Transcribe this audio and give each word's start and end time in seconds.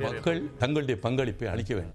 மக்கள் 0.00 0.56
தங்களுடைய 0.58 1.00
பங்களிப்பை 1.00 1.48
அளிக்க 1.48 1.74
வேண்டும். 1.74 1.94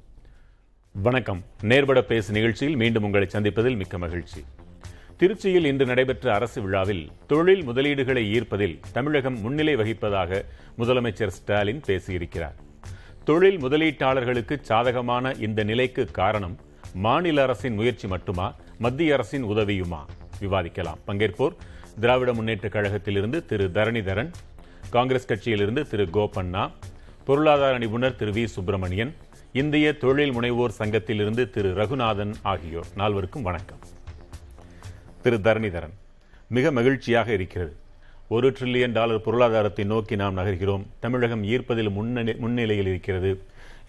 வணக்கம். 0.92 1.44
நேர்பட 1.62 2.02
பேசு 2.02 2.34
நிகழ்ச்சியில் 2.34 2.76
மீண்டும் 2.76 3.04
உங்களை 3.04 3.28
சந்திப்பதில் 3.32 3.76
மிக்க 3.76 3.98
மகிழ்ச்சி. 3.98 4.44
திருச்சியில் 5.20 5.66
இன்று 5.66 5.86
நடைபெற்ற 5.86 6.34
அரசு 6.34 6.62
விழாவில் 6.62 7.12
தொழில் 7.28 7.70
முதலீடுகளை 7.70 8.32
ஈர்ப்பதில் 8.32 8.80
தமிழகம் 8.92 9.40
முன்னிலை 9.40 9.76
வகிப்பதாக 9.76 10.46
முதலமைச்சர் 10.78 11.28
ஸ்டாலின் 11.28 11.82
பேசியிருக்கிறார். 11.88 12.54
தொழில் 13.24 13.58
முதலீட்டாளர்களுக்கு 13.58 14.62
சாதகமான 14.62 15.32
இந்த 15.32 15.64
நிலைக்கு 15.64 16.06
காரணம் 16.06 16.58
மாநில 16.94 17.42
அரசின் 17.42 17.74
முயற்சி 17.74 18.08
மட்டுமா 18.08 18.56
மத்திய 18.78 19.14
அரசின் 19.14 19.44
உதவியுமா? 19.44 20.06
விவாதிக்கலாம். 20.42 20.98
பங்கேற்போர் 21.08 21.56
திராவிட 22.00 22.34
முன்னேற்றக் 22.34 22.72
கழகத்திலிருந்து 22.72 23.46
திரு 23.46 23.70
தரணிதரன் 23.74 24.32
காங்கிரஸ் 24.94 25.28
கட்சியிலிருந்து 25.30 25.82
திரு 25.92 26.06
கோபண்ணா 26.16 26.64
பொருளாதார 27.28 27.74
நிபுணர் 27.84 28.16
திரு 28.20 28.32
வி 28.38 28.44
சுப்பிரமணியன் 28.56 29.12
இந்திய 29.62 29.88
தொழில் 30.02 30.34
முனைவோர் 30.38 30.74
சங்கத்திலிருந்து 30.80 31.44
திரு 31.56 31.70
ரகுநாதன் 31.80 32.34
ஆகியோர். 32.52 32.90
நால்வருக்கும் 33.02 33.46
வணக்கம். 33.48 33.82
திரு 35.24 35.38
தரணிதரன் 35.46 35.94
மிக 36.58 36.72
மகிழ்ச்சியாக 36.78 37.32
இருக்கிறது. 37.38 37.72
ஒரு 38.36 38.50
ட்ரில்லியன் 38.58 38.96
டாலர் 38.98 39.24
பொருளாதாரத்தை 39.28 39.86
நோக்கி 39.94 40.18
நாம் 40.22 40.38
நகர்கிறோம். 40.42 40.84
தமிழகம் 41.06 41.46
ஈர்ப்பதில் 41.54 41.92
முன்னிலையில் 42.44 42.92
இருக்கிறது. 42.94 43.32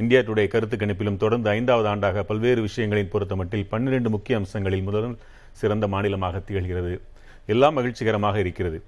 இந்தியா 0.02 0.20
டுடே 0.28 0.46
கருத்து 0.54 0.76
கணிப்பிலும் 0.76 1.20
தொடர்ந்து 1.24 1.50
ஐந்தாவது 1.56 1.90
ஆண்டாக 1.94 2.24
பல்வேறு 2.30 2.60
விஷயங்களின் 2.68 3.12
பொறுத்தமட்டில் 3.16 3.68
பன்னிரண்டு 3.74 4.10
முக்கிய 4.16 4.40
அம்சங்களில் 4.42 4.86
முதல் 4.90 5.18
சிறந்த 5.62 5.86
மாநிலமாக 5.96 6.44
திகழ்கிறது. 6.46 6.94
எல்லாம் 7.54 7.76
மகிழ்ச்சிகரமாக 7.78 8.38
இருக்கிறது. 8.46 8.80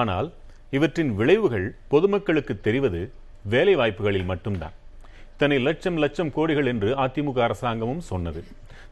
ஆனால் 0.00 0.28
இவற்றின் 0.70 1.14
விளைவுகள் 1.14 1.74
பொதுமக்களுக்கு 1.88 2.60
தெரிவது 2.60 3.00
வேலை 3.52 3.74
வாய்ப்புகளில் 3.76 4.24
மட்டும்தான். 4.24 4.74
இத்தனை 5.32 5.58
லட்சம் 5.58 5.96
லட்சம் 5.96 6.32
கோடிகள் 6.36 6.66
என்று 6.66 6.88
அதிமுக 7.04 7.38
அரசாங்கமும் 7.40 8.00
சொன்னது. 8.00 8.44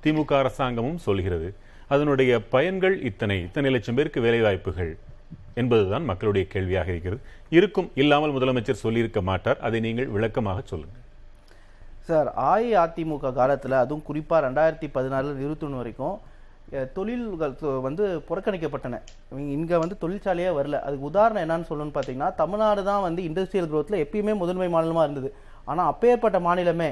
திமுக 0.05 0.33
அரசாங்கமும் 0.43 0.99
சொல்கிறது. 0.99 1.49
அதனுடைய 1.89 2.41
பயன்கள் 2.55 3.03
இத்தனை 3.03 3.37
இத்தனை 3.43 3.71
லட்சம் 3.71 3.95
பேருக்கு 3.95 4.21
வேலை 4.21 4.41
வாய்ப்புகள் 4.41 4.93
என்பதுதான் 5.55 6.05
மக்களுடைய 6.05 6.45
கேள்வியாக 6.47 6.91
இருக்கிறது. 6.91 7.21
இருக்கும் 7.51 7.91
இல்லாமல் 7.95 8.35
முதலமைச்சர் 8.37 8.85
சொல்லியிருக்க 8.85 9.21
மாட்டார். 9.21 9.59
அதை 9.59 9.81
நீங்கள் 9.81 10.07
விளக்கமாக 10.07 10.63
சொல்லுங்கள். 10.65 11.03
சார் 12.09 12.29
அஇஅதிமுக 12.51 13.33
காலத்தில் 13.33 13.77
அதுவும் 13.83 14.07
குறிப்பாக 14.09 14.41
ரெண்டாயிரத்தி 14.47 14.89
பதினாலில் 14.97 15.41
இருபத்தொன்று 15.45 15.77
வரைக்கும் 15.77 16.17
தொழில்கள் 16.97 17.53
வந்து 17.87 18.05
புறக்கணிக்கப்பட்டன. 18.29 19.01
இங்கே 19.57 19.77
வந்து 19.83 19.97
தொழிற்சாலையே 20.05 20.53
வரல. 20.59 20.77
அதுக்கு 20.87 21.09
உதாரணம் 21.11 21.43
என்னன்னு 21.45 21.69
சொல்லணும்னு 21.69 21.97
பார்த்தீங்கன்னா 21.97 22.31
தமிழ்நாடு 22.43 22.83
தான் 22.91 23.05
வந்து 23.09 23.21
இண்டஸ்ட்ரியல் 23.29 23.69
க்ரோத்தில் 23.73 24.03
எப்பயுமே 24.05 24.35
முதன்மை 24.43 24.69
மாநிலமாக 24.75 25.05
இருந்தது. 25.09 25.31
ஆனால் 25.73 25.91
அப்பேற்பட்ட 25.93 26.39
மாநிலமே 26.47 26.91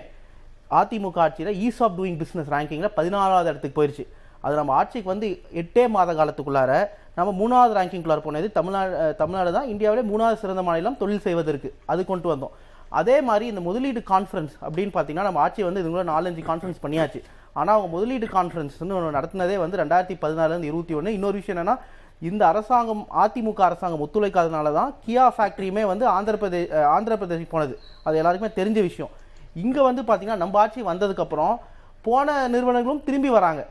அதிமுக 0.80 1.19
ஆட்சியில் 1.25 1.56
ஈஸ் 1.64 1.80
ஆஃப் 1.86 1.97
டூயிங் 1.98 2.20
பிஸ்னஸ் 2.22 2.52
ரேங்கிங்கில் 2.55 2.95
பதினாறாவது 2.98 3.50
இடத்துக்கு 3.52 3.78
போயிடுச்சு 3.78 4.05
அது 4.45 4.55
நம்ம 4.61 4.72
ஆட்சிக்கு 4.78 5.12
வந்து 5.12 5.28
எட்டே 5.61 5.84
மாத 5.97 6.12
காலத்துக்குள்ளார 6.19 6.72
நம்ம 7.19 7.30
மூணாவது 7.41 7.72
ரேங்கிங்குள்ளார 7.78 8.22
போனது 8.25 8.47
தமிழ்நாடு 8.56 8.92
தமிழ்நாடு 9.20 9.50
தான். 9.56 9.69
இந்தியாவிலே 9.72 10.02
மூணாவது 10.11 10.41
சிறந்த 10.42 10.62
மாநிலம் 10.69 10.98
தொழில் 11.02 11.25
செய்வதற்கு 11.27 11.69
அது 11.92 12.00
கொண்டு 12.11 12.28
வந்தோம். 12.33 12.55
அதே 13.00 13.17
மாதிரி 13.28 13.45
இந்த 13.52 13.62
முதலீடு 13.69 14.00
கான்ஃபரன்ஸ் 14.11 14.55
அப்படின்னு 14.67 14.92
பார்த்தீங்கன்னா 14.97 15.28
நம்ம 15.28 15.41
ஆட்சி 15.45 15.62
வந்து 15.69 15.83
இதுக்குள்ள 15.83 16.05
நாலஞ்சு 16.14 16.42
கான்ஃபரன்ஸ் 16.50 16.83
பண்ணியாச்சு. 16.84 17.20
ஆனால் 17.58 17.77
அவங்க 17.77 17.97
முதலீடு 17.97 18.27
கான்ஃபரன்ஸ்னு 18.27 18.97
ஒன்று 18.98 19.19
நடத்தினதே 19.19 19.56
வந்து 19.56 19.80
ரெண்டாயிரத்தி 19.83 20.16
பதினாலுலேருந்து 20.22 20.70
இருபத்தி 20.70 20.94
ஒன்று 20.94 21.12
இன்னொரு 21.12 21.36
விஷயம் 21.41 21.58
என்னென்னா 21.61 21.77
இந்த 22.20 22.42
அரசாங்கம் 22.46 23.02
அதிமுக 23.22 23.61
அரசாங்கம் 23.69 24.02
ஒத்துழைக்காதனால 24.05 24.72
தான் 24.72 24.94
கியா 25.06 25.27
ஃபேக்ட்ரியுமே 25.36 25.84
வந்து 25.86 26.05
ஆந்திர 26.06 26.36
பிரதேஷ் 26.42 26.72
ஆந்திர 26.94 27.16
பிரதேஷ் 27.16 27.48
போனது. 27.50 27.74
அது 28.02 28.17
எல்லாருக்குமே 28.17 28.52
தெரிஞ்ச 28.61 28.80
விஷயம். 28.89 29.11
இங்கே 29.55 29.83
வந்து 29.89 30.02
பார்த்திங்கன்னா 30.02 30.36
நம்ம 30.36 30.58
ஆட்சி 30.58 30.83
வந்ததுக்கப்புறம் 30.83 31.55
போன 32.02 32.48
நிறுவனங்களும் 32.48 33.05
திரும்பி 33.05 33.29
வராங்க. 33.29 33.67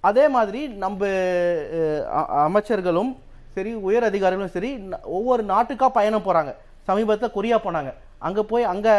அதே 0.00 0.28
மாதிரி 0.28 0.60
நம்ம 0.84 1.06
அமைச்சர்களும் 2.46 3.12
சரி 3.54 3.72
உயர் 3.88 4.08
அதிகாரிகளும் 4.10 4.54
சரி 4.56 4.70
ஒவ்வொரு 5.02 5.42
நாட்டுக்காக 5.42 5.92
பயணம் 5.92 6.26
போகிறாங்க 6.26 6.52
சமீபத்தில் 6.88 7.34
கொரியா 7.36 7.56
போனாங்க. 7.58 7.90
அங்கே 8.18 8.42
போய் 8.42 8.64
அங்கே 8.72 8.94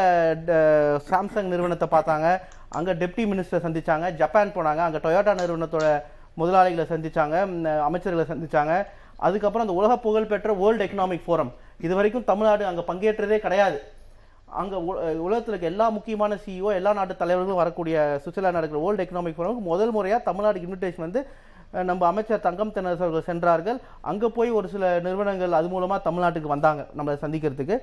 ட- 0.47 0.99
சாம்சங் 1.09 1.51
நிறுவனத்தை 1.53 1.87
பார்த்தாங்க. 1.91 2.27
அங்கே 2.69 2.93
டெப்டி 2.93 3.23
மினிஸ்டர் 3.31 3.63
சந்திச்சாங்க. 3.65 4.11
ஜப்பான் 4.13 4.49
போனாங்க. 4.49 4.77
அங்கே 4.77 4.97
டொயோட்டா 4.97 5.33
நிறுவனத்தோட 5.35 6.01
முதலாளிகளை 6.33 6.85
சந்திச்சாங்க. 6.85 7.35
அமைச்சர்களை 7.87 8.25
சந்தித்தாங்க 8.31 8.85
அதுக்கப்புறம் 9.15 9.67
அந்த 9.67 9.79
உலக 9.79 9.97
புகழ்பெற்ற 9.97 10.53
வேர்ல்டு 10.53 10.85
எக்கனாமிக் 10.85 11.21
ஃபோரம் 11.27 11.51
இது 11.81 11.95
வரைக்கும் 11.95 12.23
தமிழ்நாடு 12.23 12.65
அங்கே 12.65 12.81
பங்கேற்றதே 12.81 13.37
கிடையாது. 13.37 13.81
அங்கே 14.45 14.75
உ- 14.75 15.39
இருக்க 15.47 15.67
எல்லா 15.67 15.89
முக்கியமான 15.89 16.35
சிஇஓ 16.35 16.73
எல்லா 16.73 16.93
நாட்டு 16.93 17.15
தலைவர்களும் 17.15 17.57
வரக்கூடிய 17.57 18.21
சுவிட்சர்லாந்து 18.25 18.51
நடக்கிற 18.51 18.81
வேர்ல்டு 18.81 19.03
எக்கனாமிக் 19.03 19.33
ஃபோரமுக்கு 19.37 19.59
முதல் 19.59 19.91
முறையாக 19.91 20.23
தமிழ்நாடு 20.23 20.59
இன்விடேஷன் 20.59 21.05
வந்து 21.07 21.27
நம்ம 21.71 22.05
அமைச்சர் 22.05 22.39
தங்கம் 22.39 22.71
தென்னரசு 22.71 23.03
அவர்கள் 23.03 23.21
சென்றார்கள். 23.21 23.79
அங்கே 24.01 24.27
போய் 24.27 24.49
ஒரு 24.49 24.67
சில 24.67 24.99
நிறுவனங்கள் 24.99 25.51
அது 25.51 25.67
மூலமாக 25.67 26.09
தமிழ்நாட்டுக்கு 26.09 26.51
வந்தாங்க 26.55 26.85
நம்மளை 26.97 27.17
சந்திக்கிறதுக்கு. 27.21 27.77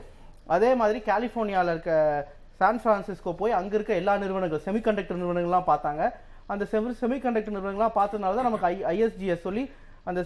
அதே 0.47 0.75
மாதிரி 0.75 0.99
கலிஃபோர்னியாவில் 0.99 1.71
இருக்க 1.71 2.29
சான் 2.61 2.81
ஃப்ரான்சிஸ்கோ 2.83 3.33
போய் 3.41 3.59
அங்கே 3.61 3.75
இருக்க 3.79 3.93
எல்லா 4.03 4.13
நிறுவனங்கள் 4.23 4.63
செமிகண்டக்டர் 4.67 5.21
நிறுவனங்கள்லாம் 5.21 5.69
பார்த்தாங்க. 5.73 6.03
அந்த 6.53 6.65
செமி 6.73 6.93
செமிகண்டக்டர் 7.03 7.55
நிறுவனங்கள்லாம் 7.57 7.97
பார்த்ததுனால 7.99 8.37
தான் 8.39 8.49
நமக்கு 8.49 8.69
ஐ 8.73 8.77
ஐஎஸ்ஜிஎஸ் 8.95 9.47
சொல்லி 9.47 9.65
அந்த 10.09 10.21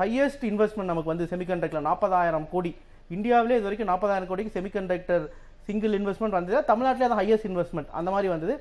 ஹையஸ்ட் 0.00 0.44
இன்வெஸ்ட்மெண்ட் 0.50 0.92
நமக்கு 0.92 1.12
வந்து 1.12 1.24
செமிகண்டக்டரில் 1.32 1.88
நாற்பதாயிரம் 1.88 2.46
கோடி. 2.54 2.72
இந்தியாவிலே 3.16 3.56
இது 3.58 3.66
வரைக்கும் 3.68 3.90
நாற்பதாயிரம் 3.92 4.30
கோடிக்கு 4.30 4.54
செமிகண்டக்டர் 4.56 5.24
சிங்கிள் 5.68 5.96
இன்வெஸ்ட்மெண்ட் 5.98 6.38
வந்தது. 6.38 6.58
தமிழ்நாட்டிலே 6.70 7.08
தான் 7.12 7.20
ஹையஸ்ட் 7.22 7.48
இன்வெஸ்ட்மெண்ட் 7.50 7.90
அந்த 7.98 8.08
மாதிரி 8.14 8.28
வந்தது. 8.34 8.54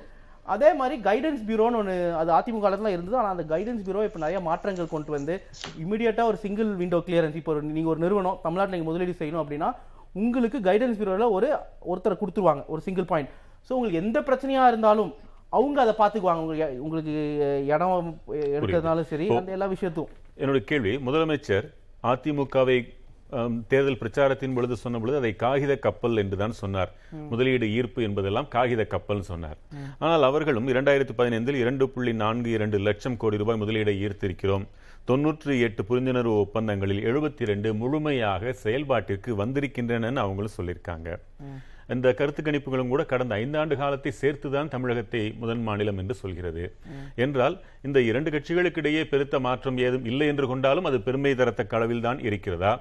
அதே 0.54 0.70
மாதிரி 0.80 0.96
கைடன்ஸ் 1.08 1.44
பியூரோன்னு 1.48 1.78
ஒன்று 1.82 1.94
அது 2.22 2.30
அதிமுக 2.38 2.64
காலத்தில் 2.64 2.94
இருந்தது. 2.96 3.16
ஆனால் 3.20 3.34
அந்த 3.36 3.46
கைடன்ஸ் 3.52 3.84
பியூரோ 3.86 4.02
இப்போ 4.08 4.20
நிறைய 4.24 4.40
மாற்றங்கள் 4.48 4.94
கொண்டு 4.94 5.12
வந்து 5.18 5.36
இமீடியட்டாக 5.84 6.32
ஒரு 6.32 6.38
சிங்கிள் 6.46 6.72
விண்டோ 6.82 7.00
கிளியரன்ஸ் 7.08 7.38
இப்போ 7.42 7.52
ஒரு 7.54 7.62
நீங்கள் 7.76 7.94
ஒரு 7.94 8.02
நிறுவனம் 8.06 8.40
தமிழ்நாட்டில் 8.46 8.76
நீங்கள் 8.76 8.92
முதலீடு 8.92 9.20
செய்யணும் 9.22 9.44
அப்படின்னா 9.44 9.70
உங்களுக்கு 10.22 10.58
கைடன்ஸ் 10.70 10.98
பியூரோவில் 11.00 11.34
ஒரு 11.38 11.48
ஒருத்தரை 11.92 12.16
கொடுத்துருவாங்க 12.22 12.64
ஒரு 12.74 12.82
சிங்கிள் 12.88 13.08
பாயிண்ட் 13.12 13.32
ஸோ 13.68 13.72
உங்களுக்கு 13.78 14.02
எந்த 14.04 14.18
பிரச்சனையாக 14.30 14.72
இருந்தாலும் 14.72 15.12
அவங்க 15.58 15.78
அதை 15.84 15.94
பார்த்துக்குவாங்க. 16.02 16.42
உங்களுக்கு 16.44 16.82
உங்களுக்கு 16.86 17.14
இடம் 17.74 18.10
எடுக்கிறதுனாலும் 18.58 19.10
சரி 19.14 19.28
அந்த 19.40 19.56
எல்லா 19.58 19.70
விஷயத்தும் 19.76 20.12
என்னுடைய 20.42 20.64
கேள்வி 20.72 20.94
முதலமைச்சர் 21.08 21.66
அதிமுகவை 22.12 22.78
தேர்தல் 23.72 24.00
பிரச்சாரத்தின் 24.02 24.56
பொழுது 24.56 24.76
சொன்ன 24.82 25.00
பொழுது 25.02 25.20
அதை 25.20 25.32
காகித 25.44 25.74
கப்பல் 25.86 26.22
என்றுதான் 26.22 26.56
சொன்னார். 26.62 26.92
முதலீடு 27.32 27.68
ஈர்ப்பு 27.78 28.00
என்பதெல்லாம் 28.08 28.50
காகித 28.56 28.82
கப்பல் 28.92 29.24
சொன்னார். 29.30 29.58
ஆனால் 30.04 30.28
அவர்களும் 30.30 30.68
இரண்டாயிரத்தி 30.74 31.14
பதினைந்தில் 31.20 31.58
இரண்டு 31.64 31.86
புள்ளி 31.94 32.14
நான்கு 32.24 32.52
இரண்டு 32.58 32.80
லட்சம் 32.88 33.18
கோடி 33.24 33.40
ரூபாய் 33.42 33.62
முதலீடை 33.64 33.96
ஈர்த்திருக்கிறோம். 34.04 34.66
தொன்னூற்றி 35.10 35.54
எட்டு 35.66 35.82
புரிந்துணர்வு 35.88 36.34
ஒப்பந்தங்களில் 36.42 37.02
எழுபத்தி 37.10 37.44
ரெண்டு 37.50 37.70
முழுமையாக 37.80 38.52
செயல்பாட்டிற்கு 38.62 39.32
வந்திருக்கின்றன 39.40 40.12
அவங்களும் 40.24 40.54
சொல்லியிருக்காங்க. 40.58 41.08
இந்த 41.94 42.14
கருத்து 42.20 42.42
கணிப்புகளும் 42.46 42.92
கூட 42.92 43.04
கடந்த 43.10 43.34
ஐந்தாண்டு 43.44 43.76
காலத்தை 43.82 44.12
சேர்த்துதான் 44.20 44.72
தமிழகத்தை 44.76 45.24
முதன் 45.42 45.64
மாநிலம் 45.68 46.00
என்று 46.02 46.16
சொல்கிறது. 46.22 46.64
என்றால் 47.26 47.56
இந்த 47.88 48.02
இரண்டு 48.10 48.32
கட்சிகளுக்கிடையே 48.36 49.02
பெருத்த 49.12 49.42
மாற்றம் 49.48 49.82
ஏதும் 49.88 50.08
இல்லை 50.12 50.30
என்று 50.34 50.48
கொண்டாலும் 50.52 50.88
அது 50.92 51.00
பெருமை 51.08 51.34
தரத்தக்க 51.42 51.78
அளவில் 51.80 52.06
தான் 52.08 52.22
இருக்கிறதா? 52.30 52.74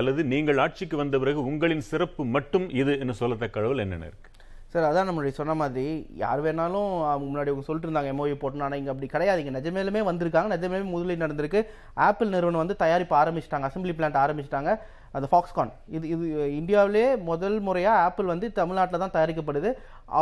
அல்லது 0.00 0.20
நீங்கள் 0.34 0.62
ஆட்சிக்கு 0.66 0.98
வந்த 1.02 1.18
பிறகு 1.24 1.42
உங்களின் 1.52 1.88
சிறப்பு 1.90 2.24
மட்டும் 2.36 2.68
இது 2.82 2.94
என்று 3.04 3.16
சொல்லத்தக்க 3.22 3.62
அளவில் 3.62 3.84
என்னென்ன 3.86 4.10
இருக்கு? 4.12 4.28
சார் 4.72 4.86
அதான் 4.88 5.08
நம்மளுடைய 5.08 5.34
சொன்ன 5.38 5.54
மாதிரி 5.60 5.84
யார் 6.22 6.40
வேணாலும் 6.44 6.90
அவங்க 7.12 7.24
முன்னாடி 7.28 7.50
அவங்க 7.52 7.64
சொல்லிட்டு 7.68 7.88
இருந்தாங்க 7.88 8.10
எம்ஓஇ 8.12 8.34
போட்டு 8.42 8.64
ஆனால் 8.66 8.78
இங்கே 8.80 8.92
அப்படி 8.92 9.08
கிடையாது. 9.14 9.40
இங்கே 9.42 9.54
நிஜமேலுமே 9.56 10.00
வந்திருக்காங்க 10.08 10.48
நிஜமேலுமே 10.54 10.90
முதலீடு 10.94 11.22
நடந்திருக்கு. 11.24 11.60
ஆப்பிள் 12.08 12.30
நிறுவனம் 12.34 12.62
வந்து 12.62 12.76
தயாரிப்பு 12.82 13.14
ஆரம்பிச்சிட்டாங்க 13.20 13.68
அசம்பிளி 13.70 13.94
பிளான்ட் 13.98 14.20
ஆரம்பிச்சிட்டாங்க 14.24 14.72
அந்த 15.16 15.26
ஃபாக்ஸ்கான் 15.30 15.72
இது 15.96 16.04
இது 16.14 16.26
இந்தியாவிலே 16.60 17.04
முதல் 17.30 17.56
முறையாக 17.68 18.02
ஆப்பிள் 18.06 18.32
வந்து 18.32 18.48
தமிழ்நாட்டில் 18.58 19.02
தான் 19.04 19.14
தயாரிக்கப்படுது. 19.16 19.70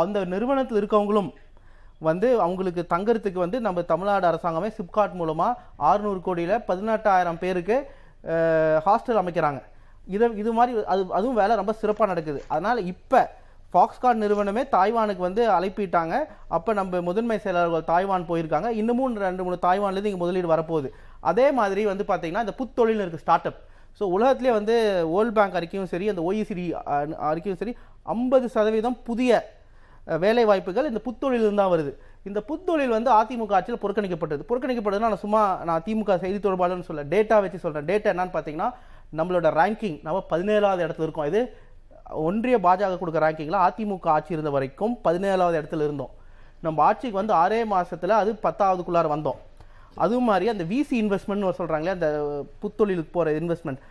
அந்த 0.01 0.23
நிறுவனத்தில் 0.33 0.79
இருக்கவங்களும் 0.81 1.29
வந்து 2.07 2.27
அவங்களுக்கு 2.45 2.81
தங்கறதுக்கு 2.93 3.39
வந்து 3.45 3.59
நம்ம 3.67 3.81
தமிழ்நாடு 3.91 4.25
அரசாங்கமே 4.29 4.69
சிப்காட் 4.77 5.19
மூலமாக 5.21 5.59
ஆறுநூறு 5.89 6.21
கோடியில் 6.27 6.55
பதினெட்டாயிரம் 6.69 7.41
பேருக்கு 7.43 7.77
ஹாஸ்டல் 8.87 9.21
அமைக்கிறாங்க. 9.21 9.61
இதை 10.15 10.27
இது 10.41 10.51
மாதிரி 10.59 10.73
அது 10.93 11.01
அதுவும் 11.17 11.39
வேலை 11.41 11.53
ரொம்ப 11.61 11.73
சிறப்பாக 11.81 12.09
நடக்குது. 12.11 12.39
அதனால் 12.53 12.79
இப்போ 12.93 13.21
ஃபாக்ஸ்கான் 13.73 14.21
நிறுவனமே 14.23 14.63
தாய்வானுக்கு 14.75 15.23
வந்து 15.27 15.43
அழைப்பிட்டாங்க. 15.57 16.15
அப்போ 16.57 16.73
நம்ம 16.79 17.01
முதன்மை 17.09 17.37
செயலாளர்கள் 17.43 17.89
தாய்வான் 17.91 18.29
போயிருக்காங்க. 18.29 18.69
இன்னமும் 18.81 19.17
ரெண்டு 19.25 19.45
மூணு 19.47 19.57
தாய்வான்லேருந்து 19.67 20.11
இங்கே 20.11 20.23
முதலீடு 20.23 20.53
வரப்போகுது. 20.53 20.91
அதே 21.31 21.47
மாதிரி 21.59 21.83
வந்து 21.91 22.05
பார்த்தீங்கன்னா 22.11 22.45
இந்த 22.45 22.55
புத்தொழில் 22.61 23.03
இருக்குது 23.03 23.25
ஸ்டார்ட் 23.25 23.47
அப் 23.51 23.61
ஸோ 23.99 24.05
உலகத்திலே 24.15 24.51
வந்து 24.57 24.75
வேர்ல்ட் 25.13 25.37
பேங்க் 25.37 25.55
அறிக்கையும் 25.59 25.89
சரி 25.93 26.05
அந்த 26.11 26.21
ஓஇசிடி 26.27 26.65
அறிக்கையும் 27.29 27.61
சரி 27.61 27.73
ஐம்பது 28.13 28.45
சதவீதம் 28.57 28.99
புதிய 29.07 29.39
வேலை 30.23 30.43
வாய்ப்புகள் 30.49 30.89
இந்த 30.89 30.99
புத்தொழிலிருந்து 31.07 31.61
தான் 31.61 31.71
வருது. 31.73 31.91
இந்த 32.27 32.39
புத்தொழில் 32.49 32.93
வந்து 32.95 33.09
அதிமுக 33.17 33.57
ஆட்சியில் 33.57 33.81
புறக்கணிக்கப்பட்டது. 33.83 34.43
புறக்கணிக்கப்பட்டதுன்னா 34.49 35.09
நான் 35.13 35.23
சும்மா 35.25 35.41
நான் 35.69 35.83
திமுக 35.87 36.15
செய்தி 36.23 36.39
தொடர்பாளர்னு 36.45 36.87
சொல்ல 36.89 37.03
டேட்டா 37.13 37.37
வச்சு 37.43 37.63
சொல்கிறேன் 37.65 37.89
டேட்டா 37.91 38.11
என்னன்னு 38.13 38.35
பார்த்தீங்கன்னா 38.35 38.69
நம்மளோட 39.19 39.49
ரேங்கிங் 39.59 39.97
நம்ம 40.05 40.21
பதினேழாவது 40.31 40.83
இடத்துல 40.85 41.07
இருக்கோம். 41.07 41.29
இது 41.31 41.41
ஒன்றிய 42.27 42.57
பாஜக 42.65 42.97
கொடுக்குற 43.01 43.21
ரேங்கிங்கில் 43.25 43.59
அதிமுக 43.65 44.07
ஆட்சி 44.15 44.35
இருந்த 44.35 44.51
வரைக்கும் 44.55 44.93
பதினேழாவது 45.05 45.57
இடத்துல 45.59 45.85
இருந்தோம். 45.87 46.13
நம்ம 46.65 46.83
ஆட்சிக்கு 46.87 47.19
வந்து 47.21 47.33
ஆறே 47.43 47.59
மாசத்துல 47.73 48.15
அது 48.21 48.31
பத்தாவதுக்குள்ளார 48.45 49.07
வந்தோம். 49.15 49.39
அது 50.03 50.15
மாதிரி 50.27 50.45
அந்த 50.53 50.63
விசி 50.71 50.95
இன்வெஸ்ட்மெண்ட் 51.03 51.59
சொல்றாங்களே 51.59 51.93
அந்த 51.97 52.09
புத்தொழிலுக்கு 52.63 53.11
போற 53.17 53.31
இன்வெஸ்ட்மெண்ட் 53.41 53.81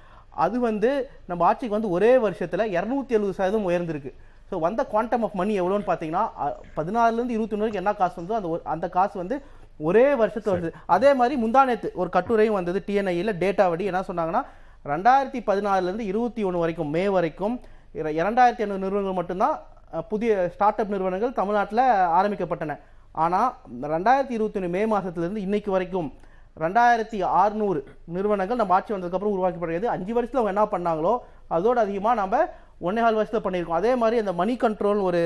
அது 0.45 0.57
வந்து 0.69 0.91
நம்ம 1.31 1.45
ஆட்சிக்கு 1.51 1.77
வந்து 1.77 1.95
ஒரே 1.97 2.11
வருஷத்துல 2.25 2.65
இரநூத்தி 2.75 3.17
எழுபது 3.17 3.37
சதவீதம் 3.39 3.69
உயர்ந்திருக்கு. 3.71 4.13
ஸோ 4.51 4.59
வந்த 4.67 4.83
குவாண்டம் 4.93 5.25
ஆஃப் 5.27 5.39
மணி 5.41 5.55
எவ்வளோன்னு 5.61 5.89
பார்த்தீங்கன்னா 5.89 6.25
பதினாறுலேருந்து 6.77 7.35
இருபத்தி 7.37 7.57
வரைக்கும் 7.63 7.83
என்ன 7.83 7.93
காசு 8.01 8.17
வந்தோ 8.21 8.37
அந்த 8.39 8.61
அந்த 8.75 8.87
காசு 8.99 9.15
வந்து 9.23 9.37
ஒரே 9.89 10.05
வருஷத்துல 10.21 10.55
வருது. 10.55 10.71
அதே 10.95 11.11
மாதிரி 11.19 11.35
முந்தானேத்து 11.43 11.89
ஒரு 12.03 12.11
கட்டுரையும் 12.17 12.59
வந்தது 12.59 12.79
டிஎன்ஐயில் 12.87 13.39
டேட்டா 13.43 13.65
வடி 13.73 13.85
என்ன 13.91 14.05
சொன்னாங்கன்னா 14.11 14.43
ரெண்டாயிரத்தி 14.93 15.41
பதினாறுலேருந்து 15.51 16.07
இருபத்தி 16.13 16.43
ஒன்று 16.49 16.63
வரைக்கும் 16.63 16.91
மே 16.97 17.05
வரைக்கும் 17.17 17.57
இரண்டாயிரத்தி 17.95 18.63
ஐநூறு 18.65 18.83
நிறுவனங்கள் 18.85 19.19
மட்டும்தான் 19.19 19.57
புதிய 20.13 20.33
ஸ்டார்ட் 20.55 20.81
அப் 20.83 20.95
நிறுவனங்கள் 20.95 21.37
தமிழ்நாட்டில் 21.41 21.85
ஆரம்பிக்கப்பட்டன. 22.19 22.75
ஆனால் 23.25 23.51
ரெண்டாயிரத்தி 23.95 24.35
இருபத்தி 24.37 24.59
ஒன்று 24.61 24.75
மே 24.75 24.83
மாதத்துலேருந்து 24.95 25.45
இன்னைக்கு 25.47 25.71
வரைக்கும் 25.75 26.09
ரெண்டாயிரத்தி 26.65 27.19
அறுநூறு 27.41 27.81
நிறுவனங்கள் 28.15 28.61
நம்ம 28.61 28.75
ஆட்சி 28.77 28.93
வந்ததுக்கப்புறம் 28.95 29.35
உருவாக்கப்படுகிறது 29.37 29.87
அஞ்சு 29.95 30.13
வருஷத்தில் 30.17 30.41
அவங்க 30.41 30.55
என்ன 30.55 30.65
பண்ணாங்களோ 30.75 31.15
அதோடு 31.57 31.81
அதிகமாக 31.85 32.21
நம்ம 32.21 32.41
ஒன்னே 32.89 33.01
கால் 33.05 33.19
வருஷத்தில் 33.19 33.45
பண்ணியிருக்கோம். 33.47 33.81
அதே 33.81 33.93
மாதிரி 34.03 34.17
அந்த 34.23 34.33
மணி 34.41 34.55
கண்ட்ரோல் 34.65 35.01
ஒரு 35.09 35.21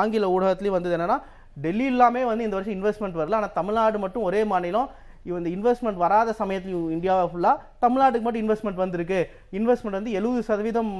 ஆங்கில 0.00 0.30
ஊடகத்துலேயும் 0.34 0.76
வந்தது 0.76 0.96
என்னென்னா 0.96 1.18
டெல்லி 1.64 1.86
எல்லாமே 1.92 2.22
வந்து 2.30 2.46
இந்த 2.46 2.56
வருஷம் 2.56 2.76
இன்வெஸ்ட்மெண்ட் 2.78 3.20
வரல. 3.20 3.38
ஆனால் 3.40 3.56
தமிழ்நாடு 3.58 3.98
மட்டும் 4.04 4.26
ஒரே 4.28 4.40
மாநிலம். 4.52 4.88
இந்த 5.38 5.50
இன்வெஸ்ட்மெண்ட் 5.56 6.02
வராத 6.02 6.32
சமயத்தில் 6.40 6.76
இந்தியாவை 6.96 7.24
ஃபுல்லாக 7.30 7.56
தமிழ்நாட்டுக்கு 7.84 8.26
மட்டும் 8.26 8.44
இன்வெஸ்ட்மெண்ட் 8.44 8.82
வந்திருக்கு. 8.82 9.20
இன்வெஸ்ட்மெண்ட் 9.58 9.98
வந்து 9.98 10.14
எழுபது 10.18 10.42
சதவீதம் 10.50 10.92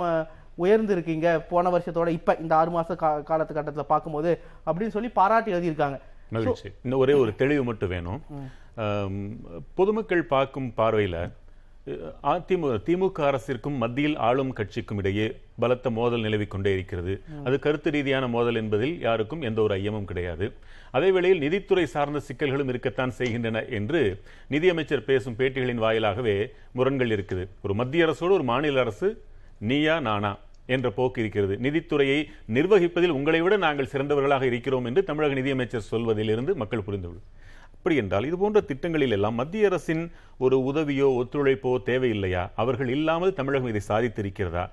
உயர்ந்திருக்கீங்க 0.64 1.28
போன 1.50 1.70
வருஷத்தோட 1.74 2.08
இப்போ 2.18 2.34
இந்த 2.44 2.54
ஆறு 2.60 2.70
மாத 2.76 2.96
கா 3.02 3.10
காலத்துக்கட்டத்தில் 3.30 3.90
பார்க்கும்போது 3.92 4.30
அப்படின்னு 4.66 4.94
சொல்லி 4.96 5.10
பாராட்டி 5.18 5.54
எழுதியிருக்காங்க. 5.56 5.98
மகிழ்ச்சி 6.36 6.68
இன்னும் 6.84 7.02
ஒரே 7.04 7.16
ஒரு 7.24 7.32
தெளிவு 7.42 7.62
மட்டும் 7.68 7.92
வேணும். 7.96 8.22
பொதுமக்கள் 9.80 10.30
பார்க்கும் 10.32 10.70
பார்வையில 10.80 11.18
அதிமுக 12.30 12.72
திமுக 12.86 13.18
அரசிற்கும் 13.28 13.76
மத்தியில் 13.82 14.16
ஆளும் 14.26 14.50
கட்சிக்கும் 14.56 14.98
இடையே 15.00 15.26
பலத்த 15.62 15.90
மோதல் 15.98 16.24
நிலவிக் 16.26 16.50
கொண்டே 16.54 16.70
இருக்கிறது 16.76 17.12
அது 17.46 17.56
கருத்து 17.66 17.88
ரீதியான 17.94 18.24
மோதல் 18.34 18.58
என்பதில் 18.60 18.92
யாருக்கும் 19.06 19.44
எந்த 19.48 19.58
ஒரு 19.66 19.74
ஐயமும் 19.78 20.08
கிடையாது. 20.10 20.46
அதே 20.96 21.08
வேளையில் 21.16 21.42
நிதித்துறை 21.44 21.84
சார்ந்த 21.94 22.20
சிக்கல்களும் 22.26 22.70
இருக்கத்தான் 22.72 23.16
செய்கின்றன 23.20 23.62
என்று 23.78 24.02
நிதியமைச்சர் 24.54 25.08
பேசும் 25.08 25.38
பேட்டிகளின் 25.40 25.82
வாயிலாகவே 25.84 26.36
முரண்கள் 26.78 27.14
இருக்குது. 27.16 27.46
ஒரு 27.66 27.76
மத்திய 27.80 28.06
அரசோடு 28.08 28.36
ஒரு 28.38 28.46
மாநில 28.52 28.84
அரசு 28.86 29.10
நீயா 29.70 29.96
நானா? 30.08 30.32
என்ற 30.74 30.88
போக்கு 30.98 31.18
இருக்கிறது. 31.22 31.54
நிதித்துறையை 31.66 32.18
நிர்வகிப்பதில் 32.56 33.16
உங்களை 33.18 33.40
விட 33.44 33.56
நாங்கள் 33.66 33.90
சிறந்தவர்களாக 33.92 34.46
இருக்கிறோம் 34.50 34.88
என்று 34.90 35.02
தமிழக 35.10 35.36
நிதியமைச்சர் 35.40 35.90
சொல்வதிலிருந்து 35.92 36.54
மக்கள் 36.62 36.86
புரிந்துள்ளது 36.88 37.22
அப்படி 37.76 37.96
என்றால் 38.02 38.26
இது 38.28 38.36
போன்ற 38.42 38.60
திட்டங்களில் 38.68 39.14
எல்லாம் 39.16 39.36
மத்திய 39.40 39.68
அரசின் 39.70 40.04
ஒரு 40.44 40.56
உதவியோ 40.70 41.08
ஒத்துழைப்போ 41.20 41.72
தேவையில்லையா? 41.88 42.42
அவர்கள் 42.62 42.90
இல்லாமல் 42.96 43.36
தமிழகம் 43.38 43.70
இதை 43.72 43.82
சாதித்திருக்கிறதா? 43.90 44.64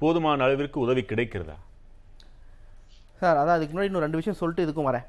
போதுமான 0.00 0.44
அளவிற்கு 0.46 0.78
உதவி 0.86 1.02
கிடைக்கிறதா? 1.10 1.56
சார் 3.20 3.38
அதான் 3.40 3.56
அதுக்கு 3.56 3.72
முன்னாடி 3.74 3.90
இன்னும் 3.90 4.04
ரெண்டு 4.06 4.20
விஷயம் 4.20 4.38
சொல்லிட்டு 4.40 4.64
இதுக்கும் 4.66 4.88
வரேன். 4.90 5.06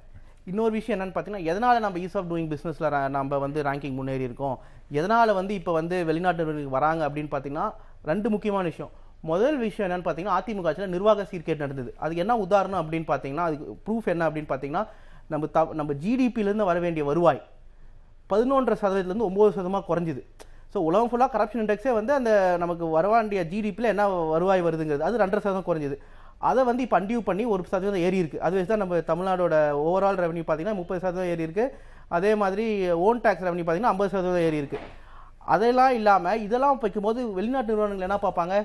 இன்னொரு 0.49 0.73
விஷயம் 0.77 0.95
என்னன்னு 0.95 1.15
பார்த்தீங்கன்னா 1.15 1.49
எதனால் 1.51 1.83
நம்ம 1.85 1.99
ஈஸ் 2.05 2.15
ஆஃப் 2.19 2.29
டூயிங் 2.31 2.49
பிஸ்னஸில் 2.53 2.95
நம்ம 3.17 3.37
வந்து 3.45 3.59
ரேங்கிங் 3.67 3.97
முன்னேறி 3.99 4.23
இருக்கோம்? 4.29 4.57
எதனால் 4.99 5.37
வந்து 5.39 5.53
இப்போ 5.59 5.71
வந்து 5.79 5.97
வெளிநாட்டு 6.09 6.45
வராங்க 6.77 7.01
அப்படின்னு 7.09 7.31
பார்த்தீங்கன்னா 7.33 7.67
ரெண்டு 8.11 8.27
முக்கியமான 8.35 8.63
விஷயம். 8.71 8.91
முதல் 9.29 9.57
விஷயம் 9.63 9.85
என்னன்னு 9.87 10.05
பார்த்தீங்கன்னா 10.05 10.37
அதிமுக 10.39 10.69
ஆட்சியில் 10.69 10.93
நிர்வாக 10.95 11.25
சீர்கேடு 11.31 11.63
நடந்தது. 11.63 11.91
அது 12.03 12.13
என்ன 12.23 12.33
உதாரணம் 12.45 12.81
அப்படின்னு 12.81 13.07
பார்த்தீங்கன்னா 13.09 13.45
அதுக்கு 13.49 13.65
ப்ரூஃப் 13.87 14.07
என்ன 14.13 14.23
அப்படின்னு 14.29 14.49
பார்த்தீங்கன்னா 14.51 14.83
நம்ம 15.33 15.47
த 15.55 15.59
நம்ம 15.79 15.91
ஜிடிபியிலேருந்து 16.03 16.69
வர 16.69 16.77
வேண்டிய 16.85 17.03
வருவாய் 17.09 17.41
பதினொன்றரை 18.31 18.77
சதவீதத்துலேருந்து 18.83 19.27
ஒம்பது 19.29 19.51
சதமாக 19.57 19.85
குறைஞ்சிது. 19.89 20.21
ஸோ 20.73 20.79
உலகம் 20.87 21.09
ஃபுல்லாக 21.11 21.31
கரப்ஷன் 21.35 21.61
இண்டெக்ஸே 21.63 21.93
வந்து 21.99 22.11
அந்த 22.17 22.31
நமக்கு 22.63 22.85
வரவாண்டிய 22.97 23.41
ஜிடிபியில் 23.51 23.91
என்ன 23.93 24.03
வருவாய் 24.33 24.65
வருதுங்கிறது 24.67 25.05
அது 25.07 25.21
ரெண்டரை 25.23 25.41
சதவீதம் 25.45 25.67
குறைஞ்சிது. 25.69 25.95
அதை 26.49 26.61
வந்து 26.69 26.83
இப்போ 26.85 26.97
அண்டியூ 26.99 27.19
பண்ணி 27.29 27.43
ஒரு 27.53 27.63
சதவீதம் 27.71 28.03
ஏறி 28.07 28.17
இருக்குது 28.21 28.43
அது 28.45 28.55
வச்சு 28.57 28.71
தான் 28.71 28.81
நம்ம 28.83 29.01
தமிழ்நாடோட 29.09 29.55
ஓவரால் 29.87 30.21
ரெவன்யூ 30.23 30.43
பார்த்தீங்கன்னா 30.45 30.79
முப்பது 30.81 31.01
சதவீதம் 31.05 31.31
ஏறி 31.33 31.45
இருக்கு. 31.47 31.65
அதே 32.17 32.31
மாதிரி 32.43 32.65
ஓன் 33.07 33.21
டேக்ஸ் 33.25 33.45
ரெவன்யூ 33.47 33.65
பார்த்தீங்கன்னா 33.65 33.93
ஐம்பது 33.95 34.13
சதவீதம் 34.15 34.45
ஏறி 34.47 34.61
இருக்குது 34.61 34.87
அதெல்லாம் 35.55 35.93
இல்லாமல் 35.99 36.41
இதெல்லாம் 36.45 36.79
வைக்கும்போது 36.85 37.19
வெளிநாட்டு 37.37 37.71
நிறுவனங்கள் 37.73 38.07
என்ன 38.07 38.19
பார்ப்பாங்க? 38.25 38.55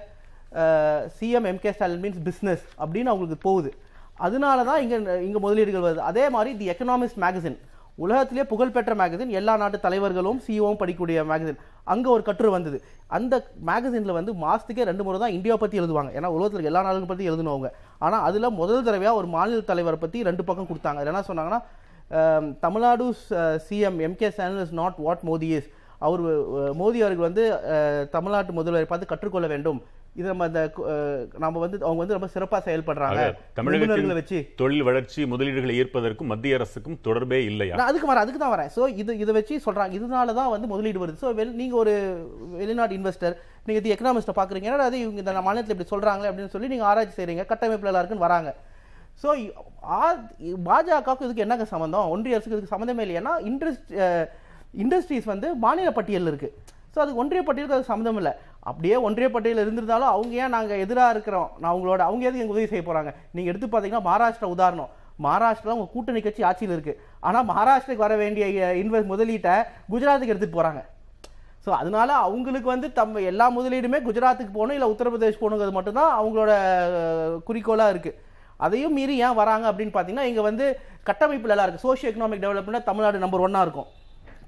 CM 1.17 1.49
MK 1.51 1.73
Stalin 1.73 2.03
means 2.03 2.23
business 2.27 2.65
அப்படின்னு 2.83 3.13
அவங்களுக்கு 3.13 3.39
போகுது. 3.47 3.71
அதனால 4.19 4.59
தான் 4.65 4.83
இங்கே 4.85 4.99
இங்கே 5.27 5.41
முதலீடுகள் 5.45 5.87
வருது. 5.87 6.03
அதே 6.11 6.27
மாதிரி 6.31 6.51
தி 6.59 6.69
எக்கனாமிஸ்ட் 6.73 7.21
மேகசின் 7.25 7.59
உலகத்திலே 7.99 8.43
புகழ்பெற்ற 8.51 8.93
மேகசின் 9.01 9.31
எல்லா 9.39 9.53
நாட்டு 9.57 9.79
தலைவர்களும் 9.85 10.41
சிஓவும் 10.47 10.81
படிக்கக்கூடிய 10.81 11.23
மேகசின் 11.31 11.61
அங்கே 11.87 12.09
ஒரு 12.15 12.23
கட்டுரை 12.23 12.51
வந்தது. 12.55 12.79
அந்த 13.17 13.35
மேகசினில் 13.69 14.17
வந்து 14.19 14.33
மாதத்துக்கே 14.43 14.87
ரெண்டு 14.89 15.05
முறை 15.07 15.19
தான் 15.19 15.35
இந்தியாவை 15.37 15.61
பற்றி 15.63 15.81
எழுதுவாங்க. 15.81 16.11
ஏன்னா 16.19 16.31
உலகத்தில் 16.37 16.69
எல்லா 16.71 16.83
நாடுகளும் 16.87 17.13
பற்றி 17.13 17.29
எழுதுனவங்க. 17.31 17.69
ஆனால் 17.99 18.25
அதில் 18.29 18.57
முதல் 18.59 18.87
தடவையாக 18.87 19.21
ஒரு 19.21 19.29
மாநில 19.37 19.61
தலைவரை 19.71 19.99
பற்றி 19.99 20.21
ரெண்டு 20.23 20.45
பக்கம் 20.45 20.69
கொடுத்தாங்க. 20.71 21.01
அதில் 21.01 21.13
என்ன 21.15 21.25
சொன்னாங்கன்னா 21.31 21.61
Tamil Nadu 22.61 23.05
CM 23.67 23.99
MK 24.07 24.29
Stalin 24.33 24.65
is 24.65 24.77
not 24.77 24.99
what 25.01 25.25
Modi 25.25 25.49
is 25.57 25.69
அவர் 26.01 26.21
அஹ், 26.27 26.75
மோடி 26.81 26.99
அவர்கள் 27.03 27.29
வந்து 27.29 27.45
தமிழ்நாட்டு 28.13 28.53
முதல்வரை 28.53 28.87
பார்த்து 28.87 29.13
கற்றுக்கொள்ள 29.13 29.47
வேண்டும். 29.49 29.79
இது 30.17 30.27
நம்ம 30.31 30.45
அஹ், 30.87 31.25
நம்ம 31.39 31.55
வந்து 31.63 31.77
அவங்க 31.83 32.01
வந்து 32.03 32.17
ரொம்ப 32.17 32.29
சிறப்பாக 32.35 32.61
செயல்படுறாங்க. 32.67 33.17
நிபுணர்களை 33.79 34.17
வச்சு. 34.19 34.39
தொழில் 34.61 34.85
வளர்ச்சி 34.89 35.21
முதலீடுகளை 35.33 35.75
ஈர்ப்பதற்கும் 35.79 36.31
மத்திய 36.33 36.59
அரசுக்கும் 36.59 36.99
தொடர்பே 37.07 37.41
இல்லையா? 37.49 37.75
அதுக்கு 37.87 38.11
வரேன் 38.11 38.25
அதுக்கு 38.25 38.41
தான் 38.41 38.55
வரேன். 38.55 38.71
ஸோ 38.77 38.85
இது 39.01 39.19
இதை 39.23 39.35
வச்சு 39.37 39.57
சொல்றாங்க. 39.67 39.93
இதனால 39.99 40.35
தான் 40.39 40.53
வந்து 40.55 40.71
முதலீடு 40.73 41.03
வருது. 41.03 41.19
ஸோ 41.23 41.33
வெல் 41.39 41.57
நீங்கள் 41.61 41.81
ஒரு 41.83 41.95
வெளிநாட்டு 42.61 42.99
இன்வெஸ்டர் 42.99 43.37
நீங்கள் 43.67 43.83
இது 43.83 43.95
எக்கனாமிஸ்ட்டை 43.95 44.37
பார்க்குறீங்க 44.37 44.71
ஏன்னா 44.71 44.89
அது 44.91 45.03
இவங்க 45.03 45.21
இந்த 45.25 45.43
மாநிலத்தில் 45.43 45.77
இப்படி 45.77 45.93
சொல்றாங்களே 45.93 46.31
அப்படின்னு 46.31 46.55
சொல்லி 46.55 46.73
நீங்கள் 46.73 46.91
ஆராய்ச்சி 46.91 47.17
செய்றீங்க. 47.19 47.45
கட்டமைப்பில் 47.51 47.93
எல்லாருக்குன்னு 47.93 48.27
வராங்க. 48.27 48.53
ஸோ 49.23 49.29
பாஜகவுக்கு 50.67 51.27
இதுக்கு 51.27 51.45
என்னங்க 51.45 51.67
சம்மந்தம் 51.71 52.11
ஒன்றிய 52.13 52.37
அரசுக்கு 52.37 52.57
இதுக்கு 52.57 52.75
சம்மந்தமே 52.75 53.05
இல்லையா? 53.07 53.23
இண்டஸ்ட் 53.51 53.93
இண்டஸ்ட்ரீஸ் 54.83 55.29
வந்து 55.31 55.49
மாநில 55.63 55.91
பட்டியலில் 55.93 56.31
இருக்கு. 56.33 56.49
ஸோ 56.95 57.01
அது 57.05 57.13
ஒன்றிய 57.21 57.41
பட்டியலுக்கு 57.43 57.77
அது 57.77 57.91
சம்மந்தம் 57.91 58.19
இல்லை. 58.21 58.33
அப்படியே 58.71 58.97
ஒன்றிய 59.07 59.29
பட்டியலில் 59.35 59.65
இருந்திருந்தாலும் 59.65 60.13
அவங்க 60.15 60.35
ஏன் 60.45 60.55
நாங்கள் 60.57 60.83
எதிராக 60.85 61.15
இருக்கிறோம்? 61.15 61.51
நான் 61.63 61.75
உங்களோட 61.77 62.01
அவங்க 62.09 62.23
எதுக்கு 62.29 62.45
எங்கள் 62.45 62.57
உதவி 62.57 62.71
செய்ய 62.73 62.85
போகிறாங்க 62.89 63.11
நீங்கள் 63.35 63.53
எடுத்து 63.53 63.69
பார்த்தீங்கன்னா 63.73 64.07
மகாராஷ்டிரா 64.09 64.49
உதாரணம். 64.57 64.91
மகாராஷ்டிரா 65.27 65.75
உங்கள் 65.77 65.93
கூட்டணி 65.95 66.21
கட்சி 66.25 66.43
ஆட்சியில் 66.49 66.75
இருக்குது 66.77 66.99
ஆனால் 67.27 67.47
மகாராஷ்டிராக்கு 67.51 68.07
வர 68.07 68.17
வேண்டிய 68.23 68.47
இன்வெஸ்ட் 68.83 69.13
முதலீட்டை 69.13 69.55
குஜராத்துக்கு 69.93 70.33
எடுத்துகிட்டு 70.35 70.59
போகிறாங்க 70.59 70.83
ஸோ 71.65 71.71
அதனால 71.81 72.11
அவங்களுக்கு 72.25 72.69
வந்து 72.73 72.89
தம் 72.99 73.15
எல்லா 73.31 73.47
முதலீடுமே 73.55 73.99
குஜராத்துக்கு 74.09 74.53
போகணும் 74.57 74.77
இல்லை 74.77 74.89
உத்தரப்பிரதேஷ் 74.93 75.41
போகணுங்கிறது 75.41 75.77
மட்டும்தான் 75.79 76.13
அவங்களோட 76.19 76.53
குறிக்கோளாக 77.49 77.93
இருக்குது 77.95 78.19
அதையும் 78.67 78.95
மீறி 78.99 79.15
ஏன் 79.27 79.39
வராங்க 79.41 79.65
அப்படின்னு 79.71 79.95
பார்த்தீங்கன்னா 79.95 80.29
இங்கே 80.31 80.45
வந்து 80.49 80.67
கட்டமைப்பு 81.09 81.51
நல்லா 81.53 81.65
இருக்குது 81.67 81.87
socio 81.87 82.11
economic 82.11 82.45
development 82.45 82.89
Tamil Nadu 82.91 83.25
number 83.25 83.45
ஒன்னாக 83.47 83.67
இருக்கும். 83.67 83.89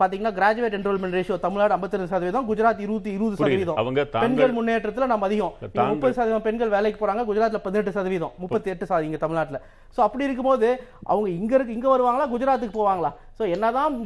பார்த்தீங்கன்னா 0.01 0.33
கிராஜுவேட் 0.39 0.77
என்ரோல்மெண்ட் 0.79 1.17
ரேஷியோ 1.19 1.37
தமிழ்நாடு 1.45 1.73
52% 1.77 2.11
சதவீதம் 2.13 2.49
குஜராத் 2.51 2.83
இருபத்தி 2.87 3.11
இருபது. 3.17 3.39
சதவீதம். 3.41 3.79
அவங்க 3.83 4.05
பெண்கள் 4.25 4.55
முன்னேற்றத்தில் 4.59 5.11
நம்ம 5.13 5.27
அதிகம். 5.29 5.55
முப்பது 5.93 6.17
சதவீதம் 6.19 6.45
பெண்கள் 6.49 6.75
வேலைக்கு 6.77 7.01
போறாங்க 7.03 7.25
குஜராத்ல 7.31 7.61
பதினெட்டு 7.67 7.97
சதவீதம். 7.99 8.35
முப்பத்தி 8.43 8.71
எட்டு 8.75 8.89
சதவீதம் 8.91 9.11
இங்க 9.11 9.23
தமிழ்நாட்டுல. 9.25 9.61
ஸோ 9.97 10.03
அப்படி 10.07 10.27
இருக்கும்போது 10.29 10.69
அவங்க 11.13 11.29
இங்க 11.39 11.53
இருக்கு 11.59 11.77
இங்க 11.79 11.89
வருவாங்களா 11.95 12.29
குஜராத்துக்கு 12.35 12.79
போவாங்களா? 12.81 13.13
ஸோ 13.39 13.45
என்னதான் 13.57 13.97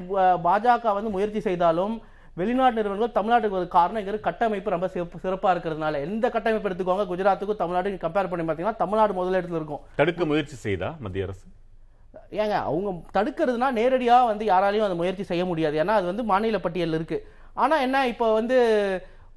பாஜக 0.49 0.94
வந்து 0.99 1.14
முயற்சி 1.16 1.42
செய்தாலும் 1.49 1.94
வெளிநாட்டு 2.40 2.78
நிறுவனங்கள் 2.78 3.16
தமிழ்நாட்டுக்கு 3.16 3.58
ஒரு 3.58 3.66
காரணம் 3.78 4.00
இங்க 4.02 4.20
கட்டமைப்பு 4.28 4.75
ரொம்ப 4.75 4.88
சிறப்பு 4.92 5.16
சிறப்பா 5.25 5.49
இருக்கிறதுனால. 5.54 5.99
எந்த 6.06 6.26
கட்டமைப்பு 6.37 6.68
எடுத்துக்கோங்க 6.68 7.04
குஜராத்துக்கும் 7.11 7.61
தமிழ்நாட்டுக்கும் 7.62 8.04
கம்பேர் 8.04 8.30
பண்ணி 8.30 8.44
பார்த்தீங்கன்னா 8.46 8.80
தமிழ்நாடு 8.84 9.18
முதலிடத்துல 9.18 9.61
இருக்கும். 9.61 9.82
தடுக்க 10.00 10.25
முயற்சி 10.30 10.56
செய்தா 10.66 10.90
மத்திய 11.06 11.26
அரசு? 11.28 11.44
ஏங்க 12.40 12.56
அவங்க 12.68 12.90
தடுக்கிறதுனா 13.16 13.68
நேரடியாக 13.78 14.28
வந்து 14.30 14.44
யாராலையும் 14.52 14.86
அந்த 14.88 14.98
முயற்சி 15.00 15.24
செய்ய 15.30 15.44
முடியாது. 15.50 15.76
ஏன்னா 15.82 15.94
அது 16.00 16.06
வந்து 16.10 16.24
மாநில 16.30 16.58
பட்டியலில் 16.66 16.98
இருக்கு. 16.98 17.18
ஆனா 17.62 17.74
என்ன 17.86 18.06
இப்போ 18.12 18.26
வந்து 18.40 18.56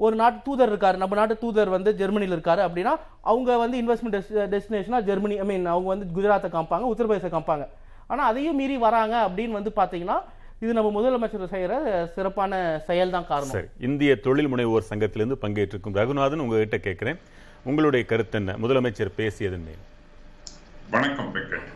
ஒரு 0.05 0.15
நாட்டு 0.21 0.39
தூதர் 0.45 0.71
இருக்காரு. 0.71 0.97
நம்ம 1.01 1.15
நாட்டு 1.19 1.35
தூதர் 1.41 1.75
வந்து 1.75 1.89
ஜெர்மனியில் 1.99 2.35
இருக்காரு 2.37 2.61
அப்படின்னா 2.67 2.93
அவங்க 3.31 3.57
வந்து 3.63 3.77
இன்வெஸ்ட்மெண்ட் 3.81 4.17
டெஸ்டினேஷனா 4.53 4.99
ஜெர்மனி 5.09 5.35
ஐ 5.43 5.45
மீன் 5.51 5.67
அவங்க 5.73 5.89
வந்து 5.93 6.07
குஜராத்தை 6.15 6.49
காமிப்பாங்க 6.55 6.91
உத்தரப்பிரதேச 6.93 7.29
காமிப்பாங்க. 7.35 7.65
ஆனா 8.11 8.23
அதையும் 8.31 8.59
மீறி 8.61 8.75
வராங்க 8.87 9.15
அப்படின்னு 9.27 9.57
வந்து 9.59 9.71
பாத்தீங்கன்னா 9.81 10.17
இது 10.63 10.75
நம்ம 10.77 10.89
முதலமைச்சர் 10.97 11.53
செய்யற 11.53 11.75
சிறப்பான 12.15 12.59
செயல் 12.89 13.15
தான் 13.15 13.29
காரணம். 13.31 13.55
சரி 13.55 13.69
இந்திய 13.87 14.11
தொழில் 14.25 14.51
முனைவோர் 14.51 14.89
சங்கத்திலிருந்து 14.91 15.41
பங்கேற்றிருக்கும் 15.45 15.97
ரகுநாதன் 15.99 16.43
உங்ககிட்ட 16.43 16.77
கேட்கிறேன். 16.85 17.19
உங்களுடைய 17.69 18.03
கருத்து 18.11 18.37
என்ன? 18.41 18.53
முதலமைச்சர் 18.63 19.17
பேசியதன் 19.21 19.65
மேல் 19.69 19.83
வணக்கம் 20.95 21.31
வெங்கட். 21.37 21.71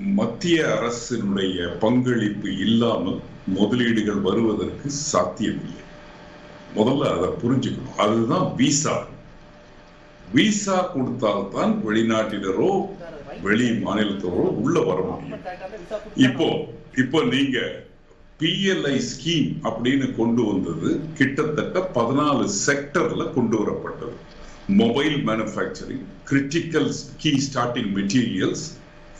மத்திய 0.00 0.64
அரசினுடைய 0.76 1.78
பங்களிப்பு 1.78 2.58
இல்லாமல் 2.58 3.20
முதலீடுகள் 3.46 4.20
வருவதற்கு 4.20 4.90
சாத்தியமில்லை. 4.90 5.82
முதல்ல 6.76 7.10
அதை 7.16 7.28
புரிஞ்சுக்கணும். 7.42 7.96
அதுதான் 7.96 8.54
விசா 8.56 9.06
விசா 10.32 10.90
கொடுத்தால்தான் 10.94 11.72
வெளிநாட்டினரோ 11.88 12.70
வெளி 13.42 13.68
மாநிலத்தோரோ 13.70 14.46
உள்ள 14.64 14.80
வர 14.80 15.00
முடியும். 15.00 15.42
இப்போ 16.14 16.48
இப்போ 17.02 17.22
நீங்க 17.24 17.84
பிஎல்ஐ 18.40 18.96
ஸ்கீம் 19.10 19.50
அப்படின்னு 19.62 20.14
கொண்டு 20.14 20.44
வந்தது 20.44 21.00
கிட்டத்தட்ட 21.14 21.90
பதினாலு 21.94 22.48
செக்டர்ல 22.66 23.32
கொண்டு 23.32 23.56
வரப்பட்டது. 23.62 24.16
Mobile 24.66 25.16
manufacturing 25.26 26.04
critical 26.30 26.90
key 27.16 27.32
starting 27.46 27.92
materials 27.98 28.66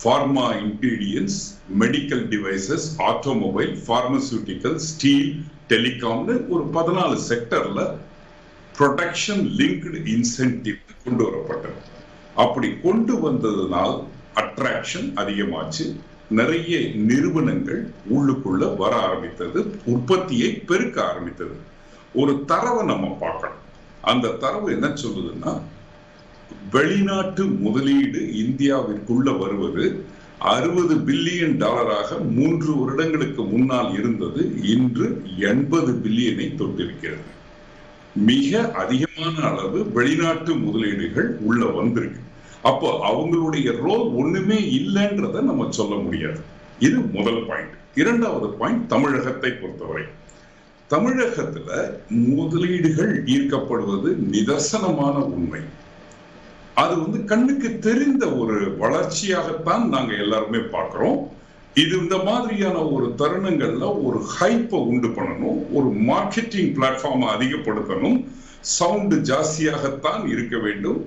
pharma 0.02 0.46
ingredients 0.52 1.38
medical 1.80 2.24
devices 2.32 2.86
automobile 2.98 3.72
pharmaceutical 3.86 4.74
steel 4.74 5.44
டெலிகாம்னு 5.68 6.34
ஒரு 6.48 6.64
பதினாலு 6.74 7.18
செக்டர்ல 7.28 7.94
ப்ரொடக்ஷன் 8.78 9.44
லிங்க்டு 9.58 10.00
இன்சென்டிவ் 10.14 10.80
கொண்டு 11.04 11.24
வரப்பட்டது. 11.24 11.80
அப்படி 12.34 12.68
கொண்டு 12.82 13.30
வந்ததுனால் 13.30 14.02
அட்ராக்ஷன் 14.34 15.08
அதிகமாச்சு. 15.16 15.96
நிறைய 16.28 16.78
நிறுவனங்கள் 16.94 17.90
உள்ளுக்குள்ள 18.14 18.76
வர 18.76 18.96
ஆரம்பித்தது. 18.96 19.74
உற்பத்தியை 19.84 20.50
பெருக்க 20.52 21.08
ஆரம்பித்தது. 21.08 21.56
ஒரு 22.14 22.44
தரவை 22.44 22.84
நம்ம 22.84 23.16
பார்க்கணும். 23.20 23.62
அந்த 24.02 24.28
தரவு 24.28 24.72
என்ன 24.72 24.86
சொல்லுதுன்னா 24.86 25.60
வெளிநாட்டு 26.72 27.44
முதலீடு 27.44 28.20
இந்தியாவிற்குள்ள 28.20 29.38
வருவது 29.38 30.04
அறுபது 30.38 30.94
பில்லியன் 30.94 31.56
டாலராக 31.62 32.30
மூன்று 32.30 32.76
வருடங்களுக்கு 32.76 33.42
முன்னால் 33.42 33.98
இருந்தது 33.98 34.62
இன்று 34.62 35.22
எண்பது 35.38 35.92
பில்லியனை 35.92 36.48
தொட்டிருக்கிறது. 36.54 37.26
மிக 38.14 38.72
அதிகமான 38.72 39.48
அளவு 39.48 39.90
வெளிநாட்டு 39.90 40.54
முதலீடுகள் 40.54 41.36
உள்ள 41.40 41.64
வந்திருக்கு. 41.66 42.20
அப்போ 42.62 42.88
அவங்களுடைய 43.10 43.76
ரோல் 43.76 44.06
ஒண்ணுமே 44.10 44.58
இல்லைன்றத 44.78 45.40
நம்ம 45.40 45.70
சொல்ல 45.70 45.94
முடியாது. 45.94 46.40
இது 46.78 47.00
முதல் 47.00 47.42
பாயிண்ட் 47.46 47.74
இரண்டாவது 47.94 48.48
பாயிண்ட் 48.52 48.88
தமிழகத்தை 48.88 49.50
பொறுத்தவரை. 49.50 50.04
தமிழகத்துல 50.90 51.70
முதலீடுகள் 52.08 53.24
ஈர்க்கப்படுவது 53.24 54.10
நிதர்சனமான 54.32 55.16
உண்மை. 55.36 55.60
அது 56.80 56.94
வந்து 57.02 57.18
கண்ணுக்கு 57.24 57.68
தெரிந்த 57.86 58.24
ஒரு 58.40 58.56
வளர்ச்சியாகத்தான் 58.80 59.84
நாங்க 59.94 60.12
எல்லாருமே 60.24 60.58
பார்க்கிறோம். 60.58 61.18
இது 61.82 61.94
இந்த 61.98 62.16
மாதிரியான 62.28 62.78
ஒரு 62.94 63.06
தருணங்கள்ல 63.18 63.86
ஒரு 64.06 64.18
ஹைப்பை 64.34 64.78
உண்டு 64.90 65.08
பண்ணணும் 65.08 65.58
ஒரு 65.76 65.88
மார்க்கெட்டிங் 66.10 66.70
பிளாட்ஃபார்மை 66.76 67.28
அதிகப்படுத்தணும். 67.36 68.18
சவுண்டு 68.60 69.16
ஜாஸ்தியாகத்தான் 69.30 70.22
இருக்க 70.28 70.56
வேண்டும். 70.58 71.00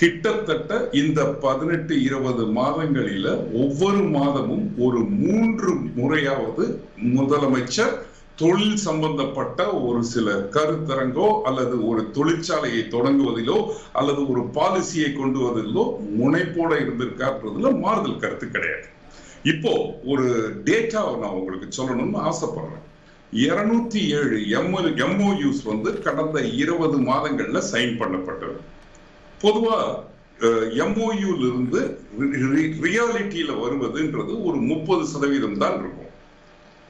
கிட்டத்தட்ட 0.00 0.72
இந்த 0.92 1.20
பதினெட்டு 1.44 1.94
இருபது 2.02 2.44
மாதங்களில 2.58 3.28
ஒவ்வொரு 3.62 4.02
மாதமும் 4.16 4.66
ஒரு 4.78 5.00
மூன்று 5.22 5.72
முறையாவது 5.96 6.64
முதலமைச்சர் 7.16 7.94
தொழில் 8.40 8.76
சம்பந்தப்பட்ட 8.86 9.60
ஒரு 9.86 10.00
சில 10.12 10.34
கருத்தரங்கோ 10.56 11.28
அல்லது 11.48 11.76
ஒரு 11.90 12.02
தொழிற்சாலையை 12.16 12.82
தொடங்குவதிலோ 12.94 13.56
அல்லது 14.00 14.20
ஒரு 14.32 14.42
பாலிசியை 14.58 15.08
கொண்டு 15.16 15.38
வருவதிலோ 15.44 15.84
முனைப்போட 16.20 16.70
இருந்திருக்கான்றதுல 16.84 17.72
மாறுதல் 17.84 18.22
கருத்து 18.24 18.48
கிடையாது. 18.54 18.86
இப்போ 19.52 19.72
ஒரு 20.12 20.26
டேட்டாவை 20.68 21.14
நான் 21.22 21.36
உங்களுக்கு 21.40 21.68
சொல்லணும்னு 21.78 22.20
ஆசைப்படுறேன். 22.30 22.84
இருநூத்தி 23.46 24.02
ஏழு 24.18 24.36
எம்எல் 24.58 24.90
எம்ஓயூஸ் 25.06 25.62
வந்து 25.70 25.90
கடந்த 26.06 26.38
இருபது 26.62 26.98
மாதங்கள்ல 27.10 27.62
சைன் 27.72 27.98
பண்ணப்பட்டது. 28.02 28.58
பொதுவா 29.42 29.78
எம்ஓயூல 30.84 31.42
இருந்து 31.50 31.80
ரியாலிட்டியில 32.86 33.52
வருவதுன்றது 33.64 34.34
ஒரு 34.48 34.58
முப்பது 34.70 35.04
சதவீதம் 35.12 35.60
தான் 35.62 35.76
இருக்கும். 35.80 35.97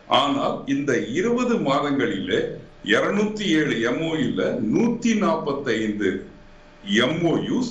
ஆனால் 0.08 0.56
இந்த 0.66 0.98
இருபது 0.98 1.54
மாதங்களிலே 1.56 2.40
இருநூத்தி 2.84 3.46
ஏழு 3.58 3.74
எம்ஓயுல 3.90 4.42
நூத்தி 4.74 5.12
நாற்பத்தி 5.24 5.70
ஐந்து 5.82 6.08
எம்ஓயூஸ் 7.06 7.70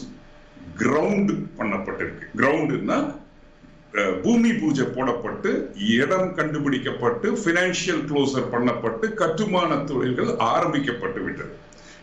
கிரவுண்ட் 0.82 1.32
பண்ணப்பட்டிருக்கு. 1.58 2.26
கிரவுண்டுன்னா 2.40 2.98
பூமி 4.24 4.54
பூஜை 4.54 4.86
போடப்பட்டு 4.86 5.52
இடம் 5.76 6.36
கண்டுபிடிக்கப்பட்டு 6.36 7.28
பினான்சியல் 7.46 8.04
க்ளோசர் 8.10 8.52
பண்ணப்பட்டு 8.54 9.14
கட்டுமான 9.14 9.76
தொழில்கள் 9.76 10.32
ஆரம்பிக்கப்பட்டு 10.38 11.22
விட்டது. 11.24 11.54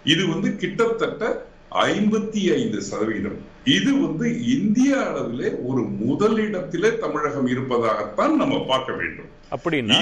இது 0.05 0.29
வந்து 0.29 0.57
கிட்டத்தட்ட 0.57 1.47
ஐம்பத்தி 1.71 2.43
ஐந்து 2.55 2.81
சதவீதம். 2.83 3.38
இது 3.73 3.90
வந்து 4.00 4.26
இந்திய 4.54 4.90
அளவிலே 5.04 5.50
ஒரு 5.68 5.83
முதலிடத்திலே 6.00 6.90
தமிழகம் 7.02 7.47
இருப்பதாகத்தான் 7.52 8.35
நம்ம 8.40 8.56
பார்க்க 8.71 8.92
வேண்டும். 9.00 9.28
அப்படின்னா 9.54 9.99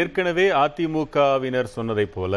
ஏற்கனவே 0.00 0.46
அதிமுகவினர் 0.64 1.74
சொன்னதை 1.76 2.06
போல 2.16 2.34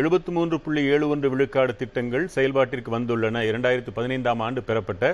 எழுபத்தி 0.00 0.30
மூன்று 0.36 0.56
புள்ளி 0.64 0.82
ஏழு 0.94 1.06
ஒன்று 1.08 1.28
விழுக்காடு 1.32 1.72
திட்டங்கள் 1.82 2.24
செயல்பாட்டிற்கு 2.34 2.90
வந்துள்ளன. 2.96 3.42
இரண்டாயிரத்தி 3.50 3.92
பதினைந்தாம் 3.98 4.42
ஆண்டு 4.46 4.62
பெறப்பட்ட 4.68 5.04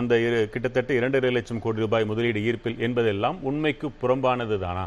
அந்த 0.00 0.14
கிட்டத்தட்ட 0.54 0.92
இரண்டரை 1.00 1.32
லட்சம் 1.36 1.62
கோடி 1.64 1.84
ரூபாய் 1.84 2.08
முதலீடு 2.10 2.40
ஈர்ப்பில் 2.48 2.80
என்பதெல்லாம் 2.88 3.38
உண்மைக்கு 3.50 3.88
புறம்பானது 4.02 4.58
தானா 4.64 4.86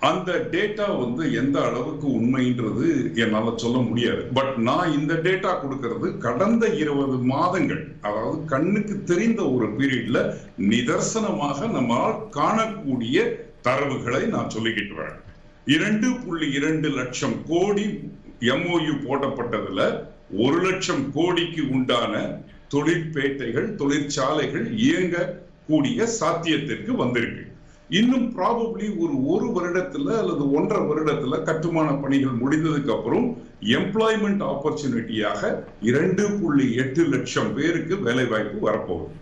அந்த 0.00 0.48
டேட்டா 0.50 0.98
வந்து 0.98 1.34
எந்த 1.34 1.64
அளவுக்கு 1.64 2.06
உண்மைன்றது 2.08 3.14
என்னால 3.14 3.52
சொல்ல 3.56 3.78
முடியாது. 3.78 4.22
பட் 4.22 4.56
நான் 4.56 4.92
இந்த 4.92 5.14
டேட்டா 5.14 5.52
கொடுக்கறது 5.62 6.18
கடந்த 6.18 6.66
இருபது 6.68 7.16
மாதங்கள் 7.16 7.94
அதாவது 8.00 8.44
கண்ணுக்கு 8.44 9.04
தெரிந்த 9.04 9.50
ஒரு 9.50 9.66
பீரியட்ல 9.66 10.34
நிதர்சனமாக 10.58 11.70
நம்மால் 11.70 12.18
காணக்கூடிய 12.32 13.24
தரவுகளை 13.62 14.26
நான் 14.26 14.52
சொல்லிக்கிட்டு 14.56 14.94
வரேன். 14.98 15.22
இரண்டு 15.64 16.16
புள்ளி 16.26 16.52
இரண்டு 16.52 16.88
லட்சம் 16.88 17.42
கோடி 17.46 18.12
எம்ஓயு 18.40 18.94
போடப்பட்டதுல 19.06 20.04
ஒரு 20.36 20.62
லட்சம் 20.62 21.12
கோடிக்கு 21.12 21.70
உண்டான 21.70 22.40
தொழிற்பேட்டைகள் 22.74 23.74
தொழிற்சாலைகள் 23.74 24.78
இயங்க 24.78 25.42
கூடிய 25.66 26.08
சாத்தியத்திற்கு 26.20 26.90
வந்திருக்கு. 26.90 27.45
இன்னும் 27.88 28.36
ப்ராபப்ளி 28.36 28.86
ஒரு 28.98 29.26
ஒரு 29.26 29.46
வருடத்துல 29.56 30.16
அல்லது 30.18 30.52
ஒன்றரை 30.52 30.84
வருடத்துல 30.86 31.42
கட்டுமான 31.42 31.92
பணிகள் 31.94 32.30
முடிந்ததுக்கு 32.30 32.92
அப்புறம் 32.92 33.42
எம்ப்ளாய்மெண்ட் 33.60 34.42
ஆப்பர்ச்சுனிட்டியாக 34.52 35.62
இரண்டு 35.80 36.30
புள்ளி 36.30 36.74
எட்டு 36.74 37.04
லட்சம் 37.04 37.54
பேருக்கு 37.54 38.02
வேலை 38.02 38.24
வாய்ப்பு 38.24 38.70
வரப்போகுது. 38.70 39.14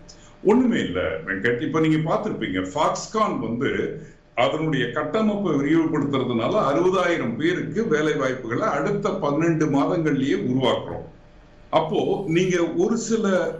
ஒண்ணுமே 0.43 0.79
இல்லை 0.79 1.03
வெங்கட். 1.03 1.61
இப்ப 1.61 1.79
நீங்க 1.79 1.99
பார்த்துருப்பீங்க 2.09 2.61
ஃபாக்ஸ்கான் 2.73 3.39
வந்து 3.39 3.99
அதனுடைய 4.35 4.91
கட்டமைப்பை 4.91 5.51
விரிவுபடுத்துறதுனால 5.53 6.53
அறுபதாயிரம் 6.69 7.35
பேருக்கு 7.35 7.87
வேலை 7.87 8.13
வாய்ப்புகளை 8.13 8.67
அடுத்த 8.67 9.09
பன்னெண்டு 9.09 9.67
மாதங்கள்லயே 9.75 10.37
உருவாக்குறோம். 10.49 11.05
அப்போ 11.69 12.23
நீங்க 12.27 12.63
ஒரு 12.63 12.97
சில 12.97 13.53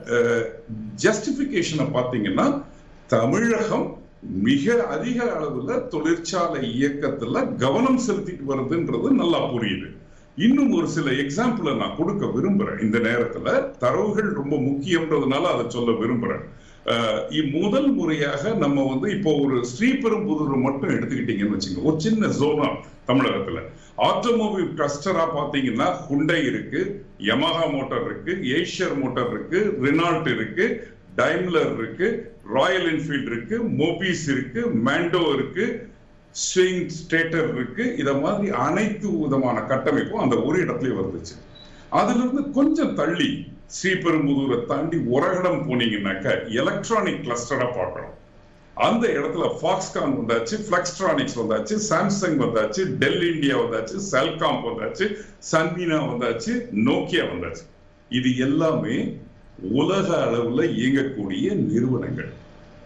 ஜஸ்டிபிகேஷனை 1.04 1.88
பார்த்தீங்கன்னா 1.94 2.64
தமிழகம் 3.08 4.04
மிக 4.48 4.76
அதிக 4.96 5.18
அளவுல 5.36 5.78
தொழிற்சாலை 5.94 6.62
இயக்கத்துல 6.80 7.44
கவனம் 7.64 8.02
செலுத்திட்டு 8.08 8.46
வருதுன்றது 8.52 9.10
நல்லா 9.22 9.42
புரியுது. 9.54 9.88
இன்னும் 10.46 10.72
ஒரு 10.78 10.88
சில 10.96 11.08
எக்ஸாம்பிள 11.24 11.76
நான் 11.82 11.98
கொடுக்க 11.98 12.26
விரும்புறேன். 12.36 12.82
இந்த 12.86 12.98
நேரத்துல 13.08 13.48
தரவுகள் 13.84 14.30
ரொம்ப 14.42 14.56
முக்கியம்ன்றதுனால 14.70 15.44
அதை 15.54 15.66
சொல்ல 15.76 15.92
விரும்புறேன். 16.02 16.46
முதல் 17.60 17.88
முறையாக 18.00 18.54
நம்ம 18.64 18.80
வந்து 18.90 19.08
இப்போ 19.16 19.32
ஒரு 19.44 19.56
ஸ்ரீபெரும்புதூர் 19.72 20.66
மட்டும் 20.66 20.94
எடுத்துக்கிட்டீங்கன்னு 20.96 21.56
வச்சுங்க 21.56 21.86
ஒரு 21.90 21.98
சின்ன 22.06 22.28
ஜோனா 22.40 22.68
தமிழகத்துல. 23.10 23.62
ஆட்டோமொபைல் 24.10 24.68
கிளஸ்டரா 24.80 25.26
பாத்தீங்கன்னா 25.38 25.88
ஹுண்டை 26.08 26.40
இருக்கு 26.50 26.82
யமஹா 27.30 27.66
மோட்டார் 27.76 28.06
இருக்கு 28.10 28.34
ஏஷியர் 28.58 28.96
மோட்டார் 29.02 29.32
இருக்கு 29.34 29.60
ரினால்ட் 29.88 30.30
இருக்கு 30.36 30.68
டைம்லர் 31.20 31.74
இருக்கு 31.80 32.08
ராயல் 32.54 32.88
என்ஃபீல்டு 32.94 33.30
இருக்கு 33.32 33.58
மோபிஸ் 33.78 34.26
இருக்கு 34.30 34.62
மேண்டோ 34.86 35.34
இருக்கு 35.34 35.90
ஸ்விங் 36.36 36.90
ஸ்டேட்டர் 36.98 37.50
இருக்கு. 37.56 37.96
இதை 37.98 38.14
மாதிரி 38.16 38.50
அனைத்து 38.50 39.20
விதமான 39.20 39.60
கட்டமைப்பும் 39.60 40.24
அந்த 40.26 40.36
ஒரு 40.42 40.64
இடத்துல 40.66 40.98
வந்துச்சு. 41.02 41.36
அதுலேருந்து 41.92 42.52
கொஞ்சம் 42.52 42.96
தள்ளி 42.96 43.48
ஸ்ரீபெரும்புதூரை 43.76 44.66
தாண்டி 44.66 44.98
உரகடம் 44.98 45.62
போனீங்கன்னாக்க 45.68 46.50
எலக்ட்ரானிக் 46.50 47.24
கிளஸ்டரா 47.26 47.68
பார்க்கணும். 47.78 48.14
அந்த 48.74 49.08
இடத்துல 49.08 49.46
ஃபாக்ஸ்கான் 49.60 50.16
வந்தாச்சு 50.20 50.56
ஃபிளக்ஸ்ட்ரானிக்ஸ் 50.66 51.38
வந்தாச்சு 51.42 51.76
சாம்சங் 51.90 52.38
வந்தாச்சு 52.46 52.82
டெல் 52.98 53.24
இண்டியா 53.32 53.56
வந்தாச்சு 53.64 53.98
செல்காம் 54.12 54.66
வந்தாச்சு 54.70 55.06
சன்மீனா 55.52 56.00
வந்தாச்சு 56.12 56.54
நோக்கியா 56.90 57.26
வந்தாச்சு. 57.34 57.64
இது 58.10 58.38
எல்லாமே 58.38 59.18
உலக 59.62 60.08
அளவுல 60.26 60.64
இயங்கக்கூடிய 60.64 61.54
நிறுவனங்கள். 61.54 62.34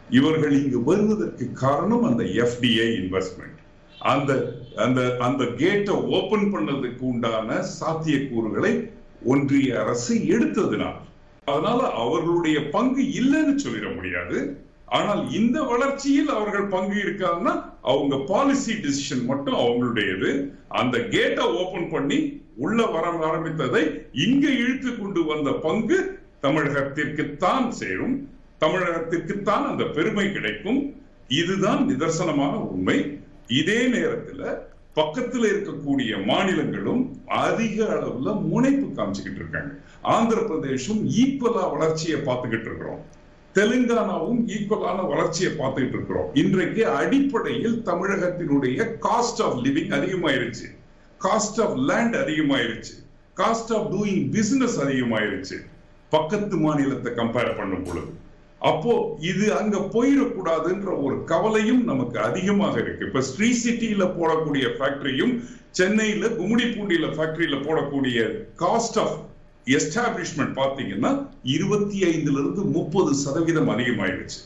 இவர்கள் 0.09 0.51
இங்கு 0.51 0.83
வருவதற்கு 0.83 1.51
காரணம் 1.51 2.03
அந்த 2.03 2.23
எஃப்டிஐ 2.23 2.87
இன்வெஸ்ட்மெண்ட் 3.01 3.57
அந்த 3.99 4.61
அந்த 4.75 5.17
அந்த 5.17 5.45
கேட்டை 5.45 5.95
ஓபன் 5.95 6.55
பண்ணதுக்கு 6.55 6.99
உண்டான 6.99 7.63
சாத்தியக்கூறுகளை 7.79 8.89
ஒன்றிய 9.23 9.79
அரசு 9.79 10.15
எடுத்ததுனால் 10.15 10.99
அதனால 11.45 11.91
அவர்களுடைய 11.91 12.69
பங்கு 12.69 13.03
இல்லைன்னு 13.03 13.55
சொல்லிட 13.63 13.95
முடியாது. 13.95 14.61
ஆனால் 14.85 15.31
இந்த 15.31 15.63
வளர்ச்சியில் 15.63 16.27
அவர்கள் 16.27 16.65
பங்கு 16.65 16.95
இருக்காதுன்னா 16.95 17.63
அவங்க 17.81 18.17
பாலிசி 18.17 18.73
டிசிஷன் 18.73 19.25
மட்டும் 19.25 19.53
அவங்களுடையது. 19.53 20.51
அந்த 20.67 20.99
கேட்டை 20.99 21.45
ஓபன் 21.45 21.89
பண்ணி 21.89 22.41
உள்ள 22.55 22.85
வர 22.85 23.07
ஆரம்பித்ததை 23.09 24.01
இங்க 24.11 24.49
இழுத்து 24.49 24.97
கொண்டு 24.97 25.23
வந்த 25.23 25.51
பங்கு 25.51 26.18
தமிழகத்திற்குத்தான் 26.41 27.69
சேரும் 27.69 28.29
தமிழகத்திற்குத்தான் 28.59 29.67
அந்த 29.67 29.83
பெருமை 29.83 30.31
கிடைக்கும். 30.31 31.01
இதுதான் 31.27 31.87
நிதர்சனமான 31.89 32.53
உண்மை. 32.53 33.19
இதே 33.47 33.87
நேரத்துல 33.87 34.57
பக்கத்தில் 34.93 35.43
இருக்கக்கூடிய 35.43 36.23
மாநிலங்களும் 36.27 37.07
அதிக 37.27 37.83
அளவுல 37.83 38.41
முனைப்பு 38.41 39.03
காமிச்சுக்கிட்டு 39.03 39.35
இருக்காங்க. 39.35 39.73
ஆந்திர 40.01 40.41
பிரதேசம் 40.41 41.09
ஈக்குவலா 41.09 41.77
வளர்ச்சியை 41.77 42.19
பார்த்துக்கிட்டு 42.19 42.61
இருக்கிறோம். 42.61 43.05
தெலுங்கானாவும் 43.55 44.49
ஈக்குவலான 44.49 45.07
வளர்ச்சியை 45.07 45.53
பார்த்துக்கிட்டு 45.53 45.87
இருக்கிறோம். 45.87 46.35
இன்றைக்கு 46.35 46.87
அடிப்படையில் 46.87 47.81
தமிழகத்தினுடைய 47.85 48.87
காஸ்ட் 49.01 49.41
ஆஃப் 49.41 49.57
லிவிங் 49.63 49.93
அதிகமாயிருச்சு. 49.93 50.67
காஸ்ட் 51.21 51.61
ஆஃப் 51.61 51.75
லேண்ட் 51.75 52.15
அதிகமாயிருச்சு. 52.15 52.95
காஸ்ட் 53.35 53.75
ஆஃப் 53.75 53.93
டூயிங் 53.93 54.31
பிசினஸ் 54.31 54.81
அதிகமாயிருச்சு. 54.81 55.65
பக்கத்து 56.15 56.57
மாநிலத்தை 56.65 57.11
கம்பேர் 57.19 57.57
பண்ணும் 57.59 57.85
பொழுது. 57.87 58.11
அப்போ 58.61 58.93
இது 59.31 59.45
அங்க 59.59 59.77
போயிடக்கூடாதுன்ற 59.95 60.89
ஒரு 61.05 61.17
கவலையும் 61.31 61.83
நமக்கு 61.89 62.17
அதிகமாக 62.27 62.75
இருக்கு. 62.83 63.07
இப்ப 63.09 63.21
ஸ்ரீ 63.31 63.49
சிட்டியில 63.63 64.05
போடக்கூடிய 64.17 64.65
ஃபேக்டரியும் 64.77 65.33
சென்னையில 65.79 66.27
கும்மிடிப்பூண்டியில 66.39 67.09
ஃபேக்டரியில 67.15 67.57
போடக்கூடிய 67.67 68.19
காஸ்ட் 68.63 68.99
ஆஃப் 69.03 69.17
எஸ்டாப்ளிஷ்மெண்ட் 69.77 70.53
பாத்தீங்கன்னா 70.61 71.11
இருபத்தி 71.55 71.97
ஐந்துல 72.11 72.39
இருந்து 72.43 72.61
முப்பது 72.77 73.11
சதவீதம் 73.23 73.71
அதிகமாயிருச்சு 73.75 74.39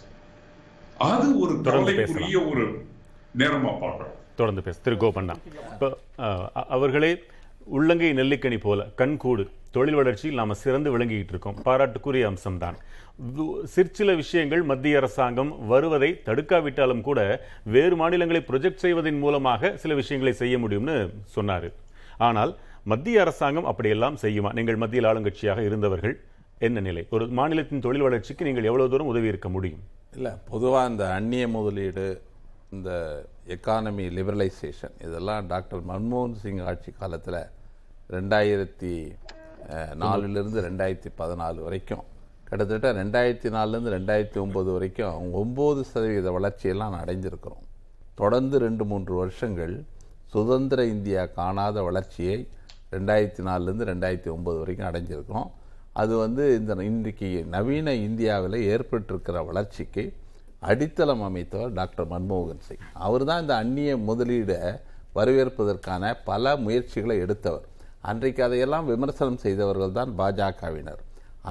அது 1.11 1.27
ஒரு 1.43 1.53
கவலைக்குரிய 1.67 2.37
ஒரு 2.49 2.65
நேரமா 3.41 3.71
பார்க்கிறோம். 3.83 4.17
தொடர்ந்து 4.39 4.61
பேச 4.65 4.77
திரு 4.83 4.95
கோபண்ணா. 5.03 5.35
அவர்களே 6.75 7.11
உள்ளங்கை 7.75 8.09
நெல்லிக்கனி 8.19 8.57
போல 8.65 8.81
கண்கூடு 8.99 9.43
தொழில் 9.75 9.97
வளர்ச்சியில் 9.99 10.39
நாம் 10.39 10.61
சிறந்து 10.63 10.89
விளங்கிக்கிட்டு 10.93 11.33
இருக்கோம். 11.33 11.57
பாராட்டுக்குரிய 11.67 12.23
அம்சம்தான். 12.31 12.77
சிற்சில 13.75 14.09
விஷயங்கள் 14.21 14.63
மத்திய 14.71 14.99
அரசாங்கம் 14.99 15.51
வருவதை 15.71 16.09
தடுக்காவிட்டாலும் 16.27 17.03
கூட 17.07 17.19
வேறு 17.75 17.95
மாநிலங்களை 18.01 18.41
ப்ரொஜெக்ட் 18.49 18.83
செய்வதன் 18.85 19.21
மூலமாக 19.23 19.71
சில 19.83 19.93
விஷயங்களை 20.01 20.33
செய்ய 20.41 20.57
முடியும்னு 20.63 20.97
சொன்னார். 21.35 21.69
ஆனால் 22.27 22.53
மத்திய 22.93 23.21
அரசாங்கம் 23.25 23.69
அப்படியெல்லாம் 23.71 24.19
செய்யுமா? 24.23 24.51
நீங்கள் 24.59 24.81
மத்தியில் 24.83 25.09
ஆளுங்கட்சியாக 25.11 25.63
இருந்தவர்கள் 25.69 26.15
என்ன 26.67 26.81
நிலை? 26.87 27.03
ஒரு 27.15 27.25
மாநிலத்தின் 27.39 27.83
தொழில் 27.85 28.05
வளர்ச்சிக்கு 28.07 28.47
நீங்கள் 28.49 28.69
எவ்வளோ 28.71 28.87
தூரம் 28.91 29.11
உதவி 29.13 29.31
இருக்க 29.33 29.49
முடியும்? 29.55 29.83
இல்லை 30.17 30.31
பொதுவாக 30.51 30.89
இந்த 30.91 31.05
அந்நிய 31.17 31.45
முதலீடு 31.55 32.05
இந்த 32.73 32.91
எக்கானமி 33.55 34.05
லிபரலைசேஷன் 34.17 34.95
இதெல்லாம் 35.07 35.47
டாக்டர் 35.51 35.81
மன்மோகன் 35.89 36.39
சிங் 36.43 36.61
ஆட்சி 36.69 36.91
காலத்தில் 37.01 37.39
ரெண்டாயிரத்தி 38.15 38.93
நாலுலேருந்து 40.03 40.61
ரெண்டாயிரத்தி 40.67 41.09
பதினாலு 41.19 41.59
வரைக்கும். 41.67 42.03
கிட்டத்தட்ட 42.47 42.87
ரெண்டாயிரத்தி 43.01 43.49
நாலுலேருந்து 43.57 43.93
ரெண்டாயிரத்தி 43.97 44.39
ஒம்பது 44.45 44.69
வரைக்கும் 44.75 45.29
ஒம்பது 45.41 45.81
சதவீத 45.91 46.31
வளர்ச்சியெல்லாம் 46.37 46.97
அடைஞ்சிருக்கிறோம். 47.01 47.63
தொடர்ந்து 48.21 48.55
ரெண்டு 48.65 48.83
மூன்று 48.91 49.13
வருஷங்கள் 49.21 49.75
சுதந்திர 50.33 50.81
இந்தியா 50.95 51.21
காணாத 51.39 51.77
வளர்ச்சியை 51.89 52.37
ரெண்டாயிரத்தி 52.95 53.43
நாலுலேருந்து 53.49 53.87
ரெண்டாயிரத்தி 53.91 54.31
ஒம்பது 54.35 54.57
வரைக்கும் 54.63 54.89
அடைஞ்சிருக்கோம் 54.89 55.47
அது 56.01 56.13
வந்து 56.23 56.43
இந்த 56.59 56.73
இன்றைக்கு 56.91 57.29
நவீன 57.55 57.89
இந்தியாவில் 58.07 58.57
ஏற்பட்டிருக்கிற 58.73 59.39
வளர்ச்சிக்கு 59.49 60.03
அடித்தளம் 60.69 61.23
அமைத்தவர் 61.27 61.71
டாக்டர் 61.79 62.07
மன்மோகன் 62.13 62.63
சிங். 62.67 62.83
அவர் 63.07 63.23
தான் 63.29 63.41
இந்த 63.43 63.55
அந்நிய 63.55 63.93
முதலீடை 64.09 64.59
வரவேற்பதற்கான 65.17 66.13
பல 66.29 66.53
முயற்சிகளை 66.65 67.17
எடுத்தவர். 67.25 67.65
அன்றைக்கு 68.11 68.41
அதையெல்லாம் 68.43 68.87
விமர்சனம் 68.91 69.41
செய்தவர்கள் 69.45 69.97
தான் 69.97 70.13
பாஜகவினர். 70.19 71.01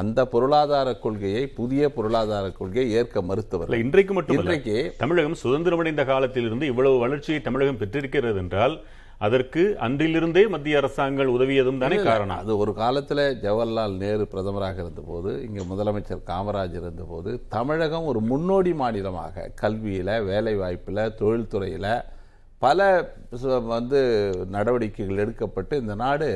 அந்த 0.00 0.20
பொருளாதார 0.32 0.88
கொள்கையை 1.04 1.42
புதிய 1.58 1.82
பொருளாதார 1.96 2.44
கொள்கையை 2.58 2.90
ஏற்க 2.98 3.22
மறுத்தவர். 3.22 3.72
இன்றைக்கு 3.84 4.12
மட்டும் 4.18 4.38
இன்றைக்கு 4.38 4.76
தமிழகம் 5.02 5.40
சுதந்திரமடைந்த 5.42 6.04
காலத்திலிருந்து 6.12 6.66
இவ்வளவு 6.72 6.98
வளர்ச்சியை 7.04 7.40
தமிழகம் 7.48 7.80
பெற்றிருக்கிறது 7.82 8.40
என்றால் 8.44 8.76
அதற்கு 9.24 9.62
அன்றிலிருந்தே 9.86 10.42
மத்திய 10.52 10.78
அரசாங்கங்கள் 10.80 11.32
உதவியதும் 11.34 11.80
தானே. 11.82 11.96
காரணம். 12.08 12.40
அது 12.42 12.52
ஒரு 12.62 12.72
காலத்துல 12.78 13.20
ஜவஹர்லால் 13.44 13.94
நேரு 14.02 14.24
பிரதமராக 14.32 14.78
இருந்தபோது 14.84 15.30
இங்க 15.46 15.60
முதலமைச்சர் 15.70 16.22
காமராஜ் 16.30 16.76
இருந்தபோது 16.80 17.32
தமிழகம் 17.56 18.08
ஒரு 18.12 18.20
முன்னோடி 18.30 18.72
மாநிலமாக 18.82 19.50
கல்வியில 19.62 20.10
வேலை 20.30 20.54
வாய்ப்புல 20.62 21.06
தொழில்துறையில 21.20 21.86
பல 22.64 22.80
வந்து 23.74 24.00
நடவடிக்கைகள் 24.56 25.22
எடுக்கப்பட்டு 25.24 25.74
இந்த 25.82 25.94
நாடு 26.04 26.28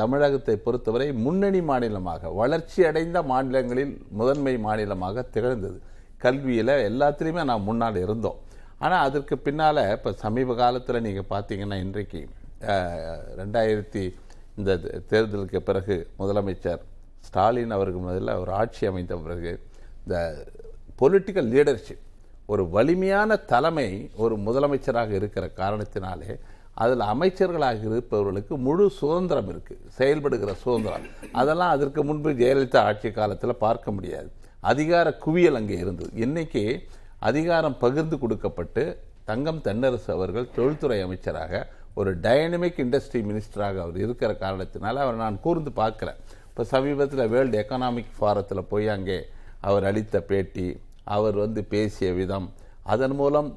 தமிழகத்தை 0.00 0.56
பொறுத்தவரை 0.66 1.08
முன்னணி 1.24 1.60
மாநிலமாக 1.70 2.30
வளர்ச்சி 2.40 2.80
அடைந்த 2.90 3.18
மாநிலங்களில் 3.32 3.92
முதன்மை 4.20 4.54
மாநிலமாக 4.66 5.26
திகழ்ந்தது. 5.34 5.78
கல்வியில 6.24 6.70
எல்லாத்துலேயுமே 6.90 7.42
நாம் 7.50 7.68
முன்னால் 7.68 7.98
இருந்தோம். 8.04 8.38
ஆனால் 8.84 9.04
அதற்கு 9.08 9.34
பின்னால் 9.46 9.82
இப்போ 9.96 10.10
சமீப 10.24 10.54
காலத்தில் 10.62 11.04
நீங்கள் 11.06 11.30
பார்த்தீங்கன்னா 11.34 11.76
இன்றைக்கு 11.84 12.20
ரெண்டாயிரத்தி 13.40 14.02
இந்த 14.58 14.72
தேர்தலுக்கு 15.12 15.60
பிறகு 15.68 15.96
முதலமைச்சர் 16.20 16.82
ஸ்டாலின் 17.26 17.76
அவருக்கு 17.76 18.00
முதல்ல 18.08 18.32
ஒரு 18.42 18.52
ஆட்சி 18.60 18.82
அமைந்த 18.90 19.14
பிறகு 19.26 19.52
இந்த 20.04 20.16
பொலிட்டிக்கல் 21.00 21.48
லீடர்ஷிப் 21.54 22.02
ஒரு 22.52 22.62
வலிமையான 22.74 23.36
தலைமை 23.52 23.88
ஒரு 24.24 24.34
முதலமைச்சராக 24.46 25.12
இருக்கிற 25.20 25.44
காரணத்தினாலே 25.60 26.32
அதில் 26.82 27.04
அமைச்சர்களாக 27.12 27.80
இருப்பவர்களுக்கு 27.88 28.54
முழு 28.66 28.84
சுதந்திரம் 29.00 29.48
இருக்குது 29.52 29.90
செயல்படுகிற 29.98 30.52
சுதந்திரம். 30.64 31.06
அதெல்லாம் 31.40 31.74
அதற்கு 31.76 32.00
முன்பு 32.08 32.30
ஜெயலலிதா 32.40 32.80
ஆட்சி 32.88 33.10
காலத்தில் 33.18 33.62
பார்க்க 33.64 33.96
முடியாது. 33.96 34.28
அதிகார 34.70 35.06
குவியல் 35.24 35.58
அங்கே 35.60 35.76
இருந்தது. 35.84 36.10
இன்றைக்கி 36.24 36.64
அதிகாரம் 37.28 37.76
பகிர்ந்து 37.82 38.16
கொடுக்கப்பட்டு 38.22 38.82
தங்கம் 39.28 39.60
தென்னரசு 39.66 40.10
அவர்கள் 40.14 40.48
தொழில்துறை 40.56 40.98
அமைச்சராக 41.04 41.60
ஒரு 41.98 42.10
டைனமிக் 42.26 42.80
இண்டஸ்ட்ரி 42.84 43.20
மினிஸ்டராக 43.28 43.80
அவர் 43.84 43.98
இருக்கிற 44.04 44.30
காரணத்தினால 44.42 45.02
அவர் 45.04 45.22
நான் 45.22 45.36
கூர்ந்து 45.44 45.70
பார்க்குறேன். 45.80 46.18
இப்போ 46.48 46.64
சமீபத்தில் 46.72 47.30
வேர்ல்டு 47.34 47.58
எக்கனாமிக் 47.62 48.10
ஃபாரத்தில் 48.18 48.68
போய் 48.72 48.88
அங்கே 48.96 49.18
அவர் 49.68 49.86
அளித்த 49.90 50.20
பேட்டி 50.30 50.66
அவர் 51.16 51.36
வந்து 51.44 51.60
பேசிய 51.74 52.10
விதம் 52.20 52.48
அதன் 52.94 53.16
மூலம் 53.20 53.48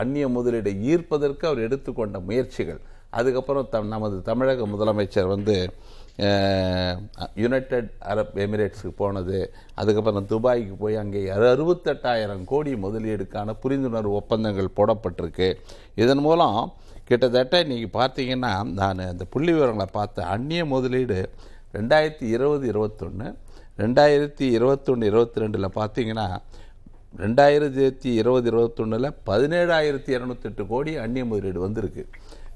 அந்நிய 0.00 0.26
முதலீடை 0.36 0.74
ஈர்ப்பதற்கு 0.90 1.44
அவர் 1.50 1.64
எடுத்துக்கொண்ட 1.66 2.18
முயற்சிகள். 2.28 2.80
அதுக்கப்புறம் 3.18 3.68
தம் 3.74 3.92
நமது 3.94 4.16
தமிழக 4.30 4.66
முதலமைச்சர் 4.74 5.32
வந்து 5.34 5.56
யுனைடெட் 7.42 7.90
அரப் 8.12 8.34
எமிரேட்ஸுக்கு 8.44 8.92
போனது. 9.02 9.38
அதுக்கப்புறம் 9.80 10.28
துபாய்க்கு 10.32 10.76
போய் 10.82 11.00
அங்கே 11.02 11.20
அறுபத்தெட்டாயிரம் 11.36 12.44
கோடி 12.52 12.72
முதலீடுக்கான 12.84 13.54
புரிந்துணர்வு 13.62 14.18
ஒப்பந்தங்கள் 14.20 14.76
போடப்பட்டிருக்கு. 14.78 15.48
இதன் 16.02 16.24
மூலம் 16.28 16.58
கிட்டத்தட்ட 17.10 17.62
நீங்கள் 17.72 17.96
பார்த்தீங்கன்னா 18.00 18.52
நான் 18.80 19.04
அந்த 19.12 19.26
புள்ளி 19.34 19.52
விவரங்களை 19.56 19.88
பார்த்தேன் 19.98 20.30
அந்நிய 20.34 20.62
முதலீடு 20.74 21.18
ரெண்டாயிரத்தி 21.76 22.26
இருபது 22.36 22.66
இருபத்தொன்று 22.72 23.28
ரெண்டாயிரத்தி 23.82 24.46
இருபத்தொன்று 24.56 25.06
இருபத்தி 25.10 25.42
ரெண்டில் 25.42 25.76
பார்த்தீங்கன்னா 25.80 26.26
ரெண்டாயிரத்தி 27.22 28.10
இருபது 28.20 28.48
இருபத்தொன்னில் 28.50 29.08
பதினேழாயிரத்தி 29.28 30.10
இரநூத்தெட்டு 30.16 30.62
கோடி 30.72 30.92
அந்நிய 31.04 31.24
முதலீடு 31.30 31.60
வந்திருக்கு. 31.66 32.04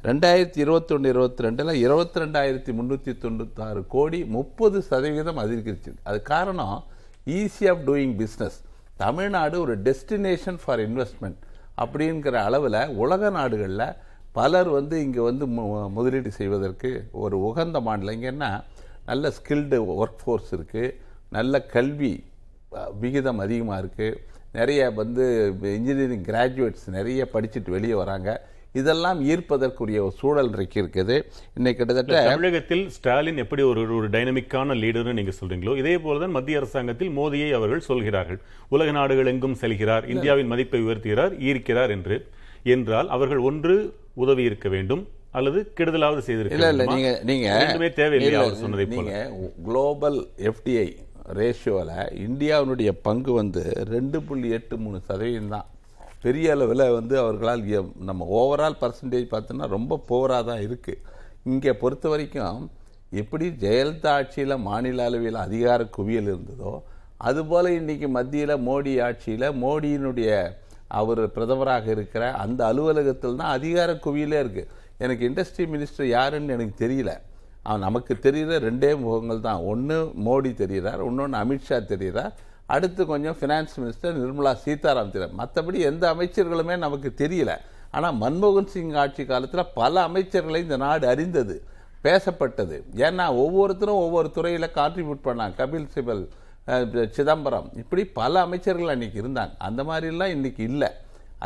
ரெண்டாயிரத்தி 0.05 0.59
இருபத்தொன்று 0.59 1.09
இருபத்தி 1.09 1.45
ரெண்டில் 1.45 1.73
இருபத்தி 1.79 2.21
ரெண்டாயிரத்தி 2.21 2.73
முந்நூற்றி 2.73 3.13
தொண்ணூத்தாறு 3.17 3.87
கோடி 3.87 4.25
முப்பது 4.25 4.83
சதவீதம் 4.83 5.39
அதிகரிச்சு 5.39 5.95
அது 6.03 6.23
காரணம் 6.23 6.85
easy 7.27 7.71
of 7.71 7.85
doing 7.87 8.17
business 8.17 8.59
Tamil Nadu 8.97 9.61
ஒரு 9.61 9.83
டெஸ்டினேஷன் 9.83 10.59
ஃபார் 10.65 10.81
இன்வெஸ்ட்மெண்ட் 10.81 11.39
அப்படிங்கிற 11.79 12.33
அளவில் 12.43 12.89
உலக 12.95 13.31
நாடுகளில் 13.31 13.87
பலர் 14.33 14.69
வந்து 14.69 15.03
இங்கே 15.03 15.21
வந்து 15.21 15.47
மு- 15.47 15.91
முதலீடு 15.91 16.31
செய்வதற்கு 16.33 17.09
ஒரு 17.13 17.41
உகந்த 17.41 17.81
மாநிலம். 17.81 18.63
நல்ல 19.07 19.29
ஸ்கில்டு 19.29 19.79
ஒர்க் 20.03 20.21
ஃபோர்ஸ் 20.25 20.55
இருக்குது 20.55 20.95
நல்ல 21.31 21.63
கல்வி 21.67 22.13
விகிதம் 23.01 23.39
அதிகமாக 23.39 23.83
இருக்குது 23.83 24.19
நிறைய 24.53 24.91
வந்து 24.91 25.25
இன்ஜினியரிங் 25.63 26.25
கிராஜுவேட்ஸ் 26.25 26.87
நிறைய 26.87 27.29
படிச்சுட்டு 27.33 27.71
வெளியே 27.71 27.95
வராங்க. 27.95 28.31
இதெல்லாம் 28.75 29.19
ஈர்ப்பதற்குரிய 29.31 29.99
ஒரு 30.07 30.15
சூழல் 30.21 30.49
இன்றைக்கு 30.51 30.79
இருக்குது. 30.83 31.17
இன்னைக்கு 31.59 31.79
கிட்டத்தட்ட 31.81 32.21
தமிழகத்தில் 32.29 32.85
ஸ்டாலின் 32.97 33.41
எப்படி 33.45 33.63
ஒரு 33.71 33.83
ஒரு 33.99 34.09
டைனமிக்கான 34.15 34.77
லீடர்னு 34.83 35.17
நீங்க 35.19 35.33
சொல்றீங்களோ 35.41 35.75
இதே 35.81 35.95
போலதான் 36.05 36.37
மத்திய 36.37 36.61
அரசாங்கத்தில் 36.61 37.13
மோடியை 37.19 37.49
அவர்கள் 37.59 37.87
சொல்கிறார்கள். 37.89 38.39
உலக 38.75 38.91
நாடுகள் 38.99 39.31
எங்கும் 39.33 39.59
செல்கிறார் 39.63 40.07
இந்தியாவின் 40.15 40.51
மதிப்பை 40.53 40.81
உயர்த்துகிறார் 40.87 41.35
ஈர்க்கிறார் 41.49 41.93
என்று. 41.97 42.19
என்றால் 42.75 43.09
அவர்கள் 43.15 43.43
ஒன்று 43.49 43.77
உதவி 44.25 44.43
இருக்க 44.49 44.69
வேண்டும் 44.75 45.03
அல்லது 45.39 45.59
கெடுதலாவது 45.79 46.23
செய்திருக்க 46.27 46.57
இல்ல 46.73 46.85
நீங்க 46.93 47.11
நீங்க 47.31 47.47
ரெண்டுமே 47.63 47.89
தேவையில்லையா 47.99 48.33
இல்ல, 48.33 48.43
அவர் 48.45 48.61
சொன்னதை 48.63 48.85
போல? 48.89 49.05
நீங்க 49.05 49.17
குளோபல் 49.67 50.19
எஃப்டிஐ 50.51 50.89
ரேஷியோவில் 51.39 51.93
இந்தியாவினுடைய 52.27 52.91
பங்கு 53.07 53.33
வந்து 53.41 53.63
ரெண்டு 53.95 54.19
புள்ளி 54.29 54.49
எட்டு 54.59 54.77
மூணு 54.85 54.99
சதவீதம் 55.09 55.53
தான் 55.55 55.69
பெரிய 56.23 56.53
அளவில் 56.55 56.85
வந்து 56.99 57.15
அவர்களால் 57.23 57.63
நம்ம 58.11 58.27
ஓவரால் 58.41 58.81
பர்சன்டேஜ் 58.83 59.27
பார்த்தோன்னா 59.35 59.69
ரொம்ப 59.77 59.99
போராக 60.11 60.43
தான் 60.51 60.63
இருக்குது 60.67 61.03
இங்கே 61.53 61.73
பொறுத்த 61.83 62.09
வரைக்கும் 62.09 62.61
எப்படி 63.21 63.47
ஜெயலலிதா 63.63 64.13
ஆட்சியில் 64.19 64.63
மாநில 64.69 65.05
அளவில் 65.09 65.39
அதிகார 65.47 65.81
குவியல் 65.97 66.31
இருந்ததோ 66.33 66.73
அதுபோல் 67.29 67.71
இன்னைக்கு 67.81 68.09
மத்தியில் 68.19 68.55
மோடி 68.69 68.93
ஆட்சியில் 69.07 69.49
மோடியினுடைய 69.65 70.31
அவர் 71.01 71.21
பிரதமராக 71.35 71.87
இருக்கிற 71.97 72.25
அந்த 72.45 72.61
அலுவலகத்தில் 72.71 73.39
தான் 73.41 73.53
அதிகார 73.59 73.91
குவியலே 74.07 74.39
இருக்குது 74.45 74.71
எனக்கு 75.05 75.23
இண்டஸ்ட்ரி 75.29 75.65
மினிஸ்டர் 75.75 76.09
யாருன்னு 76.17 76.55
எனக்கு 76.57 76.75
தெரியல. 76.85 77.13
அவன் 77.67 77.85
நமக்கு 77.87 78.13
தெரிகிற 78.25 78.57
ரெண்டே 78.67 78.91
முகங்கள் 79.05 79.45
தான். 79.47 79.61
ஒன்று 79.73 79.97
மோடி 80.27 80.51
தெரிகிறார் 80.63 81.03
இன்னொன்று 81.09 81.39
அமித்ஷா 81.43 81.79
தெரிகிறார் 81.93 82.33
அடுத்து 82.75 83.03
கொஞ்சம் 83.13 83.37
ஃபினான்ஸ் 83.39 83.75
மினிஸ்டர் 83.81 84.17
நிர்மலா 84.23 84.53
சீதாராம் 84.65 85.13
தெரியும் 85.15 85.39
மற்றபடி 85.41 85.79
எந்த 85.91 86.05
அமைச்சர்களுமே 86.15 86.77
நமக்கு 86.85 87.11
தெரியல. 87.23 87.53
ஆனால் 87.97 88.17
மன்மோகன் 88.23 88.71
சிங் 88.75 88.95
ஆட்சி 89.03 89.23
காலத்தில் 89.31 89.71
பல 89.81 89.95
அமைச்சர்களை 90.09 90.61
இந்த 90.67 90.77
நாடு 90.85 91.05
அறிந்தது 91.13 91.57
பேசப்பட்டது. 92.07 92.77
ஏன்னா 93.07 93.25
ஒவ்வொருத்தரும் 93.43 94.03
ஒவ்வொரு 94.05 94.29
துறையில் 94.37 94.75
கான்ட்ரிபியூட் 94.79 95.27
பண்ணாங்க. 95.27 95.55
கபில் 95.61 95.91
சிபல் 95.97 96.23
சிதம்பரம் 97.17 97.69
இப்படி 97.83 98.03
பல 98.21 98.41
அமைச்சர்கள் 98.47 98.93
அன்னைக்கு 98.95 99.19
இருந்தாங்க. 99.23 99.55
அந்த 99.69 99.83
மாதிரிலாம் 99.89 100.35
இன்னைக்கு 100.37 100.63
இல்லை. 100.71 100.91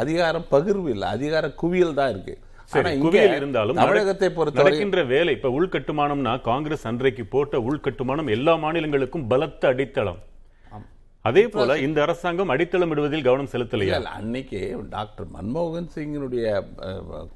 அதிகாரம் 0.02 0.46
பகிர்வு 0.54 0.88
இல்லை. 0.94 1.06
அதிகார 1.16 1.44
குவியல் 1.62 1.98
தான் 2.00 2.10
இருக்கு. 2.14 2.34
சரி 2.72 2.82
ஆனா 2.82 2.92
இங்க 2.96 3.06
குவியல் 3.06 3.36
இருந்தாலும் 3.40 3.78
தமிழகத்தை 3.82 4.28
பொறுத்தவரை 4.38 4.64
நடக்கின்ற 4.68 5.02
வேலை 5.12 5.32
இப்ப 5.36 5.50
உள்கட்டுமானம்னா 5.58 6.32
காங்கிரஸ் 6.48 6.86
அன்றைக்கு 6.90 7.24
போட்ட 7.34 7.58
உள்கட்டுமானம் 7.68 8.32
எல்லா 8.36 8.54
மாநிலங்களுக்கும் 8.64 9.28
பலத்த 9.32 9.68
அடித்தளம். 9.72 10.20
அதே 11.26 11.44
போல 11.54 11.76
இந்த 11.86 11.98
அரசாங்கம் 12.06 12.52
அடித்தளம் 12.54 12.92
இடுவதில் 12.94 13.26
கவனம் 13.26 13.52
செலுத்தலையா? 13.52 13.98
அன்னைக்கு 14.18 14.60
டாக்டர் 14.94 15.28
மன்மோகன் 15.36 15.88
சிங்கினுடைய 15.94 16.46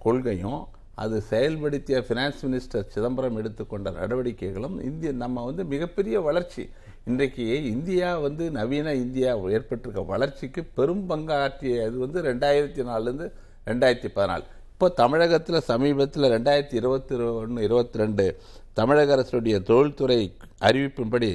கொள்கையும் 0.04 0.60
அது 1.02 1.16
செயல்படுத்திய 1.30 1.98
ஃபினான்ஸ் 2.06 2.40
மினிஸ்டர் 2.46 2.88
சிதம்பரம் 2.94 3.38
எடுத்துக்கொண்ட 3.40 3.88
நடவடிக்கைகளும் 4.00 4.76
இந்திய 4.88 5.10
நம்ம 5.22 5.44
வந்து 5.48 5.62
மிகப்பெரிய 5.72 6.16
வளர்ச்சி. 6.28 6.64
இன்றைக்கு 7.10 7.44
இந்தியா 7.74 8.08
வந்து 8.24 8.44
நவீன 8.56 8.88
இந்தியா 9.04 9.30
ஏற்பட்டிருக்க 9.56 10.02
வளர்ச்சிக்கு 10.14 10.62
பெரும் 10.78 11.04
பங்காற்றிய 11.10 11.86
இது 11.88 11.96
வந்து 12.04 12.20
ரெண்டாயிரத்தி 12.28 12.82
நாலுலேருந்து 12.90 13.28
ரெண்டாயிரத்தி 13.70 14.10
பதினாலு 14.16 14.44
இப்போ 14.72 14.88
தமிழகத்தில் 15.00 15.66
சமீபத்தில் 15.70 16.26
ரெண்டாயிரத்தி 16.34 16.76
இருபத்தி 16.80 17.14
ஒன்று 17.40 17.64
இருபத்தி 17.68 17.98
ரெண்டு 17.98 18.26
தமிழக 18.72 19.12
அரசுடைய 19.16 19.56
தொழில்துறை 19.70 20.20
அறிவிப்பின்படி 20.62 21.30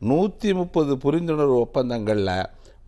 நூற்றி 0.00 0.50
முப்பது 0.54 0.92
புரிந்துணர்வு 1.04 1.54
ஒப்பந்தங்களில் 1.64 2.34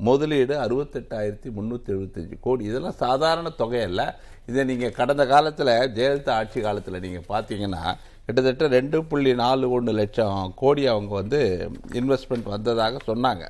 முதலீடு 0.09 0.55
அறுபத்தெட்டாயிரத்தி 0.65 1.49
முந்நூற்றி 1.57 1.91
எழுபத்தஞ்சு 1.95 2.37
கோடி. 2.41 2.63
இதெல்லாம் 2.65 3.01
சாதாரண 3.05 3.49
தொகையல்ல. 3.63 4.03
இதை 4.49 4.65
நீங்கள் 4.65 4.95
கடந்த 4.99 5.27
காலத்தில் 5.27 5.73
ஜெயலலிதா 5.97 6.35
ஆட்சி 6.41 6.61
காலத்தில் 6.61 7.03
நீங்கள் 7.07 7.27
பார்த்தீங்கன்னா 7.33 7.83
கிட்டத்தட்ட 8.27 8.67
ரெண்டு 8.77 8.99
புள்ளி 9.05 9.33
நாலு 9.35 9.71
ஒன்று 9.77 9.93
லட்சம் 9.93 10.53
கோடி 10.63 10.83
அவங்க 10.93 11.13
வந்து 11.15 11.41
இன்வெஸ்ட்மெண்ட் 12.01 12.49
வந்ததாக 12.55 13.01
சொன்னாங்க. 13.11 13.45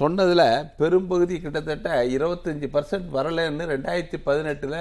சொன்னதில் 0.00 0.46
பெரும்பகுதி 0.78 1.40
கிட்டத்தட்ட 1.40 2.04
இருபத்தஞ்சி 2.16 2.68
பர்சன்ட் 2.76 3.10
வரலைன்னு 3.16 3.66
ரெண்டாயிரத்தி 3.74 4.18
பதினெட்டில் 4.28 4.78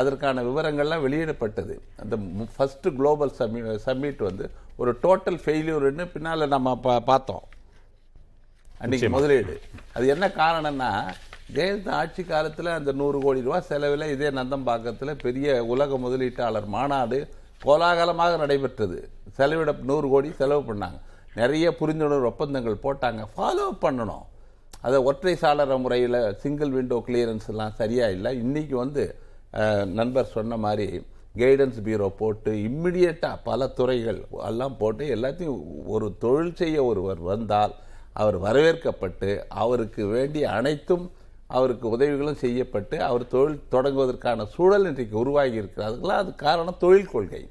அதற்கான 0.00 0.42
விவரங்கள்லாம் 0.48 1.04
வெளியிடப்பட்டது. 1.06 1.74
அந்த 2.02 2.14
ஃபர்ஸ்ட் 2.54 2.88
குளோபல் 2.98 3.34
சம்மி 3.38 3.60
சம்மிட் 3.86 4.22
வந்து 4.28 4.46
ஒரு 4.80 4.92
டோட்டல் 5.04 5.38
ஃபெயிலியூர்னு 5.44 6.04
பின்னால் 6.14 6.52
நம்ம 6.54 6.76
பா 6.86 6.94
பார்த்தோம். 7.10 7.44
அன்னைக்கு 8.82 9.08
முதலீடு. 9.16 9.54
அது 9.96 10.06
என்ன 10.14 10.26
காரணம்னா 10.40 10.90
ஜெயலலிதா 11.56 11.94
ஆட்சி 12.00 12.22
காலத்தில் 12.24 12.76
அந்த 12.76 12.90
நூறு 13.00 13.18
கோடி 13.24 13.40
ரூபாய் 13.46 13.66
செலவில் 13.70 14.04
இதே 14.12 14.28
நந்தம்பாக்கத்தில் 14.38 15.20
பெரிய 15.24 15.48
உலக 15.72 15.96
முதலீட்டாளர் 16.04 16.68
மாநாடு 16.76 17.18
கோலாகலமாக 17.64 18.38
நடைபெற்றது. 18.42 18.98
செலவிட 19.38 19.72
நூறு 19.90 20.06
கோடி 20.14 20.30
செலவு 20.40 20.62
பண்ணாங்க. 20.70 20.98
நிறைய 21.40 21.66
புரிந்துணர்வு 21.80 22.30
ஒப்பந்தங்கள் 22.30 22.82
போட்டாங்க. 22.86 23.22
ஃபாலோ 23.34 23.66
பண்ணணும். 23.84 24.24
அதை 24.86 24.98
ஒற்றை 25.10 25.34
சாளர 25.42 25.76
முறையில் 25.84 26.18
சிங்கிள் 26.42 26.72
விண்டோ 26.78 26.96
கிளியரன்ஸ் 27.06 27.48
எல்லாம் 27.52 27.76
சரியா 27.80 28.08
இல்லை. 28.16 28.32
இன்னைக்கு 28.44 28.76
வந்து 28.76 29.04
நண்பர் 29.86 30.32
சொன்ன 30.32 30.56
மாதிரி 30.56 30.86
கைடன்ஸ் 31.38 31.80
பீரோ 31.84 32.08
போட்டு 32.08 32.52
இம்மிடியட்டாக 32.52 33.38
பல 33.44 33.66
துறைகள் 33.66 34.20
எல்லாம் 34.44 34.76
போட்டு 34.76 35.04
எல்லாத்தையும் 35.16 35.60
ஒரு 35.86 36.14
தொழில் 36.18 36.54
செய்ய 36.54 36.84
ஒருவர் 36.84 37.18
வந்தால் 37.18 37.74
அவர் 38.12 38.36
வரவேற்கப்பட்டு 38.42 39.42
அவருக்கு 39.48 40.06
வேண்டிய 40.06 40.50
அனைத்தும் 40.50 41.10
அவருக்கு 41.46 41.88
உதவிகளும் 41.88 42.42
செய்யப்பட்டு 42.44 43.02
அவர் 43.02 43.26
தொழில் 43.26 43.60
தொடங்குவதற்கான 43.70 44.46
சூழல் 44.46 44.86
இன்றைக்கு 44.86 45.18
உருவாகி 45.18 45.60
இருக்கிறார்களா 45.60 46.16
அது 46.22 46.34
காரணம் 46.34 46.76
தொழில் 46.78 47.10
கொள்கை. 47.10 47.42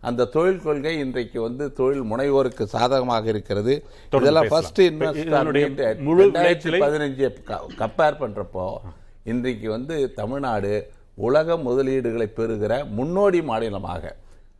அந்த 0.00 0.24
தொழில் 0.24 0.62
கொள்கை 0.62 0.98
இன்றைக்கு 0.98 1.40
வந்து 1.40 1.72
தொழில் 1.72 2.02
முனைவோருக்கு 2.02 2.62
சாதகமாக 2.62 3.28
இருக்கிறது. 3.28 3.84
இதெல்லாம். 4.12 4.48
ஃபர்ஸ்ட் 4.48 4.80
இன்வெஸ்ட் 4.80 6.00
முழு 6.02 6.26
பதினஞ்சு 6.84 7.26
கம்பேர் 7.82 8.20
பண்றப்போ 8.22 8.66
இன்றைக்கு 9.24 9.70
வந்து 9.70 10.12
தமிழ்நாடு 10.12 10.92
உலக 11.26 11.56
முதலீடுகளை 11.66 12.28
பெறுகிற 12.38 12.72
முன்னோடி 12.98 13.40
மாநிலமாக. 13.50 14.04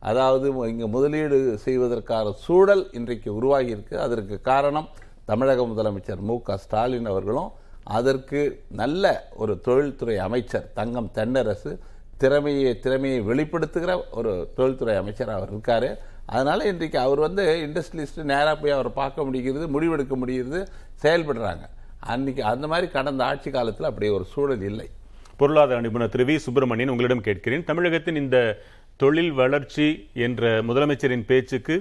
அதாவது 0.09 0.47
இங்கே 0.71 0.87
முதலீடு 0.95 1.37
செய்வதற்கான 1.65 2.33
சூழல் 2.45 2.83
இன்றைக்கு 2.99 3.29
உருவாகியிருக்கு. 3.39 3.95
அதற்கு 4.05 4.35
காரணம் 4.51 4.87
தமிழக 5.29 5.65
முதலமைச்சர் 5.71 6.21
மு 6.29 6.35
க 6.47 6.57
ஸ்டாலின் 6.63 7.09
அவர்களும் 7.11 7.49
அதற்கு 7.97 8.39
நல்ல 8.79 9.05
ஒரு 9.41 9.53
தொழில்துறை 9.67 10.15
அமைச்சர் 10.27 10.65
தங்கம் 10.79 11.09
தென்னரசு 11.17 11.71
திறமையை 12.21 12.71
திறமையை 12.85 13.19
வெளிப்படுத்துகிற 13.29 13.91
ஒரு 14.19 14.31
தொழில்துறை 14.57 14.95
அமைச்சர் 15.01 15.35
அவர் 15.37 15.51
இருக்கார். 15.53 15.89
அதனால் 16.33 16.67
இன்றைக்கு 16.71 16.97
அவர் 17.05 17.21
வந்து 17.27 17.43
இண்டஸ்ட்ரியலிஸ்ட்டு 17.67 18.29
நேராக 18.31 18.55
போய் 18.61 18.75
அவரை 18.75 18.91
பார்க்க 18.99 19.25
முடிகிறது 19.27 19.67
முடிவெடுக்க 19.75 20.15
முடிகிறது 20.23 20.59
செயல்படுறாங்க. 21.03 21.63
அன்றைக்கி 22.13 22.41
அந்த 22.51 22.65
மாதிரி 22.71 22.87
கடந்த 22.97 23.21
ஆட்சி 23.29 23.49
காலத்தில் 23.55 23.89
அப்படி 23.89 24.09
ஒரு 24.17 24.27
சூழல் 24.33 24.65
இல்லை. 24.69 24.87
பொருளாதார 25.41 25.81
நிபுணர் 25.81 26.09
திரு 26.09 26.23
வி 26.23 26.35
சுப்பிரமணியன் 26.35 26.89
உங்களிடம் 26.89 27.21
கேட்கிறேன். 27.21 27.63
தமிழகத்தின் 27.63 28.15
இந்த 28.15 28.37
தொழில் 28.97 29.31
வளர்ச்சி 29.31 29.85
என்ற 30.25 30.63
முதலமைச்சரின் 30.63 31.25
பேச்சுக்கு 31.25 31.75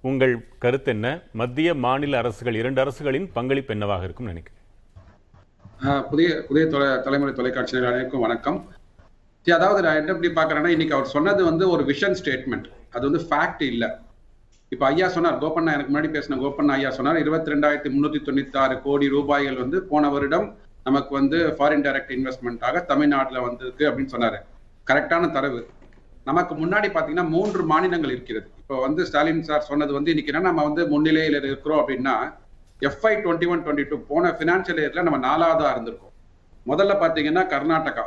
உங்கள் 0.00 0.34
கருத்து 0.58 0.90
என்ன? 0.90 1.06
மத்திய 1.32 1.74
மாநில 1.74 2.18
அரசுகள் 2.18 2.54
இரண்டு 2.54 2.80
அரசுகளின் 2.80 3.28
பங்களிப்பு 3.32 3.72
என்னவாக 3.72 4.04
இருக்கும் 4.04 4.26
நினைக்கிறேன். 4.26 4.58
ஆஹ் 5.84 6.02
புதிய 6.10 6.28
புதிய 6.48 6.66
தொலை 6.66 6.88
தலைமுறை 7.02 7.34
தொலைக்காட்சி 7.34 7.76
அனைவருக்கும் 7.76 8.20
வணக்கம். 8.20 8.58
அதாவது 9.46 9.82
நான் 9.82 9.96
என்ன 9.96 10.12
எப்படி 10.12 10.30
பார்க்கறேன்னா 10.30 10.66
இன்னைக்கு 10.66 10.94
அவர் 10.94 11.06
சொன்னது 11.06 11.44
வந்து 11.44 11.70
ஒரு 11.70 11.84
விஷன் 11.84 12.16
ஸ்டேட்மெண்ட் 12.20 12.66
அது 12.92 13.10
வந்து 13.10 13.22
ஃபேக்ட் 13.28 13.62
இல்ல. 13.62 13.84
இப்ப 14.72 14.86
ஐயா 14.86 15.08
சொன்னார் 15.08 15.40
கோபண்ணா 15.42 15.72
எனக்கு 15.72 15.92
முன்னாடி 15.92 16.10
பேசின 16.16 16.38
கோபண்ணா 16.42 16.74
ஐயா 16.78 16.90
சொன்னார் 16.90 17.18
இருபத்தி 17.18 17.52
ரெண்டாயிரத்தி 17.52 17.90
முன்னூத்தி 17.94 18.20
தொண்ணூத்தி 18.26 18.56
ஆறு 18.56 18.82
கோடி 18.82 19.08
ரூபாய்கள் 19.08 19.56
வந்து 19.56 19.82
போன 19.82 20.10
வருடம் 20.10 20.46
நமக்கு 20.86 21.12
வந்து 21.18 21.38
ஃபாரின் 21.56 21.84
டைரக்ட் 21.86 22.12
இன்வெஸ்ட்மெண்ட்டாக 22.16 22.84
தமிழ்நாட்டுல 22.90 23.40
வந்திருக்கு 23.46 23.84
அப்படின்னு 23.88 24.12
சொன்னாரு. 24.14 24.38
கரெக்டான 24.88 25.30
தரவு. 25.36 25.60
நமக்கு 26.28 26.54
முன்னாடி 26.54 26.88
பாத்தீங்கன்னா 26.94 27.28
மூன்று 27.34 27.62
மாநிலங்கள் 27.72 28.14
இருக்கிறது. 28.14 28.46
இப்போ 28.60 28.80
வந்து 28.80 29.02
ஸ்டாலின் 29.08 29.44
சார் 29.48 29.68
சொன்னது 29.70 29.92
வந்து 29.92 30.10
இன்னைக்கு 30.12 30.32
என்ன 30.32 30.46
நம்ம 30.48 30.64
வந்து 30.68 30.82
முன்னிலையில் 30.92 31.38
இருக்கிறோம் 31.50 31.80
அப்படின்னா 31.82 32.14
FY 32.88 33.12
twenty 33.24 33.48
one 33.52 33.62
twenty 33.64 33.84
two 33.90 33.96
போன 34.10 34.30
ஃபினான்ஷியல் 34.38 34.80
இயர்ல 34.82 35.02
நம்ம 35.08 35.20
நாலாவதா 35.28 35.70
இருந்திருக்கோம். 35.74 36.14
முதல்ல 36.70 36.92
பாத்தீங்கன்னா 37.02 37.42
கர்நாடகா. 37.54 38.04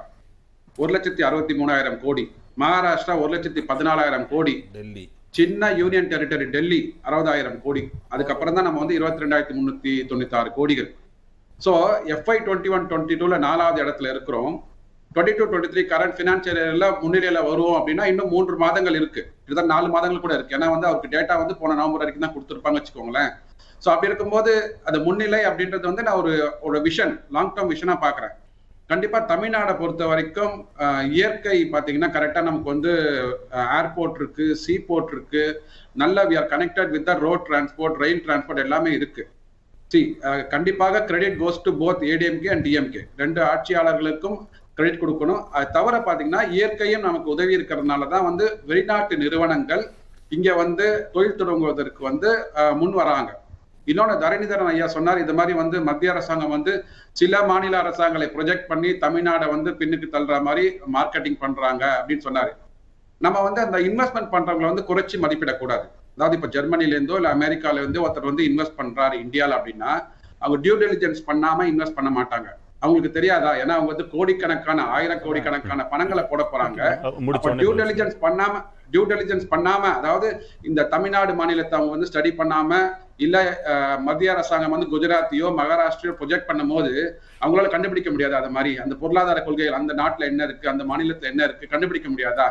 ஒரு 0.78 0.92
லட்சத்தி 0.96 1.22
அறுபத்தி 1.28 1.54
மூணாயிரம் 1.60 2.00
கோடி. 2.06 2.24
மகாராஷ்டிரா 2.64 3.14
ஒரு 3.22 3.32
லட்சத்தி 3.36 3.62
பதினாலாயிரம் 3.72 4.28
கோடி. 4.28 4.56
டெல்லி. 4.76 5.06
சின்ன 5.38 5.72
யூனியன் 5.80 6.10
டெரிட்டரி 6.12 6.46
டெல்லி 6.50 6.80
அறுபதாயிரம் 7.08 7.62
கோடி. 7.62 7.82
அதுக்கப்புறம் 8.10 8.54
தான் 8.54 8.68
நம்ம 8.68 8.80
வந்து 8.80 8.98
இருபத்தி 9.00 9.24
ரெண்டாயிரத்தி 9.24 9.56
முன்னூத்தி 9.60 9.94
தொண்ணூத்தி 10.12 10.36
ஆறு 10.42 10.52
கோடிகள். 10.58 10.90
So 11.66 11.74
FY 12.16 12.38
twenty 12.46 12.72
one 12.76 12.88
twenty 12.92 13.16
டூல 13.20 13.38
நாலாவது 13.48 13.80
இடத்துல 13.84 14.10
இருக்கிறோம். 14.14 14.54
Twenty 15.14 15.34
two 15.38 15.46
twenty 15.52 15.72
three 15.74 15.84
current 15.92 16.16
financial 16.18 16.58
இயரில் 16.62 16.88
முன்னிலையில் 17.04 17.46
வருவோம் 17.50 17.78
அப்படின்னா 17.80 18.06
இன்னும் 18.12 18.32
மூன்று 18.34 18.56
மாதங்கள் 18.64 18.98
இருக்கு. 19.00 19.22
இதுதான் 19.46 19.72
நாலு 19.74 19.88
மாதங்கள் 19.94 20.24
கூட 20.26 20.34
இருக்கு. 20.38 20.56
ஏன்னா 20.58 20.68
வந்து 20.74 20.88
அவருக்கு 20.90 21.14
டேட்டா 21.16 21.36
வந்து 21.42 21.56
போன 21.62 21.76
நவம்பர் 21.80 22.04
வரைக்கும் 22.04 22.26
தான் 22.26 22.34
கொடுத்துருப்பாங்க 22.36 22.80
வச்சுக்கோங்களேன். 22.80 23.32
ஸோ 23.84 23.88
அப்படி 23.94 24.10
இருக்கும்போது 24.10 24.52
அது 24.90 24.98
முன்னிலை 25.06 25.40
அப்படின்றது 25.50 25.86
வந்து 25.92 26.06
நான் 26.08 26.20
ஒரு 26.24 26.34
ஒரு 26.68 26.78
விஷன் 26.88 27.14
லாங் 27.36 27.54
டேர்ம் 27.56 27.72
விஷனாக 27.74 28.04
பார்க்குறேன். 28.06 28.34
கண்டிப்பாக 28.92 29.30
தமிழ்நாடை 29.32 29.74
பொறுத்த 29.82 30.04
வரைக்கும் 30.12 30.56
இயற்கை 31.18 31.56
பார்த்தீங்கன்னா 31.76 32.10
கரெக்டாக 32.18 32.48
நமக்கு 32.50 32.70
வந்து 32.74 32.92
ஏர்போர்ட் 33.80 34.20
இருக்கு 34.22 34.48
சீ 34.64 34.74
போர்ட் 34.90 35.14
இருக்கு. 35.16 35.46
நல்ல 36.04 36.26
we 36.32 36.38
are 36.42 36.52
connected 36.54 36.94
with 36.98 37.12
road 37.26 37.48
transport 37.50 37.98
rail 38.04 38.22
transport 38.28 38.64
எல்லாமே 38.66 38.92
இருக்குது 39.00 39.30
சி 39.92 40.00
uh, 40.28 40.40
கண்டிப்பாக 40.54 41.02
credit 41.10 41.36
goes 41.42 41.64
to 41.66 41.72
both 41.82 42.04
ADMK 42.12 42.50
and 42.54 42.64
DMK 42.68 43.02
ரெண்டு 43.22 43.40
ஆட்சியாளர்களுக்கும் 43.52 44.38
கிரெடிட் 44.78 45.02
கொடுக்கணும். 45.02 45.42
அது 45.56 45.68
தவிர 45.76 45.96
பார்த்தீங்கன்னா 46.08 46.42
இயற்கையும் 46.56 47.06
நமக்கு 47.08 47.28
உதவி 47.36 47.54
இருக்கிறதுனால 47.58 48.08
தான் 48.14 48.26
வந்து 48.30 48.46
வெளிநாட்டு 48.70 49.16
நிறுவனங்கள் 49.24 49.84
இங்கே 50.36 50.54
வந்து 50.62 50.86
தொழில் 51.14 51.40
தொடங்குவதற்கு 51.42 52.02
வந்து 52.10 52.30
முன் 52.80 52.96
வராங்க. 53.02 53.32
இன்னொன்று 53.92 54.16
தரணிதரன் 54.24 54.72
ஐயா 54.72 54.88
சொன்னார் 54.96 55.22
இது 55.24 55.34
மாதிரி 55.40 55.54
வந்து 55.62 55.78
மத்திய 55.90 56.14
அரசாங்கம் 56.14 56.54
வந்து 56.56 56.74
சில 57.20 57.44
மாநில 57.52 57.76
அரசாங்கங்களை 57.84 58.28
ப்ரொஜெக்ட் 58.36 58.70
பண்ணி 58.72 58.92
தமிழ்நாடை 59.04 59.48
வந்து 59.56 59.72
பின்னுக்கு 59.82 60.08
தள்ளுற 60.16 60.38
மாதிரி 60.48 60.66
மார்க்கெட்டிங் 60.96 61.40
பண்ணுறாங்க 61.44 61.84
அப்படின்னு 62.00 62.26
சொன்னார். 62.28 62.52
நம்ம 63.22 63.38
வந்து 63.48 63.62
அந்த 63.66 63.78
இன்வெஸ்ட்மெண்ட் 63.90 64.34
பண்ணுறவங்களை 64.34 64.70
வந்து 64.72 64.88
குறைச்சி 64.90 65.18
மதிப்பிடக்கூடாது. 65.26 65.86
அதாவது 66.18 66.36
இப்ப 66.38 66.50
ஜெர்மனில 66.54 66.94
இருந்தோ 66.94 67.16
இல்ல 67.18 67.30
அமெரிக்கால 67.36 67.82
இருந்தோ 67.82 68.04
ஒருத்தர் 68.04 68.30
வந்து 68.30 68.44
இன்வெஸ்ட் 68.50 68.78
பண்றாரு 68.78 69.16
இந்தியால 69.24 69.58
அப்படின்னா 69.58 69.92
அவங்க 70.42 70.58
டியூ 70.64 70.76
டெலிஜென்ஸ் 70.82 71.20
பண்ணாம 71.28 71.66
இன்வெஸ்ட் 71.70 71.98
பண்ண 71.98 72.10
மாட்டாங்க. 72.16 72.48
அவங்களுக்கு 72.82 73.12
தெரியாதா? 73.14 73.52
ஏன்னா 73.60 73.74
அவங்க 73.76 73.92
வந்து 73.92 74.08
கோடிக்கணக்கான 74.12 74.80
ஆயிரம் 74.94 75.22
கோடிக்கணக்கான 75.22 75.84
பணங்களை 75.92 76.24
போட 76.26 76.42
போறாங்க. 76.52 76.80
டியூ 77.62 77.72
டெலிஜென்ஸ் 77.82 78.18
பண்ணாம 78.22 78.54
டியூ 78.92 79.04
டெலிஜென்ஸ் 79.12 79.46
பண்ணாம 79.50 79.84
அதாவது 79.98 80.28
இந்த 80.64 80.88
தமிழ்நாடு 80.92 81.34
மாநிலத்தை 81.34 81.76
அவங்க 81.78 81.94
வந்து 81.96 82.10
ஸ்டடி 82.10 82.32
பண்ணாம 82.38 82.72
இல்ல 83.20 83.36
அஹ், 83.72 83.98
மத்திய 84.06 84.34
அரசாங்கம் 84.34 84.74
வந்து 84.76 84.92
குஜராத்தியோ 84.92 85.50
மகாராஷ்டிரையோ 85.60 86.14
ப்ரொஜெக்ட் 86.18 86.50
பண்ணும்போது 86.50 86.92
அவங்களால 87.42 87.70
கண்டுபிடிக்க 87.70 88.10
முடியாது 88.12 88.36
அது 88.36 88.52
மாதிரி? 88.52 88.72
அந்த 88.80 88.96
பொருளாதார 89.02 89.40
கொள்கைகள் 89.42 89.80
அந்த 89.80 89.94
நாட்டுல 90.00 90.30
என்ன 90.32 90.44
இருக்கு? 90.44 90.68
அந்த 90.70 90.86
மாநிலத்துல 90.86 91.32
என்ன 91.34 91.44
இருக்கு? 91.48 91.66
கண்டுபிடிக்க 91.68 92.10
முடியாதா? 92.10 92.48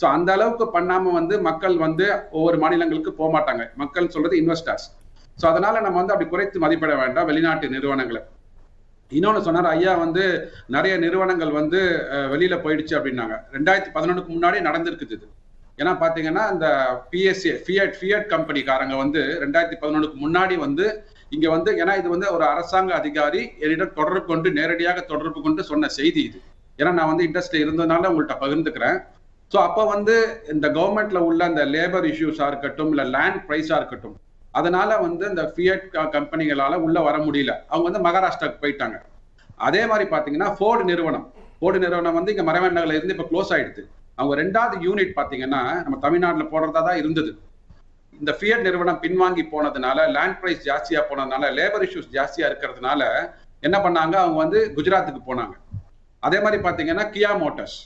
சோ 0.00 0.04
அந்த 0.16 0.30
அளவுக்கு 0.36 0.64
பண்ணாம 0.76 1.12
வந்து 1.18 1.34
மக்கள் 1.48 1.76
வந்து 1.86 2.06
ஒவ்வொரு 2.36 2.56
மாநிலங்களுக்கு 2.62 3.12
போக 3.20 3.28
மாட்டாங்க 3.36 3.64
மக்கள் 3.82 4.12
சொல்றது 4.14 4.36
இன்வெஸ்டர்ஸ் 4.42 4.86
சோ 5.40 5.44
அதனால 5.52 5.80
நம்ம 5.84 5.98
வந்து 6.00 6.14
அப்படி 6.14 6.28
குறைத்து 6.32 6.64
மதிப்பிட 6.64 6.92
வேண்டாம் 7.02 7.28
வெளிநாட்டு 7.30 7.68
நிறுவனங்களை. 7.76 8.20
இன்னொன்னு 9.16 9.40
சொன்னார் 9.46 9.68
ஐயா 9.72 9.92
வந்து 10.04 10.22
நிறைய 10.74 10.94
நிறுவனங்கள் 11.02 11.52
வந்து 11.58 11.80
வெளியில 12.32 12.54
போயிடுச்சு 12.62 12.94
அப்படின்னாங்க. 12.98 13.34
ரெண்டாயிரத்தி 13.56 13.90
பதினொன்றுக்கு 13.96 14.32
முன்னாடி 14.36 14.60
நடந்திருக்குது 14.68 15.14
இது. 15.18 15.26
ஏன்னா 15.80 15.92
பாத்தீங்கன்னா 16.02 16.44
இந்த 16.54 16.66
பிஎஸ்சி 17.10 17.50
ஃபியட் 17.64 17.94
ஃபியட் 17.98 18.26
கம்பெனிக்காரங்க 18.34 18.94
வந்து 19.02 19.22
ரெண்டாயிரத்தி 19.44 19.78
பதினொன்றுக்கு 19.82 20.18
முன்னாடி 20.24 20.56
வந்து 20.66 20.86
இங்க 21.36 21.46
வந்து 21.54 21.70
ஏன்னா 21.82 21.94
இது 22.00 22.08
வந்து 22.14 22.28
ஒரு 22.36 22.44
அரசாங்க 22.52 22.92
அதிகாரி 23.00 23.42
என்னிடம் 23.64 23.96
தொடர்பு 23.98 24.22
கொண்டு 24.32 24.48
நேரடியாக 24.58 25.00
தொடர்பு 25.12 25.38
கொண்டு 25.46 25.62
சொன்ன 25.70 25.90
செய்தி 25.98 26.22
இது. 26.28 26.38
ஏன்னா 26.80 26.92
நான் 26.98 27.10
வந்து 27.12 27.26
இண்டஸ்ட்ரி 27.28 27.60
இருந்ததுனால 27.64 28.10
உங்கள்கிட்ட 28.10 28.36
பகிர்ந்துக்கிறேன். 28.44 28.98
ஸோ 29.52 29.58
அப்போ 29.66 29.82
வந்து 29.94 30.14
இந்த 30.52 30.66
கவர்மெண்ட்ல 30.76 31.18
உள்ள 31.28 31.40
அந்த 31.50 31.62
லேபர் 31.74 32.06
இஷ்யூஸாக 32.12 32.50
இருக்கட்டும் 32.52 32.90
இல்லை 32.92 33.04
லேண்ட் 33.16 33.40
ப்ரைஸாக 33.48 33.80
இருக்கட்டும் 33.80 34.16
அதனால 34.58 34.90
வந்து 35.06 35.24
இந்த 35.32 35.42
ஃபியட் 35.54 35.84
கம்பெனிகளால 36.14 36.74
உள்ள 36.84 36.98
வர 37.06 37.16
முடியல. 37.26 37.52
அவங்க 37.70 37.86
வந்து 37.88 38.02
மகாராஷ்டிராக்கு 38.06 38.62
போயிட்டாங்க. 38.62 38.96
அதே 39.66 39.82
மாதிரி 39.90 40.06
பார்த்தீங்கன்னா 40.12 40.48
ஃபோர்டு 40.58 40.84
நிறுவனம். 40.90 41.26
ஃபோர்டு 41.58 41.78
நிறுவனம் 41.84 42.16
வந்து 42.18 42.32
இங்கே 42.34 42.44
மரவன் 42.48 42.76
நகரில் 42.76 42.98
இருந்து 42.98 43.14
இப்போ 43.16 43.26
க்ளோஸ் 43.30 43.52
ஆயிடுது. 43.56 43.82
அவங்க 44.20 44.34
ரெண்டாவது 44.42 44.76
யூனிட் 44.86 45.12
பார்த்தீங்கன்னா 45.18 45.60
நம்ம 45.84 45.96
தமிழ்நாட்டில் 46.04 46.50
போடுறதா 46.52 46.82
தான் 46.88 47.00
இருந்தது. 47.02 47.30
இந்த 48.20 48.32
ஃபியட் 48.38 48.64
நிறுவனம் 48.66 49.00
பின்வாங்கி 49.04 49.44
போனதுனால 49.54 49.98
லேண்ட் 50.16 50.38
ப்ரைஸ் 50.42 50.62
ஜாஸ்தியாக 50.68 51.04
போனதுனால 51.10 51.50
லேபர் 51.58 51.84
இஷ்யூஸ் 51.86 52.10
ஜாஸ்தியாக 52.16 52.50
இருக்கிறதுனால 52.50 53.02
என்ன 53.66 53.76
பண்ணாங்க? 53.86 54.14
அவங்க 54.24 54.38
வந்து 54.44 54.60
குஜராத்துக்கு 54.78 55.22
போனாங்க. 55.28 55.54
அதே 56.26 56.38
மாதிரி 56.44 56.60
பார்த்தீங்கன்னா 56.66 57.04
கியா 57.16 57.32
மோட்டார்ஸ் 57.42 57.78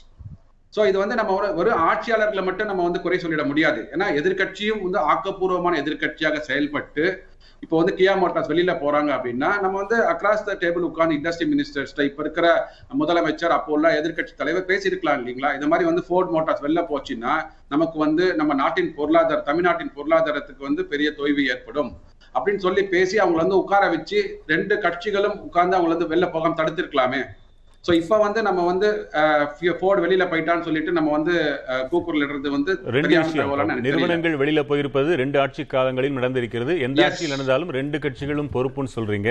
சோ 0.73 0.81
இது 0.89 0.97
வந்து 1.03 1.15
நம்ம 1.19 1.31
ஒரு 1.39 1.47
ஒரு 1.61 1.71
ஆட்சியாளர்களை 1.89 2.43
மட்டும் 2.49 2.69
நம்ம 2.71 2.83
வந்து 2.87 3.01
குறை 3.05 3.17
சொல்லிட 3.23 3.43
முடியாது. 3.49 3.81
ஏன்னா 3.93 4.05
எதிர்க்கட்சியும் 4.19 4.83
வந்து 4.85 4.99
ஆக்கப்பூர்வமான 5.11 5.79
எதிர்க்கட்சியாக 5.83 6.39
செயல்பட்டு 6.49 7.05
இப்போ 7.63 7.75
வந்து 7.79 7.93
கியா 7.97 8.13
மோட்டார்ஸ் 8.19 8.49
வெளியில 8.51 8.73
போறாங்க 8.83 9.09
அப்படின்னா 9.15 9.49
நம்ம 9.63 9.75
வந்து 9.81 9.97
அக்ராஸ் 10.11 10.45
த 10.47 10.53
டேபிள் 10.61 10.87
உட்கார்ந்து 10.87 11.17
இண்டஸ்ட்ரி 11.17 11.47
மினிஸ்டர்ஸ்ட 11.51 12.05
இப்ப 12.07 12.23
இருக்கிற 12.23 12.47
முதலமைச்சர் 13.01 13.53
அப்போ 13.57 13.71
உள்ள 13.75 13.89
எதிர்க்கட்சி 13.99 14.33
தலைவர் 14.39 14.69
பேசியிருக்கலாம் 14.71 15.19
இல்லைங்களா? 15.19 15.49
இந்த 15.57 15.67
மாதிரி 15.71 15.87
வந்து 15.89 16.03
ஃபோர்ட் 16.07 16.31
மோட்டார்ஸ் 16.35 16.63
வெளில 16.65 16.83
போச்சுன்னா 16.91 17.33
நமக்கு 17.73 17.99
வந்து 18.05 18.25
நம்ம 18.39 18.55
நாட்டின் 18.61 18.89
பொருளாதார 18.99 19.43
தமிழ்நாட்டின் 19.49 19.93
பொருளாதாரத்துக்கு 19.97 20.67
வந்து 20.69 20.85
பெரிய 20.93 21.09
தொய்வு 21.19 21.43
ஏற்படும். 21.55 21.91
அப்படின்னு 22.35 22.63
சொல்லி 22.65 22.83
பேசி 22.95 23.15
அவங்களை 23.19 23.41
வந்து 23.45 23.61
உட்கார 23.63 23.83
வச்சு 23.95 24.19
ரெண்டு 24.53 24.75
கட்சிகளும் 24.87 25.37
உட்கார்ந்து 25.47 25.77
அவங்களை 25.77 25.95
வந்து 25.95 26.11
வெளில 26.13 26.27
போகாம 26.31 26.57
தடுத்திருக்கலாமே. 26.61 27.21
சோ 27.85 27.91
இப்ப 27.99 28.17
வந்து 28.23 28.39
நம்ம 28.47 28.63
வந்து 28.69 28.87
ஃபோர்டு 29.79 30.01
வெளியில 30.03 30.23
போயிட்டான்னு 30.31 30.65
சொல்லிட்டு 30.65 30.91
நம்ம 30.97 31.11
வந்து 31.15 31.33
கூக்குரல் 31.91 32.23
இடுறது 32.25 32.49
வந்து. 32.55 32.71
நிறுவனங்கள் 33.87 34.35
வெளியில 34.41 34.61
போயிருப்பது 34.69 35.17
ரெண்டு 35.21 35.37
ஆட்சி 35.43 35.63
காலங்களில் 35.71 36.17
நடந்திருக்கிறது 36.19 36.73
எந்த. 36.87 36.99
ஆட்சியில் 37.07 37.33
நடந்தாலும் 37.35 37.71
ரெண்டு 37.77 37.99
கட்சிகளும் 38.03 38.51
பொறுப்புன்னு 38.55 38.93
சொல்றீங்க. 38.97 39.29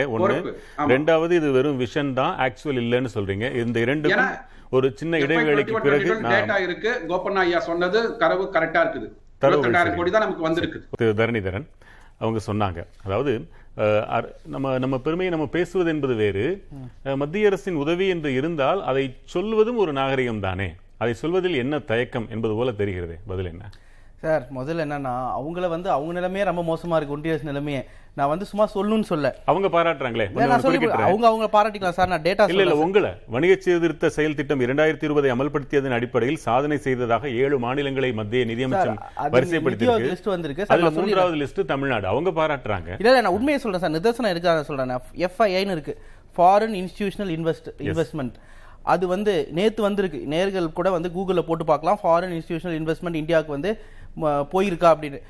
ஆமா. 0.79 0.89
ரெண்டாவது 0.95 1.35
இது 1.41 1.51
வெறும் 1.59 1.81
விஷன் 1.85 2.13
தான் 2.21 2.35
ஆக்சுவல் 2.47 2.81
இல்லைன்னு 2.85 3.13
சொல்றீங்க 3.17 3.47
இந்த 3.63 3.79
ஏன்னா, 3.85 4.27
ஒரு 4.73 4.89
சின்ன 4.99 5.15
இடைவேளைக்கு 5.25 5.77
பிறகு 5.87 6.11
டேட்டா 6.27 6.59
இருக்கு 6.67 6.91
கோபண்ணா 7.09 7.45
ஐயா 7.47 7.61
சொன்னது 7.71 8.01
தரவு 8.21 8.45
கரெக்டா 8.57 8.83
இருக்குது 8.85 9.09
சரி. 9.79 9.97
கோடி 9.97 10.11
தான் 10.11 10.25
நமக்கு 10.27 10.47
வந்திருக்கு 10.47 10.79
திரு 10.99 11.15
தரணிதரன் 11.21 11.69
அவங்க 12.21 12.41
சொன்னாங்க 12.47 12.81
அதாவது 13.07 13.33
நம்ம 14.45 14.79
நம்ம 14.79 14.99
பெருமையை 14.99 15.31
நம்ம 15.37 15.47
பேசுவது 15.47 15.91
என்பது 15.91 16.15
வேறு. 16.15 16.47
மத்திய 17.17 17.47
அரசின் 17.47 17.75
உதவி 17.75 18.09
என்று 18.09 18.31
இருந்தால் 18.35 18.81
அதை 18.83 19.05
சொல்வதும் 19.25 19.77
ஒரு 19.77 19.93
நாகரிகம் 19.93 20.41
தானே 20.41 20.69
அதை 20.99 21.15
சொல்வதில் 21.15 21.55
என்ன 21.55 21.79
தயக்கம் 21.79 22.27
என்பது 22.31 22.55
போல 22.55 22.73
தெரிகிறது. 22.73 23.19
பதில் 23.27 23.45
என்ன? 23.45 23.71
சார் 24.23 24.47
முதல்ல 24.57 24.83
என்னன்னா 24.85 25.13
அவங்கள 25.39 25.69
வந்து 25.69 25.91
அவங்க 25.91 26.13
நிலைமையே 26.13 26.47
ரொம்ப 26.47 26.63
மோசமா 26.63 26.97
இருக்கு 26.97 27.15
ஒன்றிய 27.15 27.35
அரசு 27.35 27.45
நிலைமையே. 27.45 27.85
நான் 28.15 28.29
வந்து 28.29 28.45
சும்மா 28.45 28.65
சொல்லணும்னு 28.75 29.03
சொல்ல. 29.03 29.29
அவங்க 29.45 29.69
பாராட்டுறாங்களே? 29.69 30.31
நான் 30.31 30.61
சொல்லி. 30.61 30.87
அவங்க 30.91 31.27
அவங்க 31.27 31.47
பாராட்டிக்கலாம் 31.53 31.97
சார் 31.99 32.09
நான் 32.09 32.23
டேட்டா 32.23 32.49
இல்ல 32.49 32.63
இல்ல 32.63 32.77
உங்களை. 32.77 33.11
வணிக 33.27 33.55
சீர்திருத்த 33.59 34.09
செயல் 34.09 34.35
திட்டம் 34.35 34.61
இரண்டாயிரத்தி 34.61 35.05
இருபதை 35.05 35.31
அமல்படுத்தியதன் 35.33 35.97
அடிப்படையில் 35.99 36.39
சாதனை 36.39 36.77
செய்ததாக 36.77 37.29
ஏழு 37.29 37.59
மாநிலங்களை 37.59 38.13
மத்திய 38.13 38.45
நிதியமைச்சம் 38.45 38.99
வரிசைப்படுத்தியிருக்கு. 39.17 40.11
லிஸ்ட் 40.13 40.33
வந்திருக்கு. 40.35 40.65
அதுல. 40.69 40.91
மூன்றாவது 40.91 41.37
லிஸ்ட் 41.37 41.65
தமிழ்நாடு. 41.65 42.07
அவங்க 42.07 42.31
பாராட்டுறாங்க. 42.31 42.91
இல்ல 42.99 43.21
நான் 43.21 43.33
உண்மையை 43.33 43.59
சொல்றேன் 43.59 43.81
சார். 43.81 43.97
நிதர்சனம் 43.99 44.37
இருக்காத 44.37 44.61
சொல்றேன் 44.61 45.01
எஃப்ஐஐன்னு 45.17 45.75
இருக்கு. 45.77 46.01
ஃபாரின் 46.37 46.77
இன்ஸ்டிடியூஷனல் 46.83 47.33
இன்வெஸ்ட் 47.39 47.71
இன்வெஸ்ட்மெண்ட் 47.79 48.33
அது 48.83 49.07
வந்து 49.07 49.49
நேத்து 49.53 49.83
வந்திருக்கு. 49.83 50.27
நேர்கள் 50.31 50.73
கூட 50.73 50.91
வந்து 50.91 51.09
கூகுளில் 51.17 51.47
போட்டு 51.49 51.65
பார்க்கலாம். 51.65 51.99
ஃபாரின் 52.03 52.35
இன்ஸ்டிடியூஷனல் 52.37 52.79
இன்வெஸ்ட்மெண்ட் 52.79 53.15
இந்தியாவுக்கு 53.15 53.53
வந்து 53.53 53.73
போயிருக்கா 54.53 54.89
அப்படின்னு. 54.95 55.21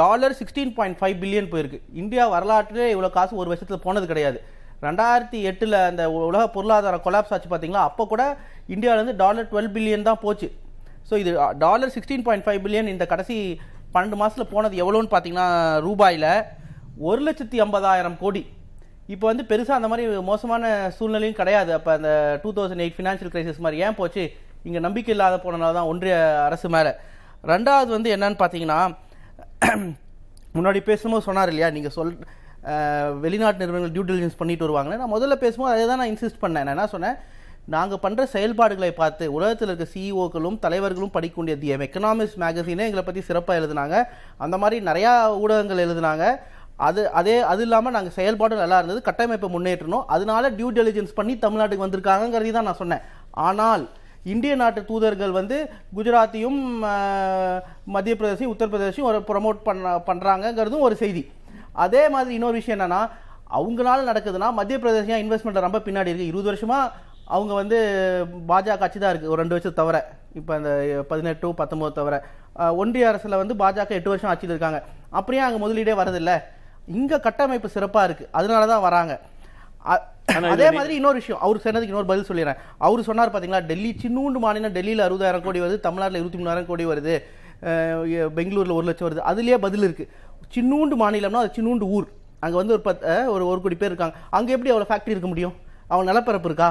Dollar 0.00 0.34
sixteen 0.40 0.74
point 0.76 0.98
five 1.00 1.16
billion 1.22 1.50
போயிருக்கு. 1.52 1.80
இந்தியா 2.02 2.24
வரலாற்றிலே 2.34 2.88
இவ்வளோ 2.94 3.10
காசு 3.16 3.40
ஒரு 3.42 3.50
வருஷத்தில் 3.52 3.84
போனது 3.86 4.06
கிடையாது. 4.12 4.38
ரெண்டாயிரத்தி 4.86 5.38
எட்டில் 5.50 5.76
அந்த 5.90 6.02
உலக 6.30 6.42
பொருளாதார 6.54 6.96
கொலாப்ஸ் 7.04 7.32
ஆச்சு 7.34 7.48
பார்த்தீங்களா 7.52 7.84
அப்போ 7.88 8.04
கூட 8.12 8.22
இந்தியாவிலேருந்து 8.74 9.16
டாலர் 9.22 9.48
டுவெல் 9.52 9.70
பில்லியன் 9.76 10.08
தான் 10.08 10.22
போச்சு. 10.24 10.48
ஸோ 11.08 11.14
இது 11.22 11.30
dollar 11.62 11.94
sixteen 11.94 12.26
point 12.26 12.44
five 12.46 12.60
billion 12.64 12.92
இந்த 12.94 13.04
கடைசி 13.12 13.36
பன்னெண்டு 13.94 14.18
மாதத்தில் 14.20 14.52
போனது 14.52 14.74
எவ்வளோன்னு 14.82 15.12
பார்த்தீங்கன்னா 15.14 15.48
ரூபாயில் 15.86 16.28
ஒரு 17.08 17.20
லட்சத்தி 17.26 17.56
ஐம்பதாயிரம் 17.64 18.18
கோடி. 18.22 18.42
இப்போ 19.14 19.26
வந்து 19.30 19.44
பெருசாக 19.50 19.78
அந்த 19.78 19.88
மாதிரி 19.92 20.04
மோசமான 20.28 20.64
சூழ்நிலையும் 20.98 21.40
கிடையாது. 21.40 21.70
அப்போ 21.78 21.90
அந்த 21.98 22.10
two 22.42 22.50
thousand 22.58 22.82
eight 22.84 22.96
financial 22.98 23.32
crisis 23.34 23.64
மாதிரி 23.64 23.82
ஏன் 23.86 23.98
போச்சு? 24.00 24.24
இங்கே 24.68 24.80
நம்பிக்கை 24.86 25.12
இல்லாத 25.14 25.38
போனனால 25.44 25.74
தான் 25.78 25.90
ஒன்றிய 25.92 26.14
அரசு 26.48 26.68
மேலே. 26.76 26.92
ரெண்டாவது 27.52 27.90
வந்து 27.96 28.14
என்னன்னு 28.16 28.40
பார்த்தீங்கன்னா 28.42 28.80
முன்னாடி 30.56 30.80
பேசும்போது 30.88 31.26
சொன்னார் 31.28 31.50
இல்லையா 31.52 31.68
நீங்கள் 31.76 31.94
சொல் 31.98 32.16
வெளிநாட்டு 33.22 33.62
நிறுவனங்கள் 33.62 33.94
டியூ 33.94 34.04
டெலிஜென்ஸ் 34.10 34.40
பண்ணிட்டு 34.40 34.66
வருவாங்க 34.66 34.98
நான் 35.00 35.14
முதல்ல 35.14 35.34
பேசும்போது 35.44 35.72
அதே 35.74 35.86
தான் 35.90 36.00
நான் 36.00 36.12
இன்சிஸ்ட் 36.12 36.42
பண்ணேன். 36.44 36.64
நான் 36.66 36.76
என்ன 36.76 36.86
சொன்னேன் 36.94 37.16
நாங்கள் 37.74 38.00
பண்ணுற 38.04 38.22
செயல்பாடுகளை 38.34 38.90
பார்த்து 39.00 39.24
உலகத்தில் 39.36 39.70
இருக்க 39.70 39.86
சிஇஓக்களும் 39.92 40.56
தலைவர்களும் 40.64 41.12
படிக்கக்கூடிய 41.16 41.54
தி 41.62 41.68
எக்கனாமிக்ஸ் 41.86 42.36
மேகசினே 42.42 42.86
எங்களை 42.88 43.04
பற்றி 43.06 43.22
சிறப்பாக 43.28 43.60
எழுதுனாங்க. 43.60 43.96
அந்த 44.44 44.56
மாதிரி 44.62 44.78
நிறையா 44.88 45.12
ஊடகங்கள் 45.42 45.84
எழுதுனாங்க. 45.86 46.24
அது 46.86 47.00
அதே 47.20 47.36
அது 47.52 47.62
இல்லாமல் 47.66 47.94
நாங்கள் 47.96 48.16
செயல்பாடு 48.18 48.54
நல்லா 48.62 48.78
இருந்தது. 48.80 49.00
கட்டமைப்பை 49.08 49.48
முன்னேற்றணும். 49.56 50.04
அதனால 50.14 50.50
டியூ 50.58 50.70
டெலிஜென்ஸ் 50.78 51.12
பண்ணி 51.18 51.36
தமிழ்நாட்டுக்கு 51.44 51.86
வந்திருக்காங்கிறது 51.86 52.54
தான் 52.56 52.68
நான் 52.70 52.80
சொன்னேன். 52.82 53.04
ஆனால் 53.48 53.84
இந்திய 54.32 54.52
நாட்டு 54.62 54.80
தூதர்கள் 54.90 55.32
வந்து 55.38 55.56
குஜராத்தையும் 55.96 56.60
மத்திய 57.94 58.14
பிரதேசையும் 58.20 58.52
உத்தரப்பிரதேசையும் 58.54 59.08
ஒரு 59.10 59.18
ப்ரொமோட் 59.30 59.58
பண்ண 59.68 59.94
பண்ணுறாங்கங்கிறதும் 60.08 60.86
ஒரு 60.88 60.96
செய்தி. 61.02 61.22
அதே 61.84 62.02
மாதிரி 62.14 62.34
இன்னொரு 62.38 62.58
விஷயம் 62.60 62.76
என்னென்னா 62.78 63.00
அவங்களால 63.58 64.04
நடக்குதுன்னா 64.10 64.48
மத்திய 64.58 64.78
பிரதேசம் 64.84 65.22
இன்வெஸ்ட்மெண்ட் 65.24 65.66
ரொம்ப 65.66 65.80
பின்னாடி 65.88 66.10
இருக்குது 66.10 66.30
இருபது 66.32 66.50
வருஷமாக 66.52 67.12
அவங்க 67.34 67.52
வந்து 67.60 67.76
பாஜக 68.50 68.78
கட்சி 68.80 68.98
தான் 68.98 69.12
இருக்குது 69.12 69.32
ஒரு 69.34 69.40
ரெண்டு 69.42 69.56
வருஷம் 69.56 69.78
தவிர. 69.80 69.96
இப்போ 70.38 70.52
அந்த 70.58 70.70
பதினெட்டு 71.10 71.52
பத்தொம்போது 71.60 71.94
தவிர. 72.00 72.14
ஒன்றிய 72.80 73.06
அரசில் 73.10 73.40
வந்து 73.42 73.54
பாஜக 73.62 73.98
எட்டு 73.98 74.12
வருஷம் 74.12 74.30
ஆட்சியில் 74.32 74.54
இருக்காங்க. 74.54 74.80
அப்படியே 75.18 75.42
அங்கே 75.46 75.60
முதலீடே 75.64 75.94
வரதில்லை 76.00 76.36
இங்கே 76.98 77.16
கட்டமைப்பு 77.26 77.68
சிறப்பாக 77.76 78.06
இருக்குது 78.08 78.30
அதனால 78.38 78.62
தான் 78.72 78.84
வராங்க. 78.88 79.14
அதே 80.50 80.70
மாதிரி 80.70 80.94
இன்னொரு 80.94 81.14
விஷயம். 81.14 81.40
அவர் 81.40 81.60
சொன்னதுக்கு 81.64 81.90
இன்னொரு 81.92 82.04
பதில் 82.04 82.28
சொல்லிடுறேன். 82.28 82.56
அவர் 82.78 83.02
சொன்னார் 83.02 83.32
பாத்தீங்களா 83.32 83.60
டெல்லி 83.60 83.96
சின்னூண்டு 84.02 84.38
மாநிலம் 84.44 84.72
டெல்லியில் 84.72 85.06
அறுபதாயிரம் 85.06 85.40
கோடி 85.40 85.60
வருது 85.60 85.80
தமிழ்நாட்டில் 85.80 86.20
இருபத்தி 86.20 86.44
மூணாயிரம் 86.44 86.66
கோடி 86.66 86.86
வருது 86.86 87.14
பெங்களூர்ல 88.38 88.72
ஒரு 88.72 88.86
லட்சம் 88.86 89.08
வருது. 89.08 89.22
அதுலயே 89.30 89.56
பதில் 89.66 89.82
இருக்கு. 89.82 90.08
சின்னூண்டு 90.54 90.94
மாநிலம்னா 90.98 91.42
அது 91.44 91.52
சின்னூண்டு 91.56 91.80
ஊர். 91.80 92.08
அங்க 92.40 92.56
வந்து 92.56 92.72
ஒரு 92.72 92.82
பத் 92.84 93.02
அஹ் 93.02 93.26
ஒரு 93.26 93.46
ஒரு 93.46 93.60
கோடி 93.60 93.74
பேர் 93.74 93.88
இருக்காங்க. 93.88 94.16
அங்க 94.30 94.52
எப்படி 94.52 94.70
அவ்வளவு 94.70 94.94
ஃபேக்டரி 94.94 95.08
இருக்க 95.08 95.28
முடியும்? 95.28 95.54
அவங்க 95.86 96.10
நிலப்பரப்பு 96.10 96.48
இருக்கா? 96.48 96.68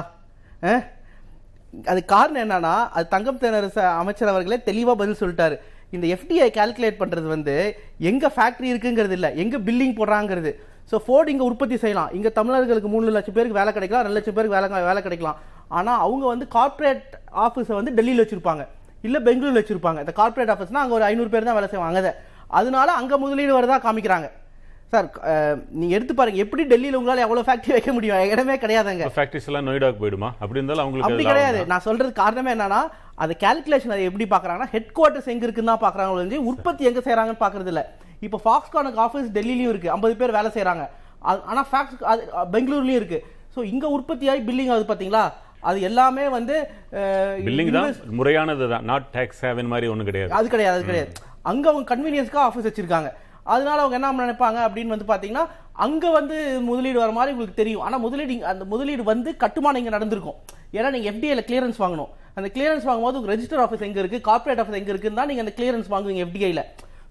அது 1.84 2.04
காரணம் 2.04 2.44
என்னன்னா 2.44 2.88
அது 2.88 3.08
தங்கம் 3.08 3.38
தென்னரசு 3.38 3.78
அமைச்சர் 3.78 4.28
அவர்களே 4.28 4.56
தெளிவா 4.66 4.94
பதில் 4.94 5.20
சொல்லிட்டாரு. 5.20 5.56
இந்த 5.90 6.06
எஃப்டிஐ 6.06 6.48
கால்குலேட் 6.50 7.00
பண்றது 7.02 7.26
வந்து 7.26 7.78
எங்க 7.98 8.32
ஃபேக்டரி 8.36 8.70
இருக்குங்கிறது 8.72 9.10
இல்ல 9.10 9.32
எங்க 9.32 9.58
பில்லிங் 9.58 9.96
போடுறாங்கிறது. 9.96 10.52
ஸோ 10.90 10.96
ஃபோர்டு 11.04 11.32
இங்க 11.32 11.44
உற்பத்தி 11.44 11.76
செய்யலாம். 11.82 12.10
இங்க 12.12 12.28
தமிழர்களுக்கு 12.38 12.90
மூணு 12.94 13.14
லட்சம் 13.16 13.36
பேருக்கு 13.36 13.60
வேலை 13.60 13.70
கிடைக்கலாம் 13.72 14.04
ரெண்டு 14.06 14.18
லட்சம் 14.18 14.36
பேருக்கு 14.36 14.56
வேலை 14.56 14.86
வேலை 14.90 15.00
கிடைக்கலாம். 15.06 15.38
ஆனா 15.78 15.92
அவங்க 16.04 16.24
வந்து 16.32 16.46
கார்ப்பரேட் 16.56 17.06
ஆஃபீஸை 17.44 17.74
வந்து 17.78 17.94
டெல்லியில் 17.98 18.22
வச்சிருப்பாங்க. 18.22 18.64
இல்ல 19.04 19.18
பெங்களூர்ல 19.26 19.60
வச்சிருப்பாங்க. 19.60 20.00
இந்த 20.04 20.14
கார்ப்பரேட் 20.18 20.52
ஆஃபீஸ்னா 20.54 20.82
அங்க 20.84 20.96
ஒரு 20.98 21.06
ஐநூறு 21.08 21.32
பேர் 21.32 21.48
தான் 21.48 21.58
வேலை 21.58 21.68
செய்வாங்க. 21.72 21.92
அங்கே 21.94 22.12
அதனால 22.58 22.88
அங்க 23.00 23.14
முதலீடு 23.22 23.58
வரதா 23.58 23.76
காமிக்கிறாங்க. 23.86 24.28
சார் 24.92 25.06
அஹ், 25.30 25.56
நீங்க 25.78 25.92
எடுத்து 25.96 26.14
பாருங்க. 26.18 26.38
எப்படி 26.44 26.62
டெல்லியில 26.72 26.98
உங்களால 26.98 27.22
எவ்வளவு 27.26 27.46
ஃபேக்டரி 27.46 27.72
வைக்க 27.76 27.90
முடியும்? 27.96 28.30
இடமே 28.34 28.56
கிடையாதுங்க. 28.64 29.06
ஃபேக்டரிஸ் 29.16 29.48
எல்லாம் 29.50 29.66
நொய்டாக்கு 29.68 29.98
போயிடுமா? 30.02 30.28
அப்படி 30.42 30.60
இருந்தாலும் 30.60 30.84
அவங்களுக்கு 30.84 31.08
அப்படி 31.08 31.24
அது 31.24 31.32
கிடையாது. 31.32 31.60
நான் 31.72 31.86
சொல்றது 31.88 32.10
காரணமே 32.20 32.52
என்னன்னா 32.56 32.80
அது 33.24 33.32
கால்குலேஷன் 33.42 33.94
அதை 33.96 34.04
எப்படி 34.10 34.26
பாக்குறாங்கன்னா 34.34 34.70
ஹெட் 34.74 34.92
குவார்ட்டர்ஸ் 34.96 35.32
எங்க 35.34 35.44
இருக்குன்னு 35.46 35.72
தான் 35.72 35.84
பாக்குறாங்க 35.86 36.14
ஒழிஞ்சு 36.16 36.38
உற்பத்தி 36.50 36.88
எங்க 36.90 37.02
செய்றாங்கன்னு 37.08 37.42
பாக்குறது 37.44 37.72
இல்ல. 37.72 37.82
இப்போ 38.24 38.40
ஃபாக்ஸ்கானுக்கு 38.44 39.02
ஆஃபீஸ் 39.06 39.30
டெல்லிலயும் 39.34 39.68
இருக்கு. 39.68 39.90
ஐம்பது 39.90 40.16
பேர் 40.16 40.30
வேலை 40.30 40.50
செய்றாங்க. 40.50 40.88
அது- 41.24 41.42
ஆனா 41.42 41.66
ஃபேக்ஸ் 41.72 42.02
அது 42.02 42.30
பெங்களூர்லயும் 42.52 42.98
இருக்கு. 43.00 43.24
ஸோ 43.56 43.64
இங்க 43.64 43.88
உற்பத்தி 43.88 44.28
ஆகி 44.28 44.40
பில்லிங் 44.40 44.72
ஆகுது 44.72 44.94
பாத்தீங்களா? 44.94 45.32
அது 45.60 45.80
எல்லாமே 45.80 46.28
வந்து 46.28 46.68
பில்லிங் 46.90 47.72
தான் 47.72 47.94
முறையானது 48.10 48.68
தான். 48.68 48.84
நாட் 48.84 49.04
டேக்ஸ் 49.12 49.44
ஹேவன் 49.44 49.66
மாதிரி 49.66 49.86
ஒண்ணும் 49.86 50.04
கிடையாது. 50.04 50.32
அது 50.32 50.48
கிடையாது 50.48 50.76
அது 50.76 50.84
கிடையாது. 50.84 51.12
அங்க 51.42 51.70
அவங்க 51.70 51.96
கன்வீனியன்ஸ்க்காக 51.96 52.50
ஆஃபீஸ் 52.50 52.66
வச்சிருக்காங்க. 52.66 53.12
அதனால 53.42 53.82
அவங்க 53.82 53.94
என்ன 53.94 54.26
நினைப்பாங்க 54.26 54.72
அப்படின்னு 54.72 54.96
வந்து 54.96 55.04
பாத்தீங்கன்னா 55.04 55.46
அங்க 55.72 56.10
வந்து 56.10 56.60
முதலீடு 56.60 56.98
வர 56.98 57.10
மாதிரி 57.10 57.32
உங்களுக்கு 57.32 57.62
தெரியும். 57.62 57.80
ஆனா 57.80 57.96
முதலீடு 57.96 58.46
அந்த 58.46 58.64
முதலீடு 58.64 59.02
வந்து 59.02 59.36
கட்டுமானம் 59.36 59.78
இங்க 59.78 59.90
நடந்திருக்கும். 59.90 60.34
ஏன்னா 60.72 60.90
நீங்க 60.90 61.10
எஃப்டிஐல 61.10 61.38
கிளியரன்ஸ் 61.38 61.78
வாங்கணும். 61.78 62.08
அந்த 62.34 62.50
கிளியரன்ஸ் 62.54 62.84
வாங்கும்போது 62.84 63.36
ரெஜிஸ்டர் 63.36 63.60
ஆஃபீஸ் 63.60 63.80
எங்க 63.80 63.98
இருக்கு 63.98 64.20
கார்ப்பரேட் 64.20 64.66
ஆஃபீஸ் 64.66 64.78
எங்க 64.78 64.90
இருக்குன்னு 64.90 65.16
தான் 65.16 65.26
நீங்க 65.26 65.42
அந்த 65.42 65.54
கிளியரன்ஸ் 65.56 65.92
வாங்குவீங்க 65.92 66.24
எஃப்டிஐல 66.26 66.62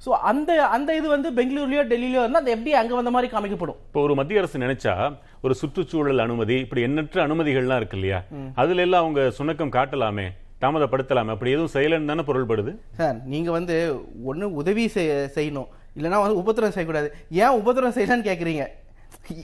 ஸோ 0.06 0.10
அந்த 0.10 0.66
அந்த 0.68 0.96
இது 0.96 1.08
வந்து 1.08 1.32
பெங்களூர்லயோ 1.32 1.84
டெல்லியிலயோ 1.84 2.22
இருந்தால் 2.22 2.36
அந்த 2.36 2.56
எஃப்டிஐ 2.56 2.74
அங்க 2.74 2.96
வந்த 2.96 3.12
மாதிரி 3.12 3.32
காமிக்கப்படும். 3.32 3.76
இப்போ 3.88 4.02
ஒரு 4.02 4.16
மத்திய 4.16 4.39
அரசு 4.39 4.60
நினைச்சா 4.60 5.16
ஒரு 5.42 5.56
சுற்றுச்சூழல் 5.56 6.20
அனுமதி 6.20 6.60
இப்படி 6.60 6.82
எண்ணற்ற 6.82 7.28
அனுமதிகள்லாம் 7.28 7.76
இருக்கு 7.76 7.98
இல்லையா? 7.98 8.24
அதுல 8.56 8.82
எல்லாம் 8.82 9.02
அவங்க 9.02 9.32
சுணக்கம் 9.38 9.70
காட்டலாமே 9.70 10.28
தாமதப்படுத்தலாமே 10.62 11.30
அப்படி 11.30 11.52
எதுவும் 11.52 11.74
செய்யலன்னு 11.74 12.06
தானே 12.06 12.22
பொருள்படுது? 12.22 12.78
சார் 12.92 13.16
நீங்க 13.26 13.52
வந்து 13.52 14.06
ஒண்ணு 14.28 14.44
உதவி 14.44 14.86
செய்- 14.94 15.28
செய்யணும். 15.36 15.68
இல்லைன்னா 15.98 16.22
வந்து 16.22 16.38
உபத்திரம் 16.38 16.70
செய்யக்கூடாது. 16.70 17.16
ஏன் 17.30 17.50
உபத்திரம் 17.50 17.92
செய்யலன்னு 17.92 18.28
கேக்குறீங்க? 18.28 18.66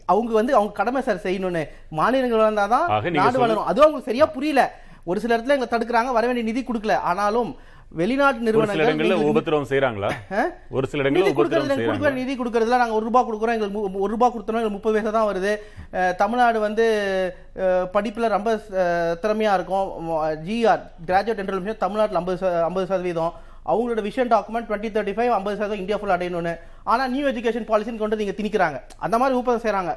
அவங்க 0.06 0.34
வந்து 0.34 0.56
அவங்க 0.56 0.74
கடமை 0.74 1.02
சார் 1.02 1.22
செய்யணும்னு. 1.24 1.68
மாநிலங்கள் 1.90 2.58
ஆக 2.58 3.02
நீங்க 3.02 3.20
நாடு 3.20 3.40
வளரும். 3.40 3.64
அதுவும் 3.64 3.84
அவங்களுக்கு 3.84 4.06
சரியா 4.06 4.26
புரியல. 4.26 4.62
ஒரு 5.04 5.20
சில 5.20 5.38
இடத்துல 5.38 5.58
எங்களை 5.58 5.68
தடுக்கிறாங்க 5.72 6.14
வர 6.14 6.26
வேண்டிய 6.28 6.54
நிதி 6.54 6.64
கொடுக்கல. 6.64 6.94
ஆனாலும் 6.94 7.56
வெளிநாட்டு 7.98 8.46
நிறுவனங்கள் 8.46 9.30
உபத்திரவம் 9.30 9.68
செய்யறாங்களா? 9.70 10.10
ஒரு 10.78 10.86
சில 10.90 11.04
இடங்கள்ல 11.04 11.32
கொடுக்கறது 11.38 12.12
நிதி 12.18 12.34
கொடுக்கறதுல 12.40 12.80
நாங்க 12.82 12.98
ஒரு 12.98 13.08
ரூபாய் 13.08 13.26
கொடுக்குறோம். 13.28 13.56
எங்களுக்கு 13.58 14.02
ஒரு 14.06 14.12
ரூபாய் 14.16 14.34
கொடுத்தோம் 14.34 14.60
எங்களுக்கு 14.60 14.78
முப்பது 14.78 14.96
பைசா 14.96 15.14
தான் 15.16 15.30
வருது. 15.30 15.54
தமிழ்நாடு 16.22 16.60
வந்து 16.66 16.86
படிப்புல 17.96 18.30
ரொம்ப 18.36 18.52
திறமையா 19.24 19.54
இருக்கும். 19.60 19.90
ஜிஆர் 20.48 20.84
கிராஜுவேட் 21.08 21.42
என்ரோல்மெண்ட் 21.46 21.84
தமிழ்நாட்டில் 21.86 22.22
ஐம்பது 22.22 22.54
ஐம்பது 22.70 22.88
சதவீதம். 22.92 23.34
அவங்களோட 23.72 24.04
vision 24.10 24.32
document 24.36 24.70
twenty 24.70 24.94
thirty 24.94 25.16
five 25.18 25.34
ஐம்பது 25.40 25.60
சதவீதம் 25.60 25.84
இந்தியா 25.84 26.00
ஃபுல் 26.02 26.16
அடையணும்னு. 26.18 26.56
ஆனா 26.92 27.04
நியூ 27.16 27.26
எஜுகேஷன் 27.34 27.70
பாலிசின்னு 27.74 28.04
கொண்டு 28.04 28.22
நீங்க 28.22 28.38
திணிக்கிறாங்க. 28.40 28.80
அந்த 29.08 29.16
மாதிரி 29.24 29.40
ஊப்பம் 29.42 29.66
செய்றாங்க. 29.66 29.94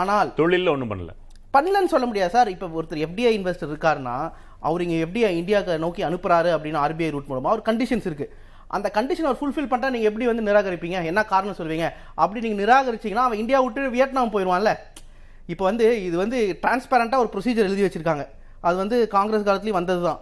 ஆனால் 0.00 0.32
தொழில்ல 0.40 0.74
ஒண்ணும் 0.76 0.92
பண்ணல. 0.94 1.12
பண்ணலன்னு 1.56 1.92
சொல்ல 1.92 2.06
முடியாது 2.10 2.34
சார். 2.36 2.48
இப்போ 2.56 2.66
ஒருத்தர் 2.78 3.04
எஃப்டிஐ 3.06 3.32
இன்வெஸ்டர் 3.40 3.72
இருக்காருன்னா 3.72 4.16
அவர் 4.64 4.82
இங்கே 4.82 5.04
எஃப்டிஐ 5.04 5.30
இந்தியாவுக்கு 5.30 5.78
நோக்கி 5.78 6.02
அனுப்புறாரு 6.04 6.50
அப்படின்னு 6.56 6.80
ஆர்பிஐ 6.84 7.10
ரூட் 7.10 7.28
மூலமா. 7.28 7.50
ஒரு 7.50 7.62
கண்டிஷன்ஸ் 7.64 8.06
இருக்கு. 8.10 8.26
அந்த 8.66 8.90
கண்டிஷன் 8.94 9.28
அவர் 9.30 9.38
ஃபுல்ஃபில் 9.40 9.70
பண்ணிட்டா 9.70 9.90
நீங்க 9.90 10.08
எப்படி 10.10 10.26
வந்து 10.26 10.44
நிராகரிப்பீங்க? 10.52 11.04
என்ன 11.04 11.24
காரணம் 11.24 11.54
சொல்வீங்க? 11.58 11.88
அப்படி 12.14 12.48
நீங்க 12.48 12.62
நிராகரிச்சீங்கன்னா 12.62 13.24
அவன் 13.28 13.38
இந்தியா 13.38 13.60
விட்டு 13.60 13.90
வியட்நாம் 13.90 14.32
போயிடுவான்ல 14.32 14.72
இப்போ 15.46 15.64
வந்து 15.64 16.04
இது 16.04 16.16
வந்து 16.16 16.58
டிரான்ஸ்பேரண்டா 16.62 17.16
ஒரு 17.16 17.30
ப்ரொசீஜர் 17.34 17.66
எழுதி 17.68 17.82
வச்சிருக்காங்க. 17.82 18.26
அது 18.60 18.76
வந்து 18.76 19.08
காங்கிரஸ் 19.08 19.46
காலத்துலயும் 19.46 19.78
வந்தது 19.80 20.02
தான் 20.02 20.20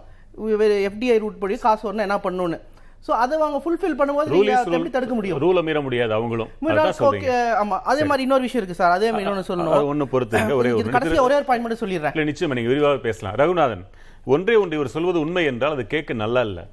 எஃப்டிஐ 0.87 1.19
ரூட் 1.19 1.39
படி 1.39 1.57
காசு 1.57 1.93
வரணும் 1.93 2.01
என்ன 2.01 2.15
பண்ணணும்னு. 2.15 2.59
ஸோ 3.07 3.11
அதை 3.11 3.39
அவங்க 3.39 3.57
ஃபுல்ஃபில் 3.57 3.99
பண்ணும்போது 4.01 4.45
எப்படி 4.45 4.89
தடுக்க 4.89 5.13
முடியும்? 5.13 5.41
ரூல 5.41 5.63
மீற 5.63 5.81
முடியாது 5.81 6.13
அவங்களும். 6.13 6.49
மீறா- 6.61 6.65
அதான் 6.65 6.93
சொல்றீங்க. 6.99 7.29
okay, 7.29 7.53
ஆமா. 7.61 7.79
அதே 7.83 8.01
மாதிரி 8.01 8.21
இன்னொரு 8.21 8.41
விஷயம் 8.41 8.65
இருக்கு 8.65 8.73
சார். 8.73 8.91
அதே 8.91 9.11
மாதிரி 9.11 9.29
இன்னொன்னு 9.29 9.43
அது 9.43 9.55
சொல்லணும் 9.55 9.93
ஒண்ணு 9.93 10.07
பொறுத்துங்க. 10.11 10.53
ஒரே 10.53 10.71
ஒரு 10.71 10.77
இது 10.77 10.89
கடைசியா 10.89 11.19
ஒரே 11.19 11.35
ஒரு 11.35 11.43
பாயிண்ட் 11.43 11.67
மட்டும் 11.67 11.89
சொல்லிடுறேன். 11.89 12.17
இல்ல 12.17 12.31
நிச்சயமா 12.31 12.55
நீங்க 12.55 12.69
விரிவாக 12.69 12.97
பேசலாம். 12.97 13.35
ரகுநாதன். 13.35 13.85
ஒன்றே 14.25 14.55
ஒன்று 14.55 14.75
இவர் 14.75 14.87
சொல்வது 14.87 15.19
உண்மை 15.19 15.45
என்றால் 15.45 15.71
அது 15.71 15.87
கேட்க 15.87 16.13
நல்லா 16.13 16.41
இல்லை. 16.41 16.63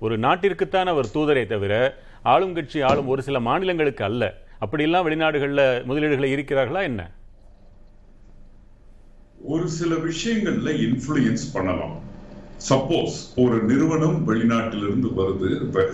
ஒரு 0.00 0.18
நாட்டிற்குத்தான் 0.18 0.84
அவர் 0.84 1.10
தூதரை 1.14 1.46
தவிர 1.46 1.98
ஆளும் 2.22 2.54
கட்சி 2.54 2.80
ஆளும் 2.80 3.06
ஒரு 3.06 3.22
சில 3.22 3.40
மாநிலங்களுக்கு 3.40 4.04
அல்ல. 4.04 4.44
அப்படியெல்லாம் 4.58 5.08
வெளிநாடுகளில் 5.08 5.84
முதலீடுகளை 5.88 6.28
இருக்கிறார்களா 6.32 6.82
என்ன? 6.82 7.10
ஒரு 9.42 9.68
சில 9.68 9.94
விஷயங்கள்ல 9.94 10.72
இன்ஃபுளுயன்ஸ் 10.84 11.44
பண்ணலாம். 11.52 12.00
சப்போஸ் 12.68 13.16
ஒரு 13.36 13.62
நிறுவனம் 13.62 14.28
வெளிநாட்டிலிருந்து 14.28 15.08
வருது. 15.16 15.48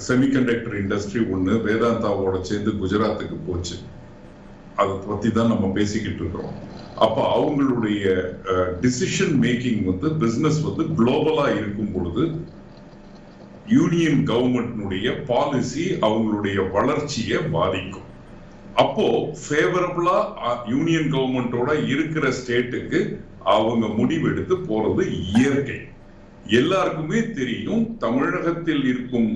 செமிகண்டக்டர் 0.08 0.76
இண்டஸ்ட்ரி 0.82 1.30
ஒன்று 1.30 1.54
வேதாந்தாவோட 1.54 2.40
சேர்ந்து 2.40 2.70
குஜராத்துக்கு 2.70 3.36
போச்சு. 3.46 3.76
அதை 4.80 4.94
பத்தி 5.06 5.30
தான் 5.30 5.52
நம்ம 5.52 5.66
பேசிக்கிட்டு 5.78 6.20
இருக்கிறோம். 6.22 6.54
அப்ப 7.04 7.18
அவங்களுடைய 7.36 8.04
டிசிஷன் 8.84 9.34
மேக்கிங் 9.44 9.82
வந்து 9.90 10.08
பிசினஸ் 10.22 10.60
வந்து 10.68 10.84
குளோபலா 10.98 11.46
இருக்கும் 11.60 11.92
பொழுது 11.92 12.24
யூனியன் 13.78 14.20
கவர்மெண்ட்னுடைய 14.30 15.08
பாலிசி 15.30 15.84
அவங்களுடைய 16.06 16.70
வளர்ச்சியை 16.76 17.38
பாதிக்கும். 17.56 18.08
அப்போ 18.82 19.06
ஃபேவரபிளா 19.42 20.18
யூனியன் 20.72 21.10
கவர்மெண்டோட 21.14 21.70
இருக்கிற 21.94 22.26
ஸ்டேட்டுக்கு 22.38 23.00
அவங்க 23.54 23.86
முடிவெடுத்து 23.98 24.56
போறது 24.70 25.02
இயற்கை. 25.32 25.78
எல்லாருக்குமே 26.58 27.20
தெரியும் 27.38 27.84
தமிழகத்தில் 28.04 28.84
இருக்கும் 28.92 29.28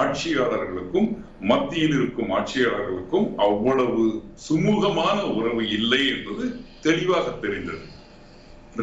ஆட்சியாளர்களுக்கும் 0.00 1.08
மத்தியில் 1.50 1.94
இருக்கும் 1.98 2.30
ஆட்சியாளர்களுக்கும் 2.38 3.26
அவ்வளவு 3.46 4.04
சுமூகமான 4.48 5.16
உறவு 5.38 5.62
இல்லை 5.78 6.02
என்பது 6.14 6.44
தெளிவாக 6.86 7.26
தெரிந்தது. 7.44 7.84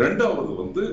ரெண்டாவது 0.03 0.51
வந்து 0.61 0.83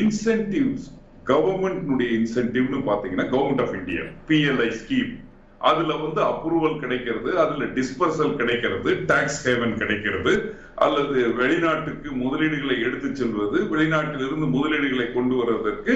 இன்சென்டிவ்ஸ் 0.00 0.88
கவர்மெண்ட்னுடைய 1.30 2.10
இன்சென்டிவ்னு 2.18 2.80
பாத்தீங்கன்னா 2.90 3.28
government 3.34 3.64
of 3.66 3.76
India 3.80 4.04
PLI 4.28 4.68
scheme 4.80 5.12
அதுல 5.60 5.96
வந்து 5.96 6.20
அப்ரூவல் 6.22 6.80
கிடைக்கிறது 6.80 7.38
அதுல 7.38 7.64
டிஸ்பர்சல் 7.74 8.36
கிடைக்கிறது 8.36 9.04
டாக்ஸ் 9.06 9.48
ஹேவன் 9.48 9.76
கிடைக்கிறது 9.76 10.32
அல்லது 10.76 11.34
வெளிநாட்டுக்கு 11.36 12.10
முதலீடுகளை 12.16 12.80
எடுத்து 12.80 13.16
செல்வது 13.16 13.58
வெளிநாட்டிலிருந்து 13.70 14.46
முதலீடுகளை 14.48 15.12
கொண்டு 15.12 15.34
வருவதற்கு 15.36 15.94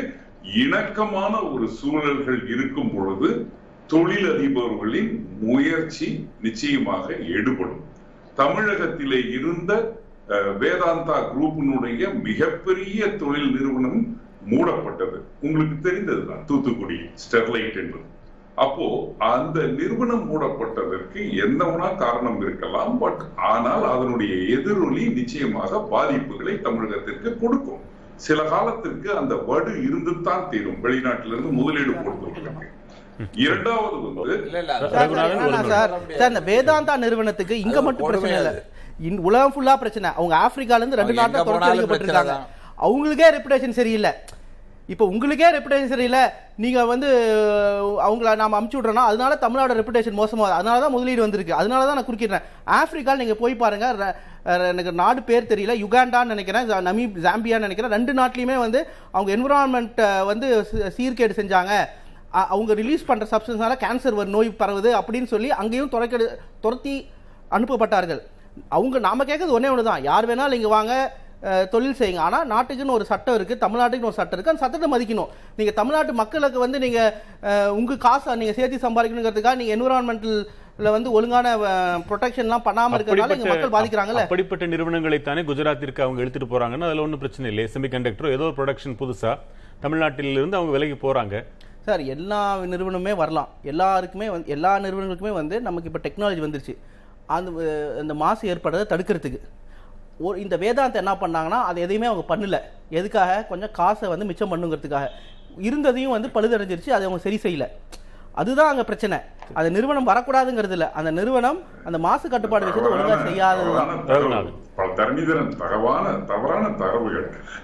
இணக்கமான 0.59 1.43
ஒரு 1.49 1.69
சூழல்கள் 1.71 2.49
இருக்கும் 2.49 2.91
பொழுது 2.95 3.29
தொழிலதிபர்களின் 3.91 5.13
முயற்சி 5.41 6.09
நிச்சயமாக 6.41 7.07
எடுபடும். 7.33 7.83
தமிழகத்திலே 8.37 9.21
இருந்த 9.31 9.73
அஹ், 10.29 10.59
வேதாந்தா 10.59 11.17
குரூப்பினுடைய 11.31 12.03
மிகப்பெரிய 12.23 13.07
தொழில் 13.17 13.51
நிறுவனம் 13.51 14.01
மூடப்பட்டது. 14.51 15.17
உங்களுக்கு 15.41 15.91
தெரிந்ததுதான் 15.91 16.45
தூத்துக்குடி 16.47 16.99
ஸ்டெர்லைட் 17.23 17.77
என்பது. 17.77 18.07
அப்போ 18.55 18.87
அந்த 19.33 19.59
நிறுவனம் 19.79 20.25
மூடப்பட்டதற்கு 20.31 21.21
என்னவனா 21.45 21.89
காரணம் 22.03 22.41
இருக்கலாம் 22.45 22.93
பட் 23.03 23.23
ஆனால் 23.53 23.85
அதனுடைய 23.93 24.33
எதிரொலி 24.57 25.05
நிச்சயமாக 25.19 25.81
பாதிப்புகளை 25.93 26.55
தமிழகத்திற்கு 26.67 27.31
கொடுக்கும். 27.43 27.81
சில 28.27 28.41
காலத்திற்கு 28.53 29.09
அந்த 29.21 29.35
வடு 29.49 29.73
இருந்துதான் 29.87 30.45
தீரும். 30.51 30.81
வெளிநாட்டிலிருந்து 30.85 31.53
முதலீடு 31.61 31.95
போடுவதற்கு 32.03 32.69
இரண்டாவது 33.45 33.97
வந்து 34.05 34.37
இந்த 36.29 36.43
வேதாந்தா 36.51 36.95
நிறுவனத்துக்கு 37.05 37.57
இங்க 37.65 37.79
மட்டும் 37.87 38.09
பிரச்சனை 38.11 38.37
இல்ல. 38.43 38.53
உலகம் 39.29 39.55
ஃபுல்லா 39.55 39.75
பிரச்சனை. 39.83 40.09
அவங்க 40.19 40.35
ஆப்பிரிக்கால 40.45 40.83
இருந்து 40.83 41.01
ரெண்டு 41.01 41.19
நாட்டுல 41.21 42.37
அவங்களுக்கே 42.85 43.27
ரெப்புடேஷன் 43.37 43.79
சரியில்லை. 43.81 44.13
இப்போ 44.93 45.05
உங்களுக்கே 45.11 45.49
ரெப்புடேஷன் 45.55 45.93
சரியில்லை 45.93 46.23
நீங்கள் 46.63 46.89
வந்து 46.91 47.09
அவங்கள 48.07 48.31
நாம் 48.41 48.57
அமுச்சு 48.59 48.77
விடுறோம்னா 48.79 49.05
அதனால 49.11 49.37
தமிழ்நாடு 49.45 49.77
ரெப்புடேஷன் 49.79 50.19
மோசமாக 50.21 50.57
அதனால 50.59 50.81
தான் 50.85 50.95
முதலீடு 50.95 51.25
வந்திருக்கு. 51.25 51.55
அதனால 51.61 51.87
தான் 51.89 51.99
நான் 51.99 52.09
குறுக்கிடுறேன். 52.09 52.47
ஆஃப்ரிக்காவில் 52.79 53.23
நீங்கள் 53.23 53.41
போய் 53.43 53.55
பாருங்கள் 53.63 54.01
எனக்கு 54.73 54.93
நாடு 55.03 55.21
பேர் 55.29 55.49
தெரியல. 55.53 55.77
யுகாண்டான்னு 55.85 56.35
நினைக்கிறேன் 56.35 56.69
நமி 56.89 57.05
ஜாம்பியான்னு 57.27 57.67
நினைக்கிறேன். 57.69 57.95
ரெண்டு 57.97 58.15
நாட்டிலையுமே 58.21 58.59
வந்து 58.65 58.83
அவங்க 59.15 59.31
என்விரான்மெண்ட்டை 59.37 60.11
வந்து 60.31 60.49
சீர்கேடு 60.99 61.39
செஞ்சாங்க. 61.41 61.73
அவங்க 62.53 62.73
ரிலீஸ் 62.83 63.09
பண்ணுற 63.09 63.25
சப்ஸ்டன்ஸ்னால 63.33 63.75
கேன்சர் 63.87 64.19
வரும் 64.19 64.37
நோய் 64.37 64.51
பரவுது 64.61 64.93
அப்படின்னு 65.01 65.33
சொல்லி 65.35 65.51
அங்கேயும் 65.63 65.95
துறைக்கெடு 65.97 66.29
துரத்தி 66.67 66.95
அனுப்பப்பட்டார்கள். 67.57 68.23
அவங்க 68.77 68.97
நாம 69.09 69.25
கேட்கறது 69.29 69.57
ஒன்றே 69.57 69.73
ஒன்று 69.73 69.91
தான் 69.91 70.07
யார் 70.11 70.29
வேணாலும் 70.31 70.59
இங்கே 70.59 70.71
வாங்க. 70.79 70.95
தொழில் 71.73 71.99
செய்யுங்க. 71.99 72.21
ஆனா 72.21 72.39
நாட்டுக்குன்னு 72.47 72.97
ஒரு 72.97 73.05
சட்டம் 73.05 73.35
இருக்கு 73.35 73.55
தமிழ்நாட்டுக்குன்னு 73.61 74.11
ஒரு 74.11 74.19
சட்டம் 74.19 74.37
இருக்கு 74.37 74.53
அந்த 74.53 74.65
சட்டத்தை 74.65 74.89
மதிக்கணும். 74.93 75.31
நீங்க 75.57 75.73
தமிழ்நாட்டு 75.73 76.13
மக்களுக்கு 76.15 76.59
வந்து 76.59 76.79
நீங்க 76.79 77.01
அஹ், 77.43 77.71
உங்க 77.73 77.97
காசை 78.05 78.37
நீங்க 78.37 78.53
சேர்த்து 78.53 78.85
சம்பாதிக்கணுங்கிறதுக்காக 78.85 79.57
நீங்க 79.57 79.75
என்விரான்மெண்டல் 79.77 80.37
வந்து 80.93 81.11
ஒழுங்கான 81.13 81.49
ப்ரொடெக்ஷன்லாம் 82.09 82.67
பண்ணாம 82.67 82.97
இருக்கிறதுனால 82.97 83.37
இங்க 83.39 83.49
மக்கள் 83.51 83.75
பாதிக்கிறாங்கல்ல. 83.75 84.23
அப்படிப்பட்ட 84.27 84.67
நிறுவனங்களை 84.67 85.19
தானே 85.23 85.43
குஜராத்திற்கு 85.43 86.03
அவங்க 86.03 86.21
எடுத்துட்டு 86.21 86.53
போறாங்கன்னா 86.53 86.87
அதுல 86.87 87.03
ஒண்ணும் 87.03 87.19
பிரச்சனை 87.19 87.51
இல்லை 87.51 87.65
செமிகண்டக்டர் 87.75 88.33
ஏதோ 88.33 88.47
ஒரு 88.49 88.57
ப்ரொடக்ஷன் 88.57 88.97
புதுசா 89.01 89.33
தமிழ்நாட்டில 89.81 90.39
இருந்து 90.39 90.57
அவங்க 90.57 90.73
விலகி 90.73 90.97
போறாங்க. 91.03 91.37
சார் 91.87 92.03
எல்லா 92.15 92.41
நிறுவனமே 92.73 93.13
வரலாம். 93.15 93.49
எல்லாருக்குமே 93.65 94.29
வந்து 94.31 94.49
எல்லா 94.49 94.79
நிறுவனங்களுக்குமே 94.79 95.33
வந்து 95.33 95.61
நமக்கு 95.61 95.91
இப்போ 95.91 96.03
டெக்னாலஜி 96.05 96.45
வந்துருச்சு. 96.47 96.75
அந்த 97.27 97.51
அந்த 98.01 98.15
மாசு 98.15 98.55
ஏற்படுறதை 98.55 98.87
தடுக்கிறதுக்கு. 98.93 99.41
ஒரு 100.23 100.41
இந்த 100.41 100.57
வேதாந்தம் 100.57 101.03
என்ன 101.03 101.15
பண்ணாங்கன்னா 101.21 101.61
அது 101.69 101.81
எதையுமே 101.81 102.07
அவங்க 102.07 102.25
பண்ணல. 102.29 102.57
எதுக்காக? 102.91 103.47
கொஞ்சம் 103.49 103.71
காசை 103.73 104.09
வந்து 104.09 104.25
மிச்சம் 104.25 104.53
பண்ணுங்கிறதுக்காக. 104.53 105.07
இருந்ததையும் 105.61 106.15
வந்து 106.17 106.29
பழுதடைஞ்சிருச்சு 106.29 106.91
அதை 106.97 107.05
அவங்க 107.07 107.23
சரி 107.23 107.41
செய்யல. 107.45 107.67
அதுதான் 108.35 108.69
அங்க 108.69 108.85
பிரச்சனை. 108.85 109.17
அந்த 109.55 109.71
நிறுவனம் 109.71 110.07
வரக்கூடாதுங்கிறது 110.07 110.73
இல்ல. 110.73 110.87
அந்த 110.93 111.11
நிறுவனம் 111.11 111.59
அந்த 111.87 111.99
மாசு 111.99 112.27
கட்டுப்பாடு 112.29 112.69
விஷயத்தை 112.69 112.93
ஒழுங்கா 112.93 113.17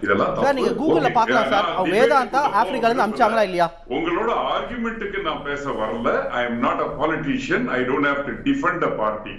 இதெல்லாம் 0.02 0.34
சார் 0.38 0.56
நீங்க. 0.56 0.72
கூகுள்ல 0.72 1.00
Okay. 1.00 1.12
பார்க்கலாம் 1.12 1.50
சார். 1.50 1.68
அவங்க 1.76 1.94
வேதாந்தா 1.96 2.40
க்கு 2.42 2.56
ஆப்பிரிக்கால 2.58 2.90
இருந்து 2.90 3.06
அமிச்சாங்களா 3.06 3.42
இல்லையா? 3.42 3.68
உங்களோட 3.90 4.30
ஆர்குமெண்ட்டுக்கு 4.50 5.20
நான் 5.22 5.42
பேச 5.42 5.64
வரல. 5.72 6.10
I 6.32 6.42
am 6.44 6.58
not 6.58 6.80
a 6.80 6.90
politician 7.00 7.66
I 7.70 7.80
don't 7.82 8.08
have 8.10 8.20
to 8.26 8.34
defend 8.46 8.84
a 8.84 8.92
party 9.00 9.36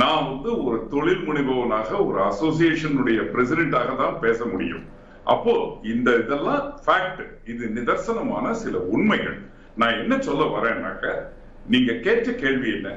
நான் 0.00 0.24
வந்து 0.24 0.64
ஒரு 0.64 0.86
தொழில் 0.90 1.22
முனைவோனாக 1.28 2.06
ஒரு 2.06 2.18
அசோசியேஷனுடைய 2.22 3.18
பிரசிடென்டாக 3.34 3.96
தான் 3.96 4.20
பேச 4.20 4.44
முடியும். 4.44 4.82
அப்போ 5.24 5.54
இந்த 5.82 6.08
இதெல்லாம் 6.16 6.80
ஃபேக்ட் 6.86 7.22
இது 7.44 7.70
நிதர்சனமான 7.74 8.50
சில 8.50 8.78
உண்மைகள். 8.78 9.38
நான் 9.76 9.98
என்ன 9.98 10.18
சொல்ல 10.18 10.42
வரேன்னாக்க 10.44 11.14
நீங்க 11.66 11.92
கேட்ட 11.92 12.32
கேள்வி 12.32 12.70
என்ன? 12.72 12.90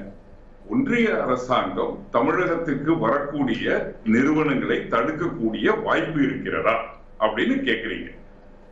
ஒன்றிய 0.68 1.24
அரசாங்கம் 1.24 2.06
தமிழகத்திற்கு 2.12 3.00
வரக்கூடிய 3.00 3.96
நிறுவனங்களை 4.06 4.78
தடுக்கக்கூடிய 4.90 5.84
வாய்ப்பு 5.84 6.22
இருக்கிறதா? 6.24 6.78
அப்படின்னு 7.20 7.56
கேக்குறீங்க. 7.70 8.10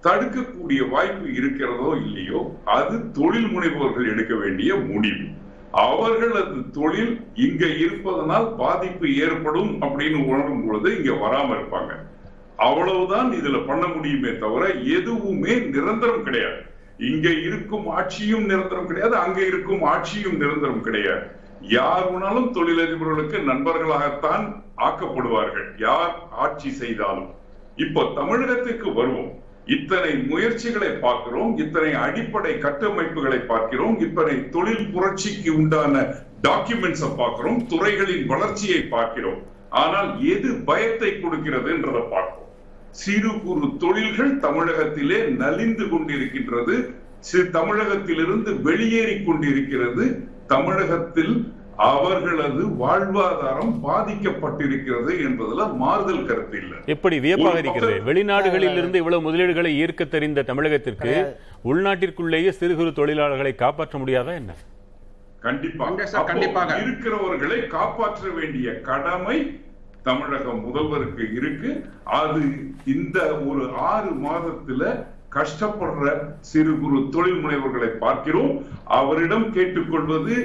தடுக்கக்கூடிய 0.01 0.89
வாய்ப்பு 0.89 1.33
இருக்கிறதோ 1.33 1.89
இல்லையோ 2.05 2.41
அது 2.65 3.11
தொழில் 3.11 3.49
முனைவோர்கள் 3.55 4.11
எடுக்க 4.11 4.35
வேண்டிய 4.35 4.75
முடிவு. 4.75 5.27
அவர்களது 5.71 6.69
தொழில் 6.71 7.27
இங்க 7.33 7.65
இருப்பதனால் 7.65 8.53
பாதிப்பு 8.53 9.15
ஏற்படும் 9.15 9.81
அப்படின்னு 9.81 10.25
உணரும் 10.25 10.67
பொழுது 10.67 10.97
இங்க 10.97 11.11
வராம 11.11 11.55
இருப்பாங்க. 11.57 11.93
அவ்வளவுதான் 12.55 13.31
இதுல 13.31 13.67
பண்ண 13.67 13.87
முடியுமே 13.87 14.37
தவிர 14.37 14.67
எதுவுமே 14.73 15.55
நிரந்தரம் 15.59 16.23
கிடையாது. 16.23 16.61
இங்க 16.97 17.29
இருக்கும் 17.29 17.87
ஆட்சியும் 17.87 18.45
நிரந்தரம் 18.45 18.87
கிடையாது 18.87 19.15
அங்க 19.15 19.45
இருக்கும் 19.45 19.83
ஆட்சியும் 19.83 20.37
நிரந்தரம் 20.37 20.81
கிடையாது. 20.81 21.25
யார் 21.61 22.13
வேணாலும் 22.13 22.51
தொழிலதிபர்களுக்கு 22.53 23.37
நண்பர்களாகத்தான் 23.41 24.63
ஆக்கப்படுவார்கள். 24.77 25.67
யார் 25.77 26.27
ஆட்சி 26.31 26.69
செய்தாலும். 26.69 27.29
இப்போ 27.75 28.11
தமிழகத்துக்கு 28.15 28.93
வருவோம். 28.93 29.45
இத்தனை 29.67 30.15
முயற்சிகளை 30.15 30.87
பார்க்கிறோம் 30.87 31.57
இத்தனை 31.57 31.93
அடிப்படை 31.93 32.53
கட்டமைப்புகளை 32.53 33.45
பார்க்கிறோம் 33.45 33.99
இத்தனை 33.99 34.49
தொழில் 34.49 34.87
புரட்சிக்கு 34.87 35.55
உண்டான 35.55 36.15
டாக்குமெண்ட்ஸை 36.43 37.15
பார்க்கிறோம் 37.17 37.67
துறைகளின் 37.67 38.25
வளர்ச்சியை 38.25 38.81
பார்க்கிறோம். 38.81 39.45
ஆனால் 39.69 40.23
எது 40.23 40.53
பயத்தை 40.53 41.19
கொடுக்கிறது 41.19 41.71
என்றதை 41.71 42.01
பார்க்கிறோம் 42.01 42.51
சிறு 42.91 43.39
குறு 43.39 43.77
தொழில்கள் 43.77 44.39
தமிழகத்திலே 44.39 45.23
நலிந்து 45.23 45.87
கொண்டிருக்கின்றது 45.87 46.95
தமிழகத்திலிருந்து 47.51 48.61
வெளியேறி 48.61 49.23
கொண்டிருக்கிறது 49.23 50.27
தமிழகத்தில் 50.47 51.56
அவர்களது 51.77 52.63
வாழ்வாதாரம் 52.83 53.73
பாதிக்கப்பட்டிருக்கிறது 53.83 55.11
என்பதுல 55.27 55.75
மாறுதல் 55.75 56.25
கருத்து 56.25 56.57
இல்லை. 56.57 56.77
எப்படி 56.85 57.19
வியப்பாக 57.19 57.57
இருக்கிறது? 57.57 58.01
வெளிநாடுகளில் 58.05 58.77
இருந்து 58.77 58.97
இவ்வளவு 58.97 59.25
முதலீடுகளை 59.27 59.71
ஈர்க்க 59.83 60.07
தெரிந்த 60.07 60.43
தமிழகத்திற்கு 60.43 61.11
உள்நாட்டிற்குள்ளேயே 61.63 62.49
சிறு 62.49 62.75
குறு 62.75 62.89
தொழிலாளர்களை 62.89 63.55
காப்பாற்ற 63.55 63.99
முடியாதா 63.99 64.33
என்ன? 64.33 64.55
கண்டிப்பாக 65.41 66.23
கண்டிப்பாக. 66.23 66.77
இருக்கிறவர்களை 66.77 67.67
காப்பாற்ற 67.67 68.29
வேண்டிய 68.29 68.81
கடமை 68.81 69.61
தமிழக 70.03 70.51
முதல்வருக்கு 70.51 71.25
இருக்கு. 71.33 71.85
அது 72.03 72.41
இந்த 72.85 73.35
ஒரு 73.39 73.71
ஆறு 73.75 74.09
மாதத்துல 74.09 75.05
கஷ்டப்படுற 75.33 76.05
சிறு 76.39 76.79
குறு 76.79 77.09
தொழில் 77.11 77.45
முனைவர்களை 77.45 77.87
பார்க்கிறோம். 77.87 78.65
அவரிடம் 78.83 79.53
கேட்டுக்கொள்வது 79.53 80.35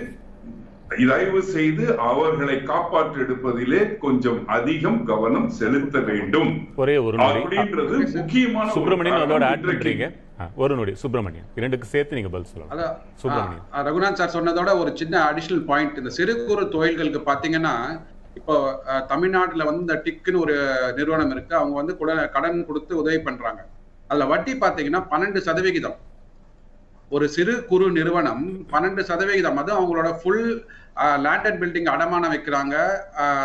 தயவு 0.97 1.43
செய்து 1.43 1.99
அவர்களை 1.99 2.63
காப்பாற்றி 2.63 3.21
எடுப்பதிலே 3.21 3.99
கொஞ்சம் 3.99 4.49
அதிகம் 4.49 5.05
கவனம் 5.05 5.49
செலுத்த 5.49 5.99
வேண்டும். 5.99 6.69
ஒரே 6.77 6.97
ஒரு 6.97 7.19
அப்படின்றது 7.19 8.13
முக்கியமான 8.13 8.71
சுப்பிரமணியன் 8.71 9.31
அதோட. 9.31 9.45
ஆட் 9.45 9.65
பண்றீங்க. 9.65 10.21
ஒரு 10.57 10.77
நொடி. 10.77 10.95
சுப்பிரமணியன். 10.95 11.45
இரண்டுக்கு 11.55 11.89
சேர்த்து 11.89 12.15
நீங்க 12.15 12.29
பதில் 12.29 12.53
சொல்லலாம். 12.53 12.97
சுப்பிரமணியன். 13.15 13.65
ரகுநாத் 13.73 14.27
சார் 14.27 14.43
சொன்னதோட 14.43 14.79
ஒரு 14.79 14.97
சின்ன 14.97 15.33
அடிஷனல் 15.33 15.65
பாயிண்ட் 15.65 15.97
இந்த 15.97 16.11
சிறு 16.11 16.45
குறு 16.45 16.69
தொழில்களுக்கு 16.69 17.21
பாத்தீங்கன்னா 17.27 18.03
இப்போ 18.35 18.83
தமிழ்நாட்டுல 19.09 19.65
வந்து 19.65 19.81
இந்த 19.81 20.03
டிக்குன்னு 20.05 20.41
ஒரு 20.41 20.77
நிறுவனம் 20.97 21.31
இருக்கு. 21.31 21.57
அவங்க 21.57 21.75
வந்து 21.75 21.97
குட- 22.01 22.29
கடன் 22.29 22.67
கொடுத்து 22.67 22.97
உதவி 22.97 23.19
பண்றாங்க. 23.19 23.67
அதுல 24.09 24.25
வட்டி 24.27 24.53
பாத்தீங்கன்னா 24.53 25.07
பன்னெண்டு 25.11 25.39
சதவிகிதம். 25.39 25.95
ஒரு 27.11 27.29
சிறு 27.29 27.65
குறு 27.65 27.91
நிறுவனம் 27.91 28.67
பன்னெண்டு 28.71 29.01
சதவிகிதம். 29.01 29.57
அதுவும் 29.57 29.97
அவங்களோட 29.97 30.13
ஃபுல் 30.23 30.67
லேண்டட் 31.25 31.59
பில்டிங் 31.61 31.89
அடமானம் 31.95 32.33
வைக்கிறாங்க. 32.35 32.75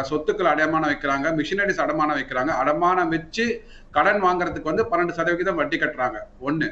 சொத்துக்கள் 0.09 0.51
அடமானம் 0.53 0.89
வைக்கிறாங்க. 0.91 1.27
மிஷினரிஸ் 1.39 1.83
அடமானம் 1.85 2.17
வைக்கிறாங்க. 2.19 2.51
அடமானம் 2.63 3.13
வச்சு 3.15 3.45
கடன் 3.97 4.21
வாங்குறதுக்கு 4.25 4.71
வந்து 4.71 4.85
பன்னெண்டு 4.91 5.17
சதவிகிதம் 5.19 5.59
வட்டி 5.61 5.77
கட்டுறாங்க. 5.83 6.19
ஒன்னு 6.47 6.67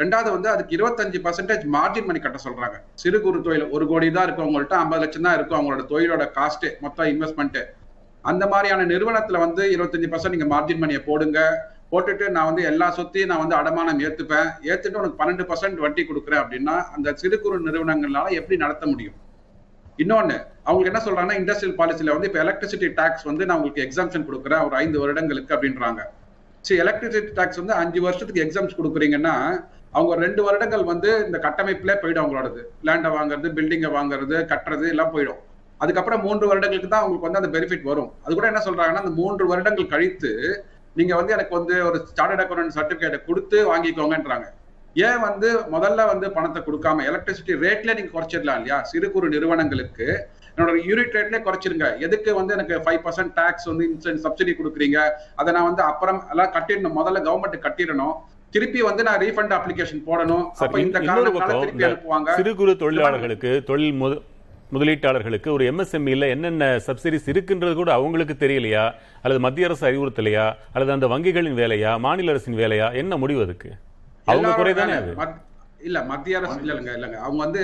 ரெண்டாவது 0.00 0.30
வந்து 0.34 0.48
அதுக்கு 0.54 0.74
இருபத்தஞ்சு 0.76 1.18
பர்சன்டேஜ் 1.24 1.64
மார்ஜின் 1.76 2.06
பண்ணி 2.08 2.20
கட்ட 2.24 2.38
சொல்றாங்க. 2.44 2.76
சிறு 3.02 3.18
குறு 3.22 3.38
தொழில் 3.46 3.64
ஒரு 3.76 3.84
கோடி 3.92 4.08
தான் 4.16 4.26
இருக்கும் 4.26 4.46
அவங்கள்ட்ட 4.46 4.76
ஐம்பது 4.82 5.02
லட்சம் 5.04 5.26
தான் 5.26 5.36
இருக்கும் 5.38 5.58
அவங்களோட 5.58 5.84
தொழிலோட 5.92 6.24
காஸ்ட் 6.36 6.66
மொத்த 6.84 7.08
இன்வெஸ்ட்மெண்ட் 7.12 7.58
அந்த 8.30 8.44
மாதிரியான 8.52 8.86
நிறுவனத்துல 8.92 9.40
வந்து 9.46 9.62
இருபத்தஞ்சு 9.74 10.10
பர்சன்ட் 10.12 10.36
நீங்க 10.36 10.48
மார்ஜின் 10.54 10.82
மணியை 10.82 11.00
போடுங்க. 11.08 11.40
போட்டுட்டு 11.92 12.24
நான் 12.36 12.48
வந்து 12.50 12.62
எல்லா 12.70 12.86
சொத்தையும் 12.98 13.30
நான் 13.32 13.42
வந்து 13.44 13.58
அடமானம் 13.60 14.02
ஏத்துப்பேன். 14.06 14.48
ஏத்துட்டு 14.70 15.00
உனக்கு 15.00 15.18
பன்னெண்டு 15.20 15.46
பர்சன்ட் 15.50 15.82
வட்டி 15.84 16.04
கொடுக்குறேன் 16.10 16.42
அப்படின்னா 16.42 16.76
அந்த 16.96 17.14
சிறு 17.22 17.38
குறு 17.44 17.66
நிறுவனங்களால 17.68 18.34
எப்படி 18.40 18.58
நடத்த 18.64 18.86
முடியும்? 18.92 19.16
இன்னொன்னு 20.02 20.36
அவங்களுக்கு 20.66 20.90
என்ன 20.92 21.00
சொல்றாங்கன்னா 21.04 21.38
இண்டஸ்ட்ரியல் 21.40 21.76
பாலிசில 21.80 22.14
வந்து 22.16 22.28
இப்ப 22.30 22.40
எலக்ட்ரிசிட்டி 22.44 22.88
டாக்ஸ் 22.98 23.24
வந்து 23.30 23.46
நான் 23.46 23.58
உங்களுக்கு 23.58 23.84
எக்ஸாம்ஷன் 23.86 24.26
கொடுக்குறேன் 24.28 24.62
ஒரு 24.66 24.74
ஐந்து 24.82 25.00
வருடங்களுக்கு 25.02 25.54
அப்படின்றாங்க. 25.56 26.00
சரி 26.66 26.80
எலக்ட்ரிசிட்டி 26.84 27.32
டாக்ஸ் 27.38 27.60
வந்து 27.62 27.74
அஞ்சு 27.82 28.00
வருஷத்துக்கு 28.06 28.44
எக்ஸாம்ஸ் 28.44 28.78
கொடுக்குறீங்கன்னா 28.78 29.34
அவங்க 29.98 30.14
ரெண்டு 30.24 30.40
வருடங்கள் 30.46 30.84
வந்து 30.92 31.10
இந்த 31.26 31.38
கட்டமைப்புல 31.44 31.92
போயிடும் 32.02 32.22
அவங்களோடது. 32.22 32.62
லேண்டை 32.86 33.10
வாங்குறது 33.16 33.50
பில்டிங்கை 33.58 33.90
வாங்குறது 33.98 34.36
கட்டுறது 34.52 34.86
எல்லாம் 34.94 35.12
போயிடும். 35.14 35.40
அதுக்கப்புறம் 35.82 36.22
மூன்று 36.26 36.44
வருடங்களுக்கு 36.50 36.90
தான் 36.92 37.02
அவங்களுக்கு 37.02 37.28
வந்து 37.28 37.40
அந்த 37.42 37.50
பெனிஃபிட் 37.56 37.88
வரும். 37.90 38.10
அது 38.24 38.32
கூட 38.38 38.46
என்ன 38.52 38.62
சொல்றாங்கன்னா 38.68 39.02
அந்த 39.04 39.14
மூன்று 39.20 39.44
வருடங்கள் 39.52 39.92
கழித்து 39.94 40.32
நீங்க 40.98 41.12
வந்து 41.18 41.34
எனக்கு 41.36 41.54
வந்து 41.58 41.74
ஒரு 41.88 41.98
ஸ்டாண்டர்ட் 42.10 42.42
அக்கௌண்ட் 42.44 42.76
சர்டிபிகேட்டை 42.78 43.20
கொடுத்து 43.28 43.58
வாங்கிக்கோங்கன்றாங்க. 43.72 44.46
ஏன் 44.94 45.20
வந்து 45.20 45.58
முதல்ல 45.58 46.06
வந்து 46.06 46.32
பணத்தை 46.32 46.62
கொடுக்காம 46.62 46.96
எலக்ட்ரிசிட்டி 46.96 47.50
ரேட்ல 47.50 47.94
நீங்க 47.94 48.20
குறைச்சிடலாம் 48.20 48.54
இல்லையா? 48.54 48.82
சிறு 48.82 49.10
குறு 49.10 49.28
நிறுவனங்களுக்கு 49.28 50.26
என்னோட 50.56 50.70
யூனிட் 50.86 51.12
ரேட்ல 51.12 51.40
குறைச்சிருங்க. 51.40 51.98
எதுக்கு 51.98 52.34
வந்து 52.34 52.54
எனக்கு 52.54 52.76
ஃபைவ் 52.76 53.00
பர்சன்ட் 53.04 53.30
டாக்ஸ் 53.34 53.64
வந்து 53.64 53.90
இன்சென்ட் 53.94 54.26
சப்சிடி 54.26 54.52
கொடுக்குறீங்க? 54.52 55.10
அதை 55.34 55.52
நான் 55.52 55.64
வந்து 55.64 55.82
அப்புறம் 55.82 56.24
எல்லாம் 56.28 56.52
கட்டிடணும். 56.52 57.00
முதல்ல 57.00 57.20
கவர்மெண்ட் 57.20 57.58
கட்டிடணும். 57.58 58.12
திருப்பி 58.50 58.82
வந்து 58.82 59.02
நான் 59.02 59.18
ரீஃபண்ட் 59.18 59.52
அப்ளிகேஷன் 59.52 60.02
போடணும். 60.06 60.48
அப்ப 60.58 60.80
இந்த 60.80 61.00
காரணத்தால 61.00 61.60
திருப்பி 61.60 61.84
அனுப்புவாங்க. 61.84 62.34
சிறு 62.34 62.54
குறு 62.54 62.76
தொழிலாளர்களுக்கு 62.76 63.62
தொழில் 63.66 64.02
முத- 64.02 64.20
முதலீட்டாளர்களுக்கு 64.72 65.50
ஒரு 65.50 65.72
எம்எஸ்எம்இல 65.72 66.28
என்னென்ன 66.28 66.76
சப்சிடிஸ் 66.86 67.26
இருக்குன்றது 67.26 67.74
கூட 67.74 67.92
அவங்களுக்கு 67.92 68.46
தெரியலையா? 68.46 68.92
அல்லது 69.22 69.40
மத்திய 69.40 69.66
அரசு 69.66 69.86
அறிவுறுத்தலையா? 69.88 70.54
அல்லது 70.72 70.92
அந்த 70.92 71.06
வங்கிகளின் 71.06 71.54
வேலையா? 71.54 71.98
மாநில 71.98 72.30
அரசின் 72.30 72.56
வேலையா? 72.56 72.94
என்ன 72.94 73.16
முடிவு 73.16 73.42
அதுக்கு? 73.42 73.72
அவங்க 74.28 74.48
இல்ல 75.80 75.98
மத்திய 76.04 76.38
அரசு 76.38 76.56
இல்லைங்க 76.62 76.92
இல்லைங்க 76.98 77.18
அவங்க 77.26 77.40
வந்து 77.46 77.62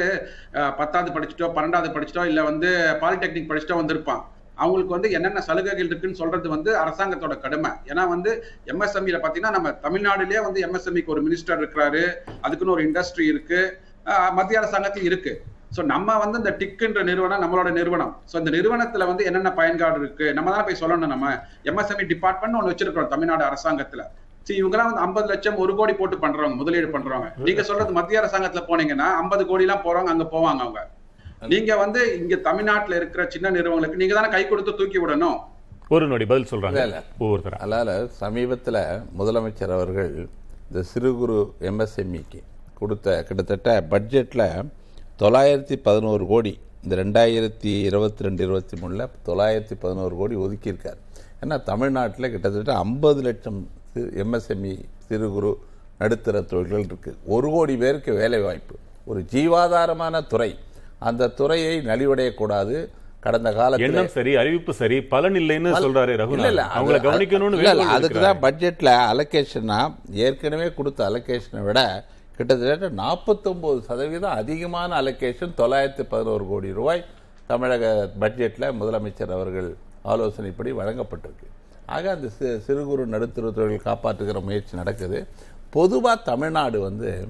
பத்தாவது 0.80 1.10
படிச்சுட்டோ 1.16 1.46
பன்னெண்டாவது 1.56 1.88
படிச்சுட்டோ 1.94 2.24
இல்ல 2.30 2.40
வந்து 2.50 2.68
பாலிடெக்னிக் 3.02 3.48
படிச்சுட்டோ 3.50 3.78
வந்திருப்பான். 3.80 4.22
அவங்களுக்கு 4.58 4.94
வந்து 4.96 5.08
என்னென்ன 5.16 5.40
சலுகைகள் 5.46 5.88
இருக்குன்னு 5.90 6.20
சொல்றது 6.20 6.48
வந்து 6.52 6.70
அரசாங்கத்தோட 6.82 7.34
கடமை. 7.44 7.70
ஏன்னா 7.90 8.02
வந்து 8.12 8.30
எம்எஸ்எம்இல 8.72 9.18
பாத்தீங்கன்னா 9.24 9.56
நம்ம 9.56 9.72
தமிழ்நாடுலயே 9.86 10.40
வந்து 10.46 10.60
எம்எஸ்எம்இக்கு 10.66 11.14
ஒரு 11.14 11.22
மினிஸ்டர் 11.26 11.60
இருக்கிறாரு. 11.62 12.02
அதுக்குன்னு 12.44 12.76
ஒரு 12.76 12.84
இண்டஸ்ட்ரி 12.88 13.26
இருக்கு. 13.32 13.60
மத்திய 14.38 14.60
அரசாங்கத்தில் 14.60 15.08
இருக்கு. 15.10 15.32
ஸோ 15.76 15.82
நம்ம 15.92 16.16
வந்து 16.22 16.36
இந்த 16.42 16.52
டிக்குன்ற 16.60 17.00
நிறுவனம் 17.10 17.42
நம்மளோட 17.44 17.68
நிறுவனம். 17.78 18.12
ஸோ 18.30 18.34
இந்த 18.42 18.50
நிறுவனத்துல 18.56 19.06
வந்து 19.10 19.24
என்னென்ன 19.28 19.50
பயன்பாடு 19.60 19.98
இருக்கு? 20.02 20.26
நம்ம 20.38 20.52
தான் 20.56 20.66
போய் 20.68 20.82
சொல்லணும் 20.82 21.12
நம்ம. 21.14 21.32
எம்எஸ்எம்இ 21.70 22.06
டிபார்ட்மெண்ட் 22.12 22.58
ஒன்று 22.58 22.72
வச்சிருக்கிறோம் 22.72 23.12
தமிழ்நாடு 23.14 23.44
அரசாங்கத்துல. 23.50 24.04
சரி 24.46 24.62
இவங்கெல்லாம் 24.62 24.90
வந்து 24.90 25.04
ஐம்பது 25.06 25.28
லட்சம் 25.28 25.56
ஒரு 25.56 25.74
கோடி 25.74 25.92
போட்டு 25.92 26.16
பண்றவங்க 26.16 26.56
முதலீடு 26.56 26.98
பண்றவங்க. 26.98 27.28
நீங்க 27.46 27.62
சொல்றது 27.62 27.92
மத்திய 27.92 28.20
அரசாங்கத்துல 28.20 28.62
போனீங்கன்னா 28.70 29.06
ஐம்பது 29.22 29.46
கோடி 29.46 29.62
எல்லாம் 29.62 29.84
போறவங்க 29.84 30.12
அங்க 30.14 30.24
போவாங்க 30.24 30.60
அவங்க. 30.64 30.82
நீங்க 31.52 31.76
வந்து 31.76 32.18
இங்க 32.18 32.36
தமிழ்நாட்டுல 32.36 32.96
இருக்கிற 32.96 33.26
சின்ன 33.28 33.50
நிறுவனங்களுக்கு 33.50 33.96
நீங்க 33.96 34.14
தானே 34.14 34.28
கை 34.28 34.48
கொடுத்து 34.48 34.74
தூக்கி 34.74 34.98
விடணும்? 34.98 35.38
ஒரு 35.88 36.06
நொடி 36.06 36.26
பதில் 36.26 36.50
சொல்றாங்க. 36.50 36.70
இல்ல, 36.70 36.82
இல்ல. 36.82 37.02
ஒவ்வொருத்தரா? 37.18 37.58
அதனால் 37.58 38.08
சமீபத்தில் 38.08 38.80
முதலமைச்சர் 39.18 39.72
அவர்கள் 39.72 40.28
இந்த 40.68 40.82
சிறு 40.82 41.14
குறு 41.14 41.54
எம்எஸ்எம்இக்கு 41.60 42.40
கொடுத்த 42.74 43.24
கிட்டத்தட்ட 43.28 43.86
பட்ஜெட்டில் 43.90 44.46
தொள்ளாயிரத்தி 45.18 45.76
பதினோரு 45.82 46.26
கோடி 46.26 46.58
இந்த 46.82 46.96
ரெண்டாயிரத்தி 46.96 47.72
இருபத்தி 47.82 48.22
ரெண்டு 48.22 48.44
இருபத்தி 48.44 48.76
மூணில் 48.80 49.10
தொள்ளாயிரத்தி 49.26 49.74
பதினோரு 49.80 50.16
கோடி 50.16 50.36
ஒதுக்கியிருக்கார். 50.36 51.00
ஏன்னா 51.42 51.62
தமிழ்நாட்டில் 51.62 52.30
கிட்டத்தட்ட 52.30 52.76
ஐம்பது 52.76 53.22
லட்சம் 53.22 53.68
எம்எஸ்எம்இ 54.00 54.78
சிறு 54.98 55.30
குறு 55.30 55.58
நடுத்தர 55.98 56.40
தொழில்கள் 56.40 56.84
இருக்குது 56.84 57.14
ஒரு 57.24 57.50
கோடி 57.50 57.76
பேருக்கு 57.76 58.14
வேலை 58.14 58.40
வாய்ப்பு 58.40 58.76
ஒரு 59.04 59.24
ஜீவாதாரமான 59.32 60.26
துறை. 60.26 60.58
அந்த 60.98 61.28
துறையை 61.28 61.78
நலிவடையக்கூடாது. 61.78 62.88
கடந்த 63.20 63.52
காலத்தில் 63.52 63.88
எண்ணம் 63.88 64.08
சரி 64.08 64.36
அறிவிப்பு 64.36 64.72
சரி 64.72 65.02
பலன் 65.02 65.32
இல்லைன்னு 65.32 65.72
சொல்றாரு 65.82 66.12
அது- 66.14 66.78
அவங்கள 66.78 67.00
கவனிக்கணும்னு 67.00 67.84
அதுக்கு. 67.88 68.20
தான் 68.20 68.40
பட்ஜெட்ல 68.40 69.12
அலோகேஷனா 69.12 69.94
ஏற்கனவே 70.10 70.72
கொடுத்த 70.72 71.10
அலோகேஷனை 71.10 71.64
விட 71.64 72.04
கிட்டத்தட்ட 72.36 72.88
நாற்பத்தொன்பது 72.88 73.82
சதவீதம் 73.82 74.30
அதிகமான 74.30 75.02
அலோகேஷன் 75.02 75.52
தொள்ளாயிரத்தி 75.56 76.02
பதினோரு 76.02 76.46
கோடி 76.46 76.72
ரூபாய் 76.72 77.04
தமிழக 77.46 78.10
பட்ஜெட்ல 78.20 78.72
முதலமைச்சர் 78.80 79.30
அவர்கள் 79.30 79.76
ஆலோசனைப்படி 80.04 80.72
வழங்கப்பட்டிருக்கு. 80.72 81.46
ஆக 81.86 82.10
அந்த 82.10 82.26
சி- 82.26 82.58
சிறு 82.58 82.84
குறு 82.84 83.06
நடுத்தர 83.06 83.50
தொழில் 83.50 83.80
காப்பாற்றுகிற 83.84 84.42
முயற்சி 84.42 84.76
நடக்குது. 84.76 85.26
பொதுவாக 85.70 86.22
தமிழ்நாடு 86.22 86.80
வந்து 86.80 87.28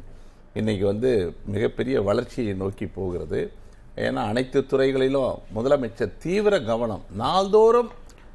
இன்றைக்கி 0.54 0.80
வந்து 0.80 1.34
மிகப்பெரிய 1.46 2.02
வளர்ச்சியை 2.02 2.54
நோக்கி 2.54 2.86
போகிறது. 2.86 3.52
ஏன்னா 3.96 4.12
அனைத்து 4.12 4.66
துறைகளிலும் 4.66 5.38
முதலமைச்சர் 5.54 6.18
தீவிர 6.18 6.60
கவனம். 6.60 7.04
நாள்தோறும் 7.16 7.90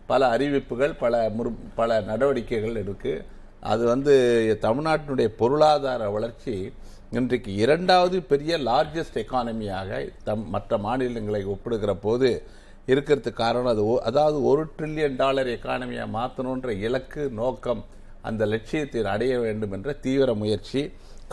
பல 0.07 0.27
அறிவிப்புகள் 0.27 0.93
பல 0.93 1.29
முறு 1.29 1.51
பல 1.75 2.01
நடவடிக்கைகள் 2.01 2.83
இருக்குது 2.83 3.23
அது 3.59 3.85
வந்து 3.85 4.57
தமிழ்நாட்டினுடைய 4.61 5.25
பொருளாதார 5.25 6.09
வளர்ச்சி 6.09 6.73
இன்றைக்கு 7.11 7.53
இரண்டாவது 7.53 8.21
பெரிய 8.21 8.57
லார்ஜஸ்ட் 8.57 9.13
எக்கானமியாக 9.13 10.09
தம் 10.23 10.49
மற்ற 10.49 10.77
மாநிலங்களை 10.77 11.43
ஒப்பிடுகிற 11.43 11.95
போது 11.95 12.43
இருக்கிறதுக்கு 12.89 13.41
காரணம் 13.43 13.71
அது 13.73 13.83
அதாவது 14.09 14.37
ஒரு 14.49 14.61
ட்ரில்லியன் 14.77 15.17
டாலர் 15.21 15.49
எக்கானமியாக 15.55 16.13
மாற்றணுன்ற 16.17 16.69
இலக்கு 16.87 17.23
நோக்கம் 17.41 17.81
அந்த 18.29 18.43
லட்சியத்தை 18.53 19.01
அடைய 19.15 19.33
வேண்டும் 19.45 19.73
என்ற 19.77 19.89
தீவிர 20.05 20.29
முயற்சி. 20.41 20.81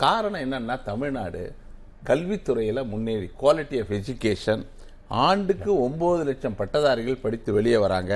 காரணம் 0.03 0.43
என்னென்னா 0.45 0.75
தமிழ்நாடு 0.89 1.43
கல்வித்துறையில் 2.09 2.89
முன்னேறி 2.91 3.27
குவாலிட்டி 3.41 3.77
ஆஃப் 3.83 3.93
எஜுகேஷன் 3.99 4.63
ஆண்டுக்கு 5.25 5.71
ஒம்பது 5.85 6.23
லட்சம் 6.29 6.57
பட்டதாரிகள் 6.61 7.23
படித்து 7.25 7.49
வெளியே 7.57 7.77
வராங்க. 7.85 8.13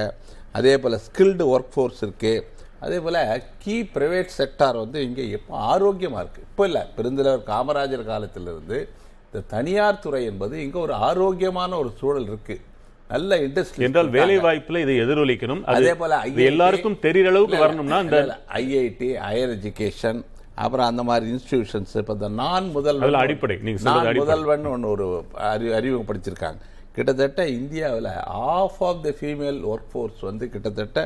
அதே 0.58 0.74
போல் 0.84 1.04
ஸ்கில்டு 1.06 1.44
ஒர்க் 1.54 1.74
ஃபோர்ஸ் 1.74 2.02
இருக்குது 2.06 2.44
அதே 2.86 2.98
போல் 3.06 3.20
கீ 3.64 3.76
ப்ரைவேட் 3.96 4.32
செக்டார் 4.38 4.78
வந்து 4.84 5.00
இங்கே 5.08 5.26
எப்போ 5.38 5.54
ஆரோக்கியமாக 5.72 6.24
இருக்குது 6.24 6.48
இப்போ 6.50 6.64
இல்லை 6.70 6.82
பெருந்தலைவர் 6.96 7.48
காமராஜர் 7.52 8.10
காலத்திலிருந்து 8.12 8.80
இந்த 9.28 9.42
தனியார் 9.54 10.04
துறை 10.06 10.22
என்பது 10.32 10.56
இங்கே 10.66 10.80
ஒரு 10.86 10.96
ஆரோக்கியமான 11.08 11.78
ஒரு 11.82 11.92
சூழல் 12.00 12.28
இருக்குது 12.32 12.64
நல்ல 13.12 13.38
இண்டஸ்ட்ரி 13.46 13.86
என்றால் 13.88 14.10
வேலை 14.16 14.36
வாய்ப்புல 14.46 14.82
இதை 14.84 14.96
எதிரொலிக்கணும். 15.04 15.62
அது 15.72 15.94
போல 15.96 16.18
எல்லாருக்கும் 16.48 17.00
தெரிகிற 17.06 17.30
அளவுக்கு 17.34 17.64
வரணும்னா 17.64 18.00
இந்த 18.06 18.20
ஐஐடி 18.62 19.10
ஹையர் 19.26 19.54
எஜுகேஷன் 19.56 20.20
அப்புறம் 20.56 20.88
அந்த 20.88 21.04
மாதிரி 21.04 21.26
இன்ஸ்டிடியூஷன்ஸ் 21.34 21.94
இப்போ 22.02 22.14
இந்த 22.14 22.30
நான் 22.42 22.66
முதல்வன் 22.74 23.20
அடிப்படை. 23.22 23.56
நான். 23.88 24.20
முதல்வன் 24.22 24.66
ஒன்று 24.74 24.90
ஒரு 24.96 25.06
அறி 25.50 25.68
அறிமுகப்படுத்தியிருக்காங்க 25.78 26.60
கிட்டத்தட்ட 26.96 27.42
இந்தியாவில் 27.58 28.10
of 28.56 28.80
of 28.84 29.04
the 29.04 29.12
female 29.20 29.60
work 29.72 29.92
force 29.92 30.22
வந்து 30.30 30.46
கிட்டத்தட்ட 30.50 31.00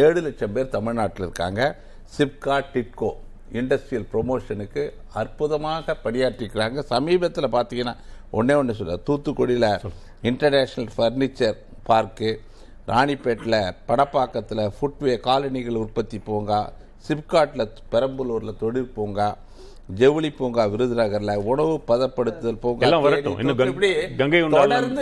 ஏழு 0.00 0.20
லட்சம் 0.20 0.54
பேர் 0.54 0.74
தமிழ்நாட்டில் 0.76 1.26
இருக்காங்க. 1.26 1.60
சிப்கா 2.16 2.56
டிட்கோ 2.72 3.10
இண்டஸ்ட்ரியல் 3.60 4.06
ப்ரொமோஷனுக்கு 4.12 4.82
அற்புதமாக 5.14 5.96
பணியாற்றிக்கிறாங்க 6.04 6.80
சமீபத்தில் 6.90 7.54
பார்த்தீங்கன்னா 7.54 7.94
ஒண்ணே 8.32 8.54
ஒன்று 8.60 8.74
சொல்ல 8.74 8.94
தூத்துக்குடியில் 9.08 9.68
இன்டர்நேஷ்னல் 10.22 10.90
ஃபர்னிச்சர் 10.96 11.56
பார்க்கு 11.88 12.30
ராணிப்பேட்டில் 12.88 13.56
படப்பாக்கத்தில் 13.88 14.70
ஃபுட்வே 14.76 15.14
காலனிகள் 15.20 15.74
உற்பத்தி 15.76 16.18
பூங்கா 16.18 16.60
சிப்காட்டில் 17.08 17.64
பெரம்பலூரில் 17.92 18.56
தொழில் 18.56 18.92
பூங்கா 18.94 19.28
ஜவுளி 19.94 20.30
பூங்கா 20.30 20.64
விருதுநகர்ல 20.64 21.34
உணவு 21.44 21.80
பதப்படுத்துதல் 21.88 22.60
பூங்கா 22.60 22.84
எல்லாம் 22.86 23.02
வரட்டும். 23.02 23.38
இன்னும் 23.38 23.58
கங்கை 24.16 24.40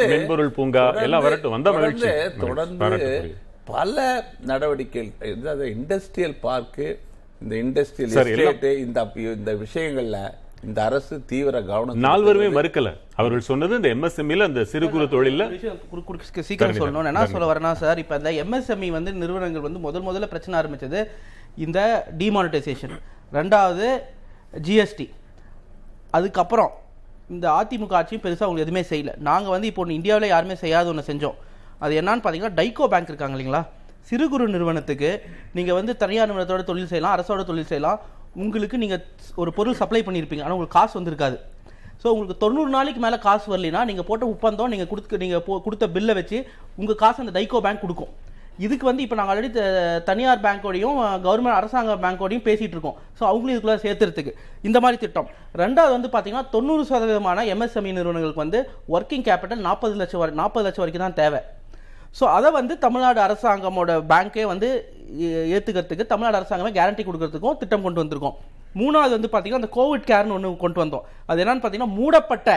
மென்பொருள் 0.06 0.50
பூங்கா 0.50 0.84
எல்லாம் 1.02 1.22
வரட்டும். 1.22 1.50
வந்தா 1.50 1.72
மகிழ்ச்சி. 1.72 2.08
தொடர்ந்து-. 2.40 3.32
பல 3.64 3.96
நடவடிக்கைகள் 4.42 5.10
இண்டஸ்ட்ரியல் 5.74 6.36
பார்க்கு 6.42 6.86
இந்த 7.42 7.54
இண்டஸ்ட்ரியல் 7.56 8.14
இந்த 8.78 9.02
இந்த 9.34 9.54
விஷயங்கள்ல 9.56 10.18
இந்த 10.64 10.84
அரசு 10.84 11.24
தீவிர 11.24 11.62
கவனம் 11.62 12.02
நால்வருமே. 12.04 12.60
மறுக்கல. 12.60 12.96
அவர்கள் 13.14 13.40
சொன்னது 13.40 13.74
இந்த 13.74 13.88
எம்எஸ்எம்இல 13.88 14.42
அந்த 14.42 14.64
சிறு 14.64 14.90
குறு 14.90 15.04
தொழில்ல. 15.04 15.34
ஒரு 15.34 15.48
விஷயம் 15.48 15.76
குறு- 15.76 16.04
குறு- 16.08 16.40
சீக்கிரம் 16.40 16.74
சொல்லணும் 16.74 17.04
என்ன. 17.04 17.26
சொல்ல 17.26 17.52
வரேன்னா 17.52 17.72
சார் 17.72 17.98
இப்போ 17.98 18.16
இந்த 18.16 18.30
எம்எஸ்எம்இ 18.30 18.90
வந்து 18.90 19.12
நிறுவனங்கள் 19.12 19.60
வந்து 19.60 19.78
முதல் 19.78 20.02
முதல்ல 20.02 20.26
பிரச்சனை 20.26 20.60
ஆரம்பிச்சது 20.60 21.04
இந்த 21.56 22.06
டிமானிட்டைசேஷன் 22.18 22.98
ரெண்டாவது 23.32 23.98
ஜிஎஸ்டி 24.62 25.10
அதுக்கப்புறம் 26.10 26.70
இந்த 27.28 27.50
அதிமுக 27.50 27.92
ஆட்சியும் 27.92 28.22
பெருசாக 28.22 28.42
அவங்களுக்கு 28.42 28.74
எதுவுமே 28.74 28.82
செய்யல. 28.82 29.16
நாங்கள் 29.16 29.50
வந்து 29.50 29.66
இப்போ 29.66 29.82
ஒன்று 29.82 29.94
இந்தியாவில் 29.94 30.28
யாருமே 30.28 30.54
செய்யாத 30.54 30.88
ஒன்று 30.88 31.14
செஞ்சோம். 31.14 31.34
அது 31.78 32.00
என்னன்னு 32.00 32.24
பார்த்தீங்கன்னா 32.24 32.54
டைகோ 32.54 32.86
பேங்க் 32.86 33.06
இருக்காங்க 33.06 33.38
இல்லைங்களா? 33.38 33.66
சிறு 34.00 34.28
குறு 34.28 34.48
நிறுவனத்துக்கு 34.48 35.22
நீங்கள் 35.52 35.74
வந்து 35.74 35.96
தனியார் 35.96 36.34
நிறுவனத்தோட 36.34 36.64
தொழில் 36.64 36.86
செய்யலாம் 36.86 37.20
அரசோட 37.20 37.44
தொழில் 37.44 37.66
செய்யலாம். 37.66 38.00
உங்களுக்கு 38.44 38.76
நீங்கள் 38.82 39.04
ஒரு 39.42 39.50
பொருள் 39.58 39.78
சப்ளை 39.82 40.02
பண்ணியிருப்பீங்க 40.08 40.44
ஆனால் 40.44 40.56
உங்களுக்கு 40.56 40.78
காசு 40.78 40.94
வந்திருக்காது. 40.98 41.36
ஸோ 42.02 42.06
உங்களுக்கு 42.14 42.42
தொண்ணூறு 42.42 42.70
நாளைக்கு 42.74 43.00
மேலே 43.04 43.16
காசு 43.28 43.46
வரலைன்னா 43.52 43.80
நீங்கள் 43.88 44.06
போட்ட 44.08 44.24
ஒப்பந்தம் 44.32 44.72
நீங்கள் 44.72 44.90
கொடுத்து 44.90 45.22
நீங்கள் 45.22 45.42
போ 45.46 45.60
கொடுத்த 45.66 45.86
பில்லை 45.96 46.14
வச்சு 46.18 46.38
உங்கள் 46.80 47.00
காசு 47.04 47.18
அந்த 47.24 47.34
டைகோ 47.38 47.60
பேங்க் 47.66 47.84
கொடுக்கும். 47.84 48.12
இதுக்கு 48.64 48.86
வந்து 48.88 49.02
இப்போ 49.04 49.16
நாங்கள் 49.18 49.32
ஆல்ரெடி 49.34 49.50
தனியார் 50.08 50.40
பேங்க்கோடையும் 50.46 50.96
கவர்மெண்ட் 51.26 51.58
அரசாங்க 51.58 51.92
பேங்க்கோடையும் 52.04 52.44
பேசிகிட்டு 52.48 52.76
இருக்கோம். 52.76 52.96
ஸோ 53.18 53.22
அவங்களும் 53.28 53.54
இதுக்குள்ளே 53.54 53.76
சேர்த்துறதுக்கு. 53.84 54.32
இந்த 54.68 54.78
மாதிரி 54.84 54.98
திட்டம். 55.04 55.28
ரெண்டாவது 55.62 55.92
வந்து 55.96 56.10
பார்த்தீங்கன்னா 56.14 56.48
தொண்ணூறு 56.56 56.82
சதவீதமான 56.90 57.44
எம்எஸ்எம்இ 57.54 57.92
நிறுவனங்களுக்கு 57.98 58.44
வந்து 58.44 58.60
ஒர்க்கிங் 58.96 59.24
கேபிட்டல் 59.28 59.64
நாற்பது 59.68 59.96
லட்சம் 60.02 60.22
வரை 60.22 60.34
நாற்பது 60.42 60.66
லட்சம் 60.66 60.84
வரைக்கும் 60.84 61.06
தான் 61.06 61.18
தேவை. 61.22 61.40
ஸோ 62.18 62.24
அதை 62.36 62.48
வந்து 62.58 62.74
தமிழ்நாடு 62.84 63.20
அரசாங்கமோட 63.26 63.90
பேங்க்கே 64.12 64.44
வந்து 64.52 64.68
ஏற்றுக்கிறதுக்கு 65.56 66.10
தமிழ்நாடு 66.12 66.38
அரசாங்கமே 66.40 66.72
கேரண்டி 66.78 67.02
கொடுக்கறதுக்கும் 67.06 67.58
திட்டம் 67.60 67.84
கொண்டு 67.86 68.02
வந்திருக்கோம். 68.02 68.36
மூணாவது 68.80 69.12
வந்து 69.16 69.30
பார்த்தீங்கன்னா 69.30 69.62
அந்த 69.62 69.72
கோவிட் 69.78 70.08
கேர்னு 70.10 70.34
ஒன்று 70.36 70.50
கொண்டு 70.64 70.78
வந்தோம். 70.82 71.04
அது 71.30 71.42
என்னன்னு 71.44 71.62
பார்த்தீங்கன்னா 71.62 71.96
மூடப்பட்ட 72.00 72.48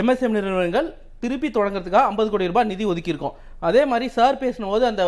எம்எஸ்எம் 0.00 0.36
நிறுவனங்கள் 0.36 0.88
திருப்பி 1.22 1.48
தொடங்குறதுக்காக 1.56 2.08
ஐம்பது 2.10 2.28
கோடி 2.32 2.50
ரூபாய் 2.50 2.68
நிதி 2.70 2.84
ஒதுக்கியிருக்கோம். 2.92 3.34
அதே 3.68 3.82
மாதிரி 3.90 4.06
சார் 4.16 4.40
பேசினபோது 4.42 4.84
அந்த 4.90 5.04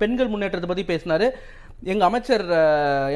பெண்கள் 0.00 0.30
முன்னேற்றத்தை 0.32 0.68
பற்றி 0.70 0.84
பேசினார். 0.92 1.26
எங்கள் 1.92 2.08
அமைச்சர் 2.08 2.44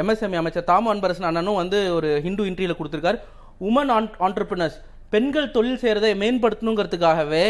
எம்எஸ்எம்இ 0.03 0.39
அமைச்சர் 0.43 0.69
தாம 0.71 0.91
அன்பரசன் 0.95 1.29
அண்ணனும் 1.31 1.61
வந்து 1.63 1.79
ஒரு 1.97 2.09
ஹிந்து 2.25 2.47
இன்ட்ரியில் 2.51 2.79
கொடுத்துருக்காரு. 2.79 3.19
உமன் 3.69 3.93
ஆன் 3.97 4.09
ஆண்டர்பிரினர்ஸ் 4.27 4.79
பெண்கள் 5.15 5.53
தொழில் 5.57 5.81
செய்கிறதை 5.83 6.11
மேம்படுத்தணுங்கிறதுக்காகவே 6.23 7.45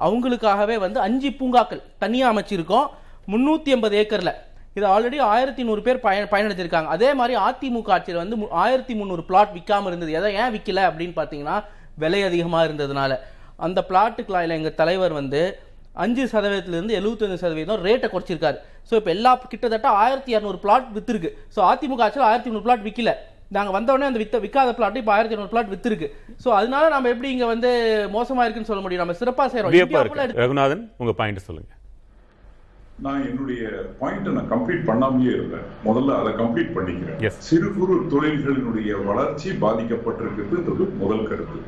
அவங்களுக்காகவே 0.00 0.78
வந்து 0.78 1.00
அஞ்சு 1.00 1.32
பூங்காக்கள் 1.32 1.82
தனியாக 1.98 2.40
அமைச்சிருக்கோம். 2.40 2.86
முந்நூற்றி 3.28 3.64
எண்பது 3.64 4.06
ஏக்கரில். 4.06 4.34
இது 4.74 4.86
ஆல்ரெடி 4.86 5.20
ஆயிரத்தி 5.20 5.64
நூறு 5.64 5.82
பேர் 5.82 6.00
பயன் 6.00 6.28
பயனடைஞ்சிருக்காங்க. 6.28 6.86
அதே 6.86 7.14
மாதிரி 7.14 7.40
அதிமுக 7.40 7.90
ஆட்சியில் 7.90 8.20
வந்து 8.20 8.36
மு- 8.36 8.48
ஆயிரத்தி 8.50 8.94
முந்நூறு 8.94 9.24
பிளாட் 9.24 9.50
விற்காம 9.54 9.86
இருந்தது. 9.86 10.12
எதை 10.12 10.34
ஏன் 10.34 10.54
விற்கல 10.56 10.78
அப்படின்னு 10.78 11.12
பார்த்தீங்கன்னா 11.16 11.64
விலை 11.96 12.22
அதிகமாக 12.22 12.66
இருந்ததுனால. 12.66 13.16
அந்த 13.56 13.84
பிளாட்டுக்குலாம் 13.88 14.48
எங்கள் 14.48 14.74
தலைவர் 14.74 15.12
வந்து 15.12 15.58
அஞ்சு 15.92 16.24
சதவீதத்திலிருந்து 16.24 16.94
எழுபத்தஞ்சு 16.94 17.34
சதவீதம் 17.34 17.84
ரேட்டை 17.84 18.08
குறைச்சிருக்காரு. 18.08 18.56
ஸோ 18.90 18.94
இப்போ 18.94 19.10
எல்லா 19.10 19.34
கிட்டத்தட்ட 19.34 19.88
ஆயிரத்தி 19.88 20.36
இரநூறு 20.36 20.56
பிளாட் 20.56 20.86
விற்றுருக்கு 20.94 21.38
ஸோ 21.56 21.58
அதிமுக 21.58 22.00
ஆட்சியில் 22.00 22.28
ஆயிரத்தி 22.28 22.50
நூறு 22.50 22.62
பிளாட் 22.62 22.86
விற்கல 22.86 23.14
நாங்கள் 23.56 23.74
வந்தோடனே 23.76 24.08
அந்த 24.10 24.20
வித்த 24.22 24.38
விற்காத 24.44 24.72
பிளாட் 24.78 24.98
இப்போ 25.00 25.12
ஆயிரத்தி 25.16 25.34
இரநூறு 25.36 25.52
பிளாட் 25.52 25.72
வித்துருக்கு. 25.74 26.08
ஸோ 26.44 26.48
அதனால 26.58 26.84
நம்ம 26.94 27.08
எப்படி 27.14 27.30
இங்கே 27.34 27.48
வந்து 27.54 27.70
மோசமாக 28.16 28.46
இருக்குன்னு 28.46 28.70
சொல்ல 28.70 28.82
முடியும்? 28.84 29.02
நம்ம 29.04 29.16
சிறப்பாக 29.20 29.48
செய்கிறோம் 29.52 30.40
ரகுநாதன் 30.42 30.84
உங்க 31.02 31.14
பாயிண்ட் 31.20 31.46
சொல்லுங்க. 31.48 31.70
நான் 33.04 33.22
என்னுடைய 33.28 33.60
பாயிண்ட்டை 34.00 34.32
நான் 34.36 34.50
கம்ப்ளீட் 34.54 34.88
பண்ணாமயே 34.88 35.32
இருந்தேன். 35.36 35.66
முதல்ல 35.88 36.16
அதை 36.22 36.32
கம்ப்ளீட் 36.40 36.74
பண்ணிக்கிறேன். 36.76 37.20
Yes. 37.26 37.36
சிறு 37.48 37.68
குறு 37.76 37.94
தொழில்களினுடைய 38.14 38.90
வளர்ச்சி 39.10 39.50
பாதிக்கப்பட்டிருக்குதுன்றது 39.64 40.86
முதல் 41.02 41.28
கருத்து. 41.30 41.60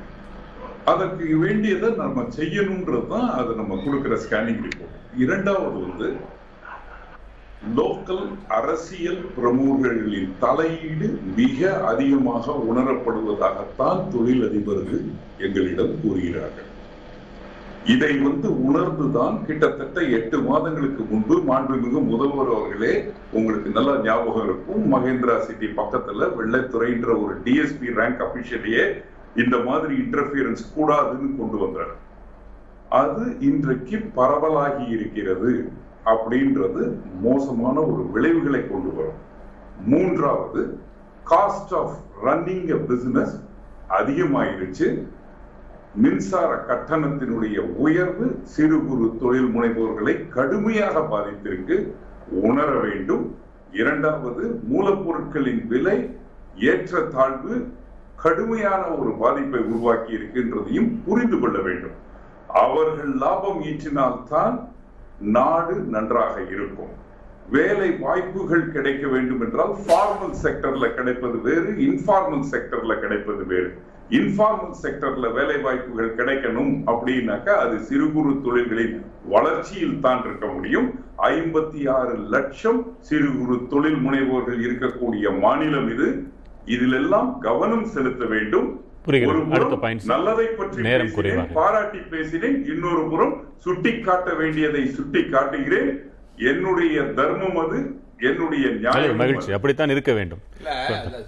அதற்கு 0.93 1.25
வேண்டியதை 1.45 1.89
நம்ம 2.03 2.27
செய்யணும்ன்றது 2.37 3.09
தான் 3.15 3.29
அது 3.39 3.51
நம்ம 3.61 3.79
கொடுக்கிற 3.85 4.15
ஸ்கேனிங் 4.25 4.63
ரிப்போர்ட் 4.67 4.97
இரண்டாவது 5.25 5.79
வந்து 5.87 6.09
லோக்கல் 7.77 8.29
அரசியல் 8.49 9.21
பிரமுகர்களின் 9.37 10.31
தலையீடு 10.39 11.19
மிக 11.37 11.85
அதிகமாக 11.85 12.55
உணரப்படுவதாகத்தான் 12.71 14.01
தொழிலதிபர்கள் 14.15 15.05
எங்களிடம் 15.39 15.95
கூறுகிறார்கள். 16.03 16.69
இதை 17.85 18.19
வந்து 18.19 18.49
உணர்ந்துதான் 18.69 19.37
கிட்டத்தட்ட 19.47 20.01
எட்டு 20.03 20.41
மாதங்களுக்கு 20.41 21.05
முன்பு 21.05 21.37
மாண்புமிகு 21.49 22.01
முதல்வர் 22.03 22.51
அவர்களே 22.57 23.13
உங்களுக்கு 23.31 23.71
நல்ல 23.71 23.95
ஞாபகம் 24.03 24.45
இருக்கும். 24.45 24.83
மகேந்திரா 24.95 25.39
சிட்டி 25.39 25.67
பக்கத்துல 25.67 26.29
வெள்ளைத்துறைன்ற 26.39 27.09
ஒரு 27.25 27.35
டிஎஸ்பி 27.45 27.89
ரேங்க் 28.01 28.23
அபிஷியலையே 28.27 28.85
இந்த 29.37 29.59
மாதிரி 29.59 29.95
இன்டர்பியரன்ஸ் 29.95 30.65
கூடாதுன்னு 30.77 31.31
கொண்டு 31.39 31.59
வந்தார். 31.59 31.95
அது 32.89 33.25
இன்றைக்கு 33.41 33.99
பரவலாகி 34.15 34.89
இருக்கிறது. 34.89 35.69
அப்படின்றது 36.07 36.97
மோசமான 37.21 37.81
ஒரு 37.81 38.11
விளைவுகளை 38.11 38.69
கொண்டு 38.69 38.95
வரும். 38.95 39.31
மூன்றாவது 39.87 40.79
cost 41.25 41.75
of 41.75 41.97
running 42.25 42.69
a 42.69 42.77
business 42.77 43.43
அதிகமாயிருச்சு 43.91 45.07
மின்சார 45.95 46.55
கட்டணத்தினுடைய 46.55 47.59
உயர்வு 47.59 48.39
சிறு 48.43 48.85
குறு 48.85 49.17
தொழில் 49.21 49.55
முனைவோர்களை 49.55 50.29
கடுமையாக 50.29 51.01
பாதித்திருக்கு. 51.01 51.93
உணர 52.29 52.79
வேண்டும். 52.79 53.35
இரண்டாவது 53.73 54.61
மூலப்பொருட்களின் 54.73 55.67
விலை 55.67 56.17
ஏற்ற 56.57 57.01
தாழ்வு 57.01 57.73
கடுமையான 58.17 58.83
ஒரு 58.83 59.13
பாதிப்பை 59.13 59.61
உருவாக்கி 59.61 60.13
இருக்கின்றதையும் 60.13 61.03
புரிந்து 61.05 61.39
கொள்ள 61.39 61.59
வேண்டும். 61.59 61.97
அவர்கள் 62.49 63.13
லாபம் 63.15 63.63
ஈற்றினால்தான் 63.63 64.72
நாடு 65.37 65.75
நன்றாக 65.95 66.35
இருக்கும். 66.55 66.93
வேலை 67.51 67.89
வாய்ப்புகள் 68.03 68.67
கிடைக்க 68.75 69.07
வேண்டும் 69.07 69.41
என்றால் 69.45 69.73
ஃபார்மல் 69.85 70.37
செக்டர்ல 70.43 70.87
கிடைப்பது 70.95 71.41
வேறு 71.41 71.71
இன்ஃபார்மல் 71.87 72.45
செக்டர்ல 72.53 72.93
கிடைப்பது 73.01 73.43
வேறு. 73.47 73.71
இன்ஃபார்மல் 74.19 74.77
செக்டர்ல 74.83 75.27
வேலை 75.33 75.57
வாய்ப்புகள் 75.61 76.15
கிடைக்கணும் 76.17 76.73
அப்படின்னாக்கா 76.93 77.55
அது 77.65 77.77
சிறு 77.89 78.07
குறு 78.13 78.33
தொழில்களின் 78.45 78.95
வளர்ச்சியில் 79.29 80.01
தான் 80.01 80.23
இருக்க 80.25 80.47
முடியும். 80.47 80.89
ஐம்பத்தி 81.17 81.83
ஆறு 81.97 82.15
லட்சம் 82.35 82.81
சிறு 82.99 83.31
குறு 83.39 83.57
தொழில் 83.73 84.01
முனைவோர்கள் 84.07 84.61
இருக்கக்கூடிய 84.67 85.39
மாநிலம் 85.39 85.89
இது. 85.95 86.09
இதிலெல்லாம் 86.65 87.39
கவனம் 87.39 87.85
செலுத்த 87.85 88.25
வேண்டும். 88.25 88.81
நல்லதை 90.09 90.47
பற்றி 90.53 90.83
நேரம் 90.83 91.13
குறைவாக. 91.15 91.49
பாராட்டி 91.55 92.01
பேசினேன் 92.11 92.59
இன்னொரு 92.67 93.03
புறம் 93.09 93.35
சுட்டி 93.59 93.93
காட்ட 94.01 94.31
வேண்டியதை 94.35 94.85
சுட்டி 94.91 95.23
காட்டுகிறேன் 95.29 95.91
என்னுடைய 96.51 97.03
தர்மம் 97.13 97.59
அது 97.59 97.79
என்னுடைய 98.23 98.69
நியாயம் 98.69 99.17
மகிழ்ச்சி. 99.17 99.53
அப்படித்தான் 99.53 99.89
இருக்க 99.89 100.13
வேண்டும் 100.13 100.41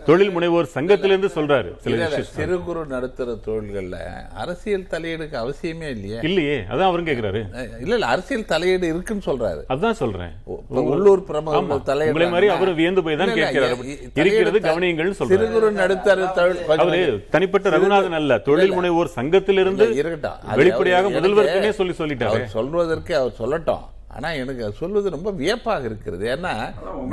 தொழில் 0.04 0.30
முனைவோர் 0.30 0.68
சங்கத்திலிருந்து 0.74 1.28
சொல்றாரு 1.34 1.70
சில. 1.76 2.08
சிறு 2.22 2.60
குறு 2.60 2.86
நடுத்தர 2.86 3.32
தொழில்கள்ல 3.46 3.96
அரசியல் 4.34 4.86
தலையீடுக்கு 4.90 5.36
அவசியமே 5.36 5.88
இல்லையே 5.88 6.18
இல்லையே 6.22 6.60
அதான் 6.60 6.82
அவரும் 6.82 7.06
கேக்குறாரு 7.06 7.40
இல்ல 7.80 7.92
இல்ல 7.94 8.06
அரசியல் 8.06 8.44
தலையீடு 8.44 8.86
இருக்குன்னு 8.86 9.22
சொல்றாரு 9.26 9.62
அதான் 9.68 9.92
சொல்றேன் 9.92 10.32
உள்ளூர். 10.44 11.24
பிரமுகர்கள். 11.24 12.06
உங்களை 12.06 12.28
மாதிரி 12.28 12.48
அவரும் 12.48 12.74
வியந்து 12.74 13.02
போய் 13.02 13.16
தான் 13.16 13.28
கேட்கிறாரு. 13.28 13.78
இருக்கிறது 14.14 14.58
தலையிட- 14.58 14.68
கவனியுங்கள்னு 14.70 15.16
சொல்றாரு. 15.18 15.26
சிறு 15.26 15.50
குறு 15.50 15.72
நடுத்தர 15.72 16.26
தொழில் 16.26 16.62
அவரு 16.78 17.26
தனிப்பட்ட 17.30 17.70
ரகுநாதன் 17.70 18.12
அல்ல 18.12 18.38
தொழில் 18.38 18.72
முனைவோர் 18.72 19.14
சங்கத்திலிருந்து 19.16 19.90
இருக்கட்டும். 19.90 20.54
வெளிப்படையாக 20.54 21.06
அவர் 21.06 21.30
எனக்கு- 21.34 21.70
சொல்லி 21.70 21.94
சொல்லிட்டாரு 21.98 22.24
அவர் 22.24 22.48
சொல்வதற்கு 22.48 23.16
அவர் 23.16 23.36
சொல்லட்டும் 23.38 23.82
ஆனா 24.16 24.28
எனக்கு 24.40 24.64
அது 24.64 24.74
சொல்வது 24.80 25.10
ரொம்ப 25.14 25.30
வியப்பாக 25.30 25.84
இருக்கிறது. 25.84 26.24
ஏன்னா 26.34 26.52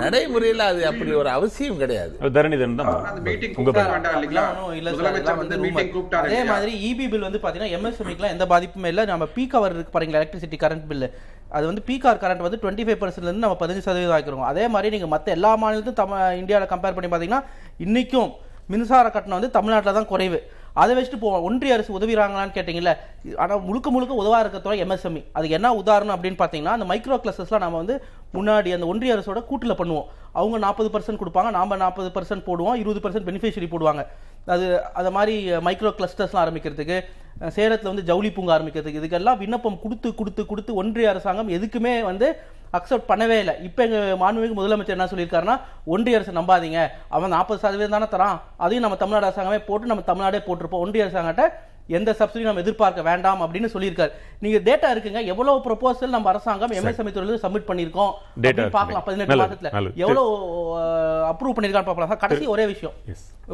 நடைமுறையில் 0.02 0.60
அது 0.60 0.82
அப்படி 0.90 1.14
ஒரு 1.22 1.30
அவசியம் 1.30 1.78
கிடையாது. 1.78 2.14
அதே? 6.24 6.44
மாதிரி 6.52 6.74
இபி 6.90 7.10
பில் 7.10 7.28
வந்து 7.28 7.42
பாத்தீங்கன்னா 7.44 7.72
எம்எஸ்எம்இக்குலாம் 7.78 8.36
எந்த 8.36 8.46
பாதிப்புமே 8.46 8.92
இல்ல. 8.94 9.06
நம்ம 9.06 9.28
பீக் 9.36 9.58
அவர் 9.62 9.74
இருக்கு 9.74 9.96
பாருங்க 9.98 10.20
எலக்ட்ரிசிட்டி 10.22 10.60
கரண்ட் 10.66 10.88
பில் 10.92 11.08
அது 11.58 11.66
வந்து 11.66 11.84
பீக் 11.88 12.08
ஆர் 12.08 12.22
கரண்ட் 12.26 12.46
வந்து 12.48 12.62
டுவெண்ட்டி 12.64 12.86
ஃபைவ் 12.88 13.04
இருந்து 13.16 13.46
நம்ம 13.48 13.58
பதினஞ்சு 13.60 13.86
சதவீதம் 13.88 14.16
ஆக்கிருக்கோம். 14.18 14.52
அதே 14.54 14.68
மாதிரி 14.68 14.98
நீங்க 14.98 15.18
மத்த 15.18 15.36
எல்லா 15.38 15.52
மாநிலத்தையும் 15.64 16.02
தம 16.04 16.38
இந்தியாவில் 16.38 16.72
கம்பேர் 16.74 16.98
பண்ணி 16.98 17.12
பாத்தீங்கன்னா 17.16 17.44
இன்னைக்கும் 17.86 18.32
மின்சார 18.68 19.10
கட்டணம் 19.10 19.40
வந்து 19.40 19.56
தமிழ்நாட்டில் 19.56 19.94
தான் 19.94 20.12
குறைவு. 20.12 20.40
அதை 20.74 20.92
வச்சுட்டு 20.98 21.20
போ 21.24 21.30
ஒன்றிய 21.48 21.76
அரசு 21.76 21.96
உதவிறாங்களான்னு 21.98 22.56
கேட்டிங்கல்ல 22.58 22.92
ஆனால் 23.44 23.62
முழுக்க 23.68 23.88
முழுக்க 23.92 24.14
உதவா 24.22 24.40
இருக்கிற 24.44 24.76
எம்எஸ்எம்இ 24.86 25.22
அதுக்கு 25.38 25.58
என்ன 25.58 25.74
உதாரணம் 25.82 26.16
அப்படின்னு 26.18 26.40
பார்த்தீங்கன்னா 26.42 26.76
அந்த 26.78 26.86
மைக்ரோ 26.92 27.18
கிளஸ்டர்ஸ்லாம் 27.24 27.64
நம்ம 27.66 27.80
வந்து 27.84 27.96
முன்னாடி 28.38 28.70
அந்த 28.76 28.86
ஒன்றிய 28.92 29.16
அரசோட 29.16 29.40
கூட்டில் 29.50 29.80
பண்ணுவோம். 29.82 30.08
அவங்க 30.40 30.58
நாற்பது 30.66 30.90
பர்சன்ட் 30.94 31.22
கொடுப்பாங்க 31.22 31.50
நாம் 31.58 31.82
நாற்பது 31.84 32.10
பர்சன்ட் 32.18 32.48
போடுவோம் 32.50 32.78
இருபது 32.82 33.02
பர்சன்ட் 33.04 33.28
பெனிஃபிஷரி 33.30 33.70
போடுவாங்க. 33.74 34.04
அது 34.54 34.68
அது 35.00 35.10
மாதிரி 35.18 35.36
மைக்ரோ 35.68 35.92
கிளஸ்டர்ஸ்லாம் 35.98 36.44
ஆரம்பிக்கிறதுக்கு 36.46 37.00
சேலத்தில் 37.58 37.92
வந்து 37.92 38.08
ஜவுளி 38.10 38.30
பூங்கா 38.38 38.56
ஆரம்பிக்கிறதுக்கு 38.56 39.02
இதுக்கெல்லாம் 39.02 39.40
விண்ணப்பம் 39.44 39.80
கொடுத்து 39.84 40.10
கொடுத்து 40.16 40.46
கொடுத்து 40.46 40.72
ஒன்றிய 40.82 41.12
அரசாங்கம் 41.14 41.54
எதுக்குமே 41.58 41.94
வந்து 42.10 42.28
அக்செப்ட் 42.78 43.10
பண்ணவே 43.12 43.38
இல்லை. 43.44 43.56
இப்போ 43.68 43.82
எங்க 43.88 44.00
மாண்புமிகு 44.24 44.60
முதலமைச்சர் 44.60 44.98
என்ன 44.98 45.10
சொல்லியிருக்காருன்னா 45.14 45.58
ஒன்றிய 45.96 46.20
அரசு 46.20 46.40
நம்பாதீங்க. 46.40 46.82
அவன் 47.18 47.36
நாற்பது 47.36 47.62
சதவீதம் 47.66 47.98
தானே 47.98 48.08
தரான். 48.14 48.40
அதையும் 48.64 48.86
நம்ம 48.86 49.00
தமிழ்நாடு 49.02 49.28
அரசாங்கமே 49.30 49.60
போட்டு 49.68 49.92
நம்ம 49.92 50.08
தமிழ்நாடே 50.12 50.42
போட்டிருப்போம். 50.48 50.86
ஒன்றிய 50.86 51.06
அரசாங்கட்ட 51.06 51.46
எந்த 51.98 52.12
சப்சிடி 52.20 52.48
நம்ம 52.48 52.62
எதிர்பார்க்க 52.64 53.02
வேண்டாம் 53.08 53.42
அப்படின்னு 53.44 53.70
சொல்லியிருக்காரு. 53.74 54.12
நீங்க 54.44 54.58
டேட்டா 54.68 54.90
இருக்குங்க. 54.94 55.22
எவ்வளவு 55.32 55.64
ப்ரொபோசல் 55.66 56.14
நம்ம 56.16 56.30
அரசாங்கம் 56.32 56.74
எம்எஸ்எம்இ 56.78 57.12
துறையில 57.16 57.40
சப்மிட் 57.46 57.70
அப்படின்னு 57.72 58.68
பார்க்கலாம். 58.78 59.06
பதினெட்டு 59.08 59.38
மாசத்துல. 59.42 59.72
நல்லது. 59.78 59.98
எவ்வளவு 60.04 60.30
அப்ரூவ் 61.32 61.56
பண்ணிருக்கான்னு 61.58 61.90
பார்க்கலாம். 61.90 62.24
கடைசி 62.26 62.48
ஒரே 62.56 62.66
விஷயம். 62.74 62.96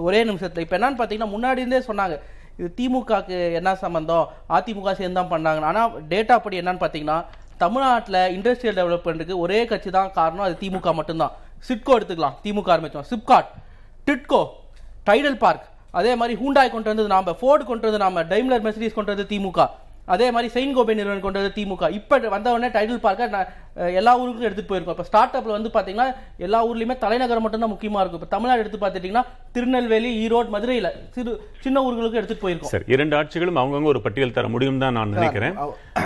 ஒரே 0.07 0.21
நிமிஷத்துல. 0.31 0.65
இப்ப 0.65 0.77
என்னன்னு 0.79 1.01
பாத்தீங்கன்னா 1.01 1.31
முன்னாடி 1.35 1.63
இருந்தே 1.63 1.81
சொன்னாங்க. 1.89 2.17
இது 2.59 2.69
திமுகக்கு 2.77 3.37
என்ன 3.57 3.71
சம்பந்தம்? 3.81 4.27
அதிமுக 4.57 4.93
சேர்ந்து 4.99 5.19
தான் 5.19 5.33
பண்ணாங்க 5.33 5.67
ஆனா 5.71 5.81
டேட்டா 6.13 6.37
படி 6.45 6.59
என்னன்னு 6.61 6.83
பாத்தீங்கன்னா 6.85 7.17
தமிழ்நாட்டில் 7.63 8.19
இண்டஸ்ட்ரியல் 8.37 8.77
டெவலப்மெண்ட்டுக்கு 8.79 9.35
ஒரே 9.43 9.59
கட்சி 9.71 9.89
தான் 9.97 10.11
காரணம் 10.17 10.45
அது 10.47 10.55
திமுக 10.61 10.93
மட்டும்தான். 10.99 11.33
சிட்கோ 11.67 11.93
எடுத்துக்கலாம். 11.97 12.35
திமுக 12.43 12.69
ஆரம்பிச்சோம். 12.75 13.07
சிப்காட் 13.11 13.49
டிட்கோ 14.07 14.41
டைடல் 15.09 15.37
பார்க் 15.43 15.65
அதே 15.99 16.11
மாதிரி 16.19 16.33
ஹூண்டாய் 16.41 16.73
கொண்டு 16.73 16.89
வந்தது 16.91 17.09
நாம் 17.13 17.37
ஃபோர்டு 17.41 17.63
கொண்டு 17.69 17.85
வந்து 17.87 18.03
நாம 18.05 18.23
டைம்லர் 18.33 18.63
மெர்சிடிஸ் 18.65 18.97
கொண்டு 18.97 19.13
வந்து 19.13 19.29
திமுக. 19.31 19.59
அதே 20.15 20.27
மாதிரி 20.35 20.49
செயின் 20.55 20.75
கோபே 20.77 20.93
நிறுவனம் 20.97 21.23
கொண்டு 21.25 21.39
வந்தது 21.39 21.57
திமுக. 21.59 21.87
இப்ப 21.99 22.19
வந்த 22.35 22.53
உடனே 22.55 22.69
டைடல் 22.75 23.05
பார்க்க 23.05 23.45
எல்லா 23.99 24.11
ஊருக்கும் 24.19 24.45
எடுத்துட்டு 24.47 24.69
போயிருக்கோம். 24.69 24.95
இப்ப 24.97 25.05
ஸ்டார்ட் 25.09 25.35
அப்ல 25.37 25.51
வந்து 25.55 25.71
பாத்தீங்கன்னா 25.75 26.07
எல்லா 26.45 26.59
ஊர்லயுமே 26.69 26.95
தலைநகரம் 27.03 27.43
மட்டும் 27.45 27.63
தான் 27.63 27.71
முக்கியமா 27.73 27.99
இருக்கும். 28.03 28.21
இப்ப 28.21 28.31
தமிழ்நாடு 28.35 28.61
எடுத்து 28.63 28.79
பார்த்துட்டீங்கன்னா 28.83 29.23
திருநெல்வேலி 29.55 30.11
ஈரோடு 30.23 30.49
மதுரையில 30.55 30.89
சிறு 31.15 31.31
சின்ன 31.65 31.83
ஊர்களுக்கு 31.87 32.19
எடுத்துட்டு 32.19 32.43
போயிருக்கோம். 32.45 32.73
சரி 32.73 32.87
இரண்டு 32.95 33.15
ஆட்சிகளும் 33.19 33.59
அவங்கவங்க 33.61 33.91
ஒரு 33.93 34.01
பட்டியல் 34.05 34.35
தர 34.37 34.47
முடியும் 34.55 34.81
தான் 34.83 34.97
நான் 34.99 35.15
நினைக்கிறேன். 35.17 35.57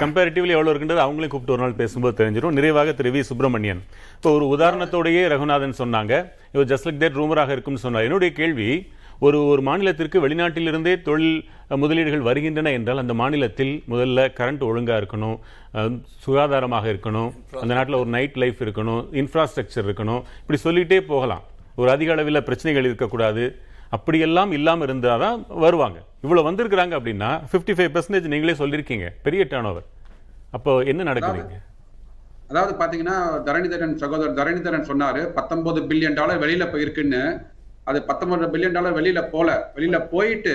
கம்பேரிட்டிவ்லி 0.03 0.55
எவ்வளவு 0.57 0.73
இருக்குன்றது 0.73 1.05
அவங்களையும் 1.05 1.33
கூப்பிட்டு 1.33 1.55
ஒரு 1.57 1.63
நாள் 1.65 1.79
பேசும்போது 1.81 2.17
தெரிஞ்சிடும் 2.21 2.57
நிறைவாக 2.59 2.93
திரு 3.01 3.11
வி. 3.15 3.23
சுப்பிரமணியன். 3.31 3.83
இப்போ 4.17 4.31
ஒரு 4.39 4.47
உதாரணத்தோடையே 4.55 5.23
ரகுநாதன் 5.35 5.79
சொன்னாங்க. 5.81 6.13
இது 6.53 6.65
ஜஸ்ட் 6.73 6.87
லைக் 6.87 7.01
தேட் 7.03 7.19
ரூமராக 7.21 7.55
இருக்கும்னு 7.55 7.83
சொன்னார். 7.85 8.07
என்னுடைய 8.09 8.31
கேள்வி 8.41 8.69
ஒரு 9.25 9.39
ஒரு 9.51 9.61
மாநிலத்திற்கு 9.67 10.17
வெளிநாட்டிலிருந்தே 10.23 10.93
தொழில் 11.07 11.35
முதலீடுகள் 11.81 12.27
வருகின்றன 12.27 12.71
என்றால் 12.77 13.01
அந்த 13.01 13.13
மாநிலத்தில் 13.19 13.73
முதல்ல 13.91 14.23
கரண்ட் 14.39 14.63
ஒழுங்கா 14.69 14.95
இருக்கணும் 15.01 15.35
சுகாதாரமாக 16.23 16.85
இருக்கணும் 16.93 17.29
அந்த 17.61 17.71
நாட்டில் 17.77 17.99
ஒரு 17.99 18.09
நைட் 18.15 18.39
லைஃப் 18.43 18.59
இருக்கணும் 18.65 19.01
இன்ஃப்ராஸ்ட்ரக்சர் 19.21 19.85
இருக்கணும். 19.87 20.21
இப்படி 20.41 20.59
சொல்லிட்டே 20.65 20.99
போகலாம். 21.11 21.43
ஒரு 21.81 21.91
அதிக 21.95 22.11
அளவில் 22.15 22.45
பிரச்சனைகள் 22.47 22.87
இருக்கக்கூடாது. 22.89 23.43
அப்படியெல்லாம் 23.97 24.51
இல்லாம 24.57 24.85
இருந்தாதான் 24.87 25.37
வருவாங்க. 25.65 25.97
இவ்வளவு 26.25 26.47
வந்திருக்கிறாங்க 26.49 26.93
அப்படின்னா 26.99 27.29
55% 27.53 27.77
ஃபைவ் 27.77 27.93
பர்சன்டேஜ் 27.95 28.33
நீங்களே 28.33 28.57
சொல்லியிருக்கீங்க 28.63 29.07
பெரிய 29.27 29.43
டேர்ன் 29.53 29.69
ஓவர் 29.71 29.87
அப்போ 30.57 30.71
என்ன 30.91 31.01
நடக்குதுங்க 31.11 31.57
அதாவது 32.51 32.73
பாத்தீங்கன்னா 32.81 33.17
தரணிதரன் 33.47 33.95
சகோதரர் 34.03 34.37
தரணிதரன் 34.39 34.87
சொன்னாரு 34.91 35.21
பத்தொன்பது 35.39 35.79
பில்லியன் 35.89 36.17
டாலர் 36.19 36.43
வெளியில 36.43 36.63
போயிருக்குன்னு. 36.73 37.23
அது 37.89 37.99
பத்தொன்பது 38.03 38.47
பில்லியன் 38.53 38.71
டாலர் 38.71 38.97
வெளியில 38.97 39.29
போல. 39.29 39.71
வெளியில 39.75 39.97
போயிட்டு 40.09 40.53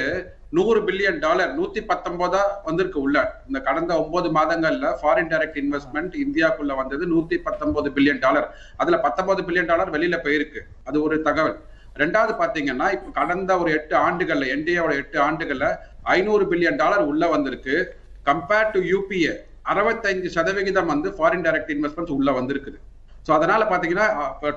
நூறு 0.51 0.81
பில்லியன் 0.81 1.19
டாலர் 1.19 1.51
நூத்தி 1.61 1.81
பத்தொன்பதா 1.89 2.43
வந்திருக்கு 2.65 3.01
உள்ள. 3.01 3.17
இந்த 3.47 3.61
கடந்த 3.61 3.93
ஒன்பது 4.03 4.29
மாதங்கள்ல 4.37 4.93
ஃபாரின் 5.01 5.31
டைரக்ட் 5.33 5.59
இன்வெஸ்ட்மெண்ட் 5.63 6.15
இந்தியாக்குள்ள 6.25 6.75
வந்தது 6.77 7.07
நூத்தி 7.15 7.37
பத்தொன்பது 7.37 7.91
பில்லியன் 7.91 8.19
டாலர் 8.19 8.47
அதுல 8.77 8.99
பத்தொன்பது 8.99 9.43
பில்லியன் 9.43 9.71
டாலர் 9.73 9.91
வெளியில 9.91 10.19
போயிருக்கு. 10.27 10.63
அது 10.85 11.03
ஒரு 11.03 11.23
தகவல். 11.23 11.59
ரெண்டாவது 11.97 12.33
பாத்தீங்கன்னா 12.41 12.87
இப்ப 12.97 13.11
கடந்த 13.13 13.59
ஒரு 13.59 13.71
எட்டு 13.73 13.97
ஆண்டுகள்ல 13.97 14.47
என்டிஏவோட 14.55 14.95
எட்டு 15.03 15.19
ஆண்டுகள்ல 15.21 15.69
ஐநூறு 16.03 16.45
பில்லியன் 16.45 16.77
டாலர் 16.77 17.05
உள்ள 17.11 17.29
வந்திருக்கு. 17.29 17.77
கம்பேர்ட் 18.25 18.73
டு 18.73 18.81
யூபிஏ 18.93 19.35
அறுபத்தைந்து 19.63 20.31
சதவிகிதம் 20.31 20.87
வந்து 20.87 21.11
ஃபாரின் 21.11 21.45
டைரக்ட் 21.47 21.73
இன்வெஸ்ட்மெண்ட்ஸ் 21.75 22.17
உள்ள 22.19 22.31
வந்திருக்குது. 22.41 22.79
ஸோ 23.27 23.31
அதனால 23.37 23.63
பாத்தீங்கன்னா 23.71 24.09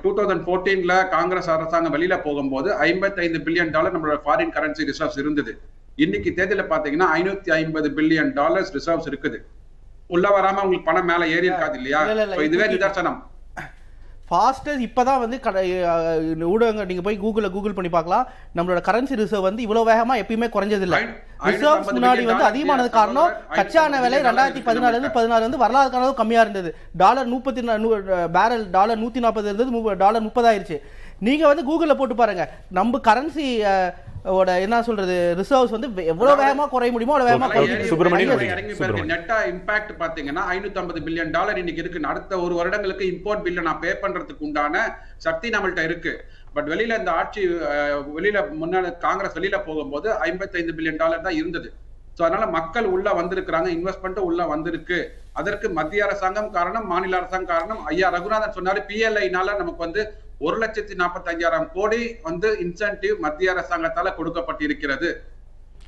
டூ 0.02 0.10
தௌசண்ட் 0.16 0.44
ஃபோர்டீன்ல 0.46 0.94
காங்கிரஸ் 1.14 1.48
அரசாங்கம் 1.54 1.94
வெளியில 1.96 2.16
போகும்போது 2.26 2.68
ஐம்பத்தைந்து 2.88 3.38
பில்லியன் 3.46 3.72
டாலர் 3.76 3.94
நம்மளோட 3.94 4.18
ஃபாரின் 4.26 4.52
கரன்சி 4.56 4.82
ரிசர்வ்ஸ் 4.90 5.20
இருந்தது. 5.22 5.52
இன்னைக்கு 6.04 6.30
தேதியில 6.36 6.64
பாத்தீங்கன்னா 6.72 7.08
ஐநூத்தி 7.18 7.50
ஐம்பது 7.60 7.88
பில்லியன் 7.96 8.30
டாலர்ஸ் 8.38 8.70
ரிசர்வ்ஸ் 8.76 9.08
இருக்குது. 9.10 9.38
உள்ள 10.14 10.26
வராம 10.36 10.62
உங்களுக்கு 10.66 10.88
பணம் 10.90 11.08
மேல 11.10 11.22
ஏறி 11.36 11.48
இருக்காது 11.50 11.76
இல்லையா 11.80 12.00
இதுவே 12.48 12.68
நிதர்சனம். 12.74 13.18
ஃபாஸ்டஸ்ட் 14.30 14.86
இப்பதான் 14.86 15.18
வந்து 15.18 15.40
கடை 15.40 15.84
ஊடகங்கள் 16.42 16.86
நீங்க 16.86 17.02
போய் 17.02 17.18
கூகுளில் 17.18 17.50
கூகுள் 17.50 17.72
பண்ணி 17.72 17.90
பார்க்கலாம். 17.90 18.26
நம்மளோட 18.56 18.80
கரன்சி 18.80 19.14
ரிசர்வ் 19.14 19.42
வந்து 19.42 19.62
இவ்வளவு 19.62 19.90
வேகமா 19.90 20.18
எப்பயுமே 20.18 20.48
குறைஞ்சது 20.48 20.80
இல்ல 20.80 20.98
ஐநூ- 20.98 21.14
ரிசர்வ்ஸ் 21.44 21.90
முன்னாடி 21.90 22.22
வந்து 22.22 22.44
அதிகமானது 22.44 22.90
காரணம் 22.90 23.28
ஐநூத்தி 23.28 23.54
கச்சா 23.54 23.82
ஐம்பது 23.82 24.02
எண்ணெய் 24.02 24.20
விலை 24.20 24.32
ரெண்டாயிரத்தி 24.32 24.56
dollars 24.56 24.68
பதினாலுல 24.68 24.88
இருந்து 24.88 25.10
பதினாறு 25.10 25.40
வந்து 25.40 25.58
வரலாறு 25.58 25.90
காலம் 25.90 26.14
கம்மியா 26.14 26.40
இருந்தது. 26.40 26.76
டாலர் 26.96 27.26
முப்பத்தி 27.26 27.60
பேரல் 28.32 28.70
டாலர் 28.70 28.98
நூத்தி 28.98 29.18
நாற்பது 29.18 29.54
இருந்தது 29.54 29.96
டாலர் 29.96 30.24
முப்பதாயிருச்சு. 30.24 30.76
நீங்க 31.20 31.44
வந்து 31.46 31.64
கூகுள்ல 31.64 31.94
போட்டு 31.96 32.14
பாருங்க. 32.16 32.44
நம்ம 32.72 33.00
கரன்சி 33.06 33.46
ஓட 34.32 34.50
என்ன 34.62 34.78
சொல்றது 34.86 35.14
ரிசர்வ்ஸ் 35.38 35.74
வந்து 35.74 35.88
எவ்வளவு 36.12 36.40
வேகமா 36.40 36.64
குறைய 36.68 36.90
முடியுமோ 36.92 37.14
அவ்வளவு 37.14 37.30
வேகமா. 37.30 37.46
சுப்பிரமணியன். 37.90 38.42
நெட்டா 39.12 39.36
இம்பாக்ட் 39.50 39.92
பாத்தீங்கன்னா 40.00 40.42
550 40.50 41.02
பில்லியன் 41.06 41.32
டாலர் 41.36 41.60
இன்னைக்கு 41.62 41.82
இருக்கு. 41.84 42.00
அடுத்த 42.10 42.40
ஒரு 42.40 42.54
வருடங்களுக்கு 42.54 43.04
இம்போர்ட் 43.12 43.44
பில்ல 43.46 43.64
நான் 43.66 43.80
பே 43.80 43.92
பண்றதுக்கு 44.02 44.46
உண்டான 44.48 44.74
சக்தி 45.18 45.48
நம்மள்ட்ட 45.50 45.84
இருக்கு. 45.84 46.12
பட் 46.54 46.68
வெளியில 46.68 46.98
இந்த 47.00 47.10
ஆட்சி 47.14 47.40
அஹ், 47.68 47.98
வெளியில 48.14 48.38
முன்னாடி 48.60 48.90
காங்கிரஸ் 48.98 49.36
வெளியில 49.38 49.58
போகும்போது 49.64 50.10
55 50.22 50.76
பில்லியன் 50.76 51.00
டாலர் 51.02 51.26
தான் 51.26 51.38
இருந்தது. 51.40 51.68
சோ 52.12 52.24
அதனால 52.24 52.46
மக்கள் 52.54 52.86
உள்ள 52.88 53.08
வந்திருக்கிறாங்க 53.14 53.68
இன்வெஸ்ட்மெண்ட் 53.74 54.20
உள்ள 54.28 54.42
வந்திருக்கு. 54.46 54.98
அதற்கு 55.34 55.66
மத்திய 55.76 56.04
அரசாங்கம் 56.04 56.50
காரணம் 56.52 56.88
மாநில 56.88 57.16
அரசாங்கம் 57.16 57.52
காரணம். 57.52 57.80
ஐயா 57.86 58.08
ரகுநாதன் 58.10 58.56
சொன்னாரு 58.56 58.82
பிஎல்ஐனால 58.88 59.56
நமக்கு 59.58 59.84
வந்து 59.86 60.02
ஒரு 60.40 60.58
லட்சத்தி 60.58 60.98
நாற்பத்தஞ்சாயிரம் 60.98 61.68
கோடி 61.72 62.16
வந்து 62.22 62.58
இன்சென்டிவ் 62.60 63.18
மத்திய 63.18 63.54
அரசாங்கத்தால 63.54 64.12
கொடுக்கப்பட்டிருக்கிறது. 64.18 65.14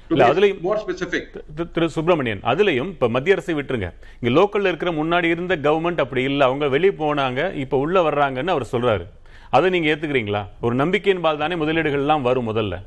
இல்ல, 0.08 0.32
அதுலயும் 0.32 0.60
மோர் 0.60 0.82
ஸ்பெசிபிக் 0.86 1.40
திரு- 1.56 1.70
திரு 1.70 1.90
சுப்பிரமணியன் 1.90 2.40
அதுலயும் 2.42 2.86
இப்ப 2.86 3.08
மத்திய 3.08 3.34
அரசை 3.34 3.54
விட்டுருங்க. 3.54 3.92
இங்க 4.20 4.40
லோக்கல்ல 4.40 4.66
இருக்கிற 4.66 4.92
முன்னாடி 4.92 5.24
இருந்த 5.24 5.56
கவர்மெண்ட் 5.56 6.00
அப்படி 6.00 6.22
இல்ல 6.22 6.44
அவங்க 6.44 6.68
வெளியே 6.68 6.94
போனாங்க 6.98 7.54
இப்ப 7.54 7.78
உள்ள 7.78 8.10
வர்றாங்கன்னு 8.10 8.46
அவர் 8.46 8.68
சொல்றாரு. 8.72 9.06
அதை 9.50 9.70
நீங்க 9.70 9.90
ஏத்துக்கிறீங்களா? 9.90 10.46
ஒரு 10.60 10.74
நம்பிக்கையின் 10.74 11.22
பால் 11.22 11.38
தானே 11.38 11.56
முதலீடுகள் 11.56 11.98
எல்லாம் 11.98 12.22
வரும் 12.22 12.56
முதல்ல. 12.56 12.82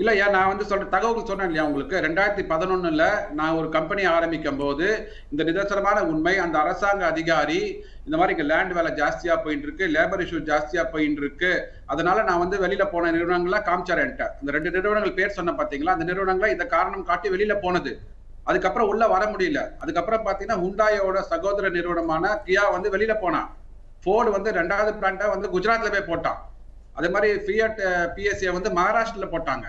இல்லையா 0.00 0.26
நான் 0.34 0.50
வந்து 0.50 0.66
சொல்ற 0.68 0.84
தகவல் 0.92 1.26
சொன்னேன் 1.30 1.48
இல்லையா 1.48 1.64
உங்களுக்கு? 1.68 1.96
ரெண்டாயிரத்தி 2.04 2.42
பதினொன்னுல 2.52 3.06
நான் 3.38 3.56
ஒரு 3.60 3.68
கம்பெனி 3.74 4.02
ஆரம்பிக்கும் 4.12 4.60
போது 4.60 4.86
இந்த 5.32 5.42
நிதர்சனமான 5.48 5.98
உண்மை 6.12 6.32
அந்த 6.44 6.56
அரசாங்க 6.62 7.02
அதிகாரி 7.12 7.58
இந்த 8.06 8.16
மாதிரி 8.18 8.34
இங்க 8.34 8.46
லேண்ட் 8.52 8.72
வேலை 8.78 8.90
ஜாஸ்தியா 9.00 9.34
போயிட்டு 9.44 9.66
இருக்கு 9.68 9.86
லேபர் 9.96 10.22
இஷ்யூ 10.24 10.40
ஜாஸ்தியா 10.50 10.84
போயிட்டு 10.94 11.20
இருக்கு 11.24 11.50
அதனால 11.94 12.22
நான் 12.28 12.42
வந்து 12.44 12.58
வெளியில 12.64 12.84
போன 12.92 13.10
நிறுவனங்கள்லாம் 13.16 13.66
காமிச்சார் 13.68 14.00
என்கிட்ட. 14.04 14.28
இந்த 14.42 14.54
ரெண்டு 14.56 14.70
நிறுவனங்கள் 14.76 15.16
பேர் 15.18 15.36
சொன்ன 15.38 15.54
பாத்தீங்களா 15.58 15.96
அந்த 15.96 16.06
நிறுவனங்களை 16.10 16.50
இந்த 16.56 16.66
காரணம் 16.74 17.08
காட்டி 17.10 17.34
வெளியில 17.34 17.56
போனது. 17.64 17.92
அதுக்கப்புறம் 18.50 18.90
உள்ள 18.92 19.04
வர 19.14 19.24
முடியல. 19.34 19.62
அதுக்கப்புறம் 19.82 20.24
பாத்தீங்கன்னா 20.28 20.60
ஹுண்டாயோட 20.64 21.20
சகோதர 21.32 21.72
நிறுவனமான 21.76 22.32
கியா 22.46 22.64
வந்து 22.76 22.94
வெளியில 22.96 23.16
போனான் 23.24 23.50
ஃபோர்டு 24.04 24.30
வந்து 24.38 24.52
ரெண்டாவது 24.60 24.92
பிளான்ட்டை 25.02 25.28
வந்து 25.34 25.52
குஜராத்ல 25.56 25.92
போய் 25.96 26.10
போட்டான். 26.10 26.40
அதே 26.98 27.10
மாதிரி 27.14 27.28
ஃபியட் 27.44 27.78
பிஎஸ்சியை 28.16 28.52
வந்து 28.56 28.70
மகாராஷ்டிரல 28.80 29.28
போட்டாங்க. 29.36 29.66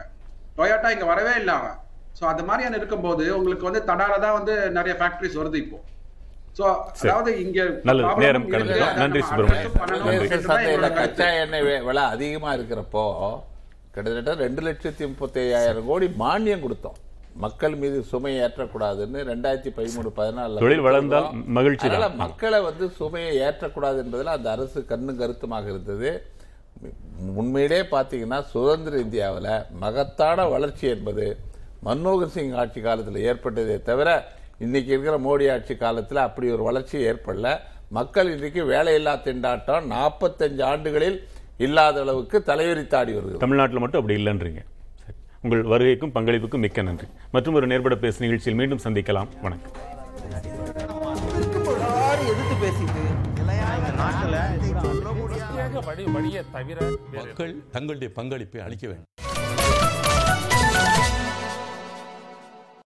டொயோட்டா 0.58 0.90
இங்க 0.96 1.06
வரவே 1.12 1.34
இல்லை 1.42 1.54
அவன் 1.60 1.78
ஸோ 2.18 2.24
அது 2.32 2.42
மாதிரியான 2.50 2.78
இருக்கும்போது 2.80 3.24
உங்களுக்கு 3.38 3.68
வந்து 3.70 3.82
தடால 3.90 4.20
தான் 4.26 4.38
வந்து 4.40 4.56
நிறைய 4.78 4.94
ஃபேக்டரிஸ் 5.00 5.38
வருது 5.42 5.58
இப்போ. 5.64 5.78
ஸோ 6.58 6.64
அதாவது 7.04 7.32
இங்க 7.44 7.60
நேரம் 8.24 8.48
நன்றி 9.02 9.22
என்னோட 10.72 10.90
கச்சா. 10.98 11.28
எண்ணெய் 11.44 11.68
விலை 11.88 12.04
அதிகமா 12.16 12.50
இருக்கிறப்போ 12.58 13.06
கிட்டத்தட்ட 13.96 14.34
ரெண்டு 14.44 14.62
லட்சத்தி 14.68 15.04
முப்பத்தி 15.12 15.40
ஐயாயிரம் 15.46 15.88
கோடி 15.92 16.08
மானியம் 16.24 16.66
கொடுத்தோம். 16.66 16.98
மக்கள் 17.44 17.76
மீது 17.82 17.98
சுமையை 18.12 18.38
ஏற்றக்கூடாதுன்னு 18.46 19.20
ரெண்டாயிரத்தி 19.32 19.72
பதிமூணு 19.78 20.10
பதினாலுல 20.20 20.62
தொழில் 20.64 20.86
வளர்ந்தால். 20.88 21.28
மகிழ்ச்சி 21.58 21.90
மக்களை 22.24 22.60
வந்து 22.70 22.86
சுமையை 23.00 23.32
ஏற்றக்கூடாது 23.48 23.98
என்பதில் 24.04 24.36
அந்த 24.38 24.50
அரசு 24.56 24.80
கண்ணும் 24.92 25.20
கருத்துமாக 25.22 25.68
இருந்தது. 25.74 26.12
உண்மையிலே 27.36 27.82
பார்த்தீங்கன்னா 27.82 28.42
சுதந்திர 28.42 28.98
இந்தியாவில் 28.98 29.62
மகத்தான 29.72 30.48
வளர்ச்சி 30.48 30.88
என்பது 30.88 31.38
மன்மோகன் 31.86 32.28
சிங் 32.28 32.52
ஆட்சி 32.52 32.82
காலத்தில் 32.82 33.34
ஏற்பட்டதே 33.34 33.82
தவிர 33.82 34.28
இன்றைக்கி 34.60 34.86
இருக்கிற 34.86 35.20
மோடி 35.20 35.52
ஆட்சி 35.52 35.76
காலத்தில் 35.76 36.18
அப்படி 36.18 36.52
ஒரு 36.52 36.64
வளர்ச்சி 36.64 37.06
ஏற்படல. 37.06 37.58
மக்கள் 37.90 38.32
இன்றைக்கு 38.32 38.64
வேலையில்லா 38.64 39.14
திண்டாட்டம் 39.14 39.90
நாற்பத்தஞ்சு 39.90 40.64
ஆண்டுகளில் 40.64 41.28
இல்லாத 41.58 42.02
அளவுக்கு 42.02 42.44
தலைவரித்தாடி 42.46 43.14
வருது. 43.14 43.38
தமிழ்நாட்டில் 43.38 43.80
மட்டும் 43.80 44.02
அப்படி 44.02 44.26
இல்லைன்றீங்க. 44.26 44.66
சரி. 44.96 45.16
உங்கள் 45.42 45.64
வருகைக்கும் 45.64 46.12
பங்களிப்புக்கும் 46.16 46.60
மிக்க 46.60 46.82
நன்றி. 46.82 47.08
மற்றும் 47.32 47.54
ஒரு 47.54 47.68
நேர்பட 47.68 47.96
பேசு 47.96 48.22
நிகழ்ச்சியில் 48.22 48.60
மீண்டும் 48.60 48.80
சந்திக்கலாம். 48.84 49.28
வணக்கம். 49.42 49.72
வழியை 56.14 56.42
தவிர 56.52 56.78
மக்கள் 57.12 57.54
தங்களுடைய 57.72 58.10
பங்களிப்பை 58.14 58.62
அளிக்க 58.62 58.86
வேண்டும். 58.88 59.10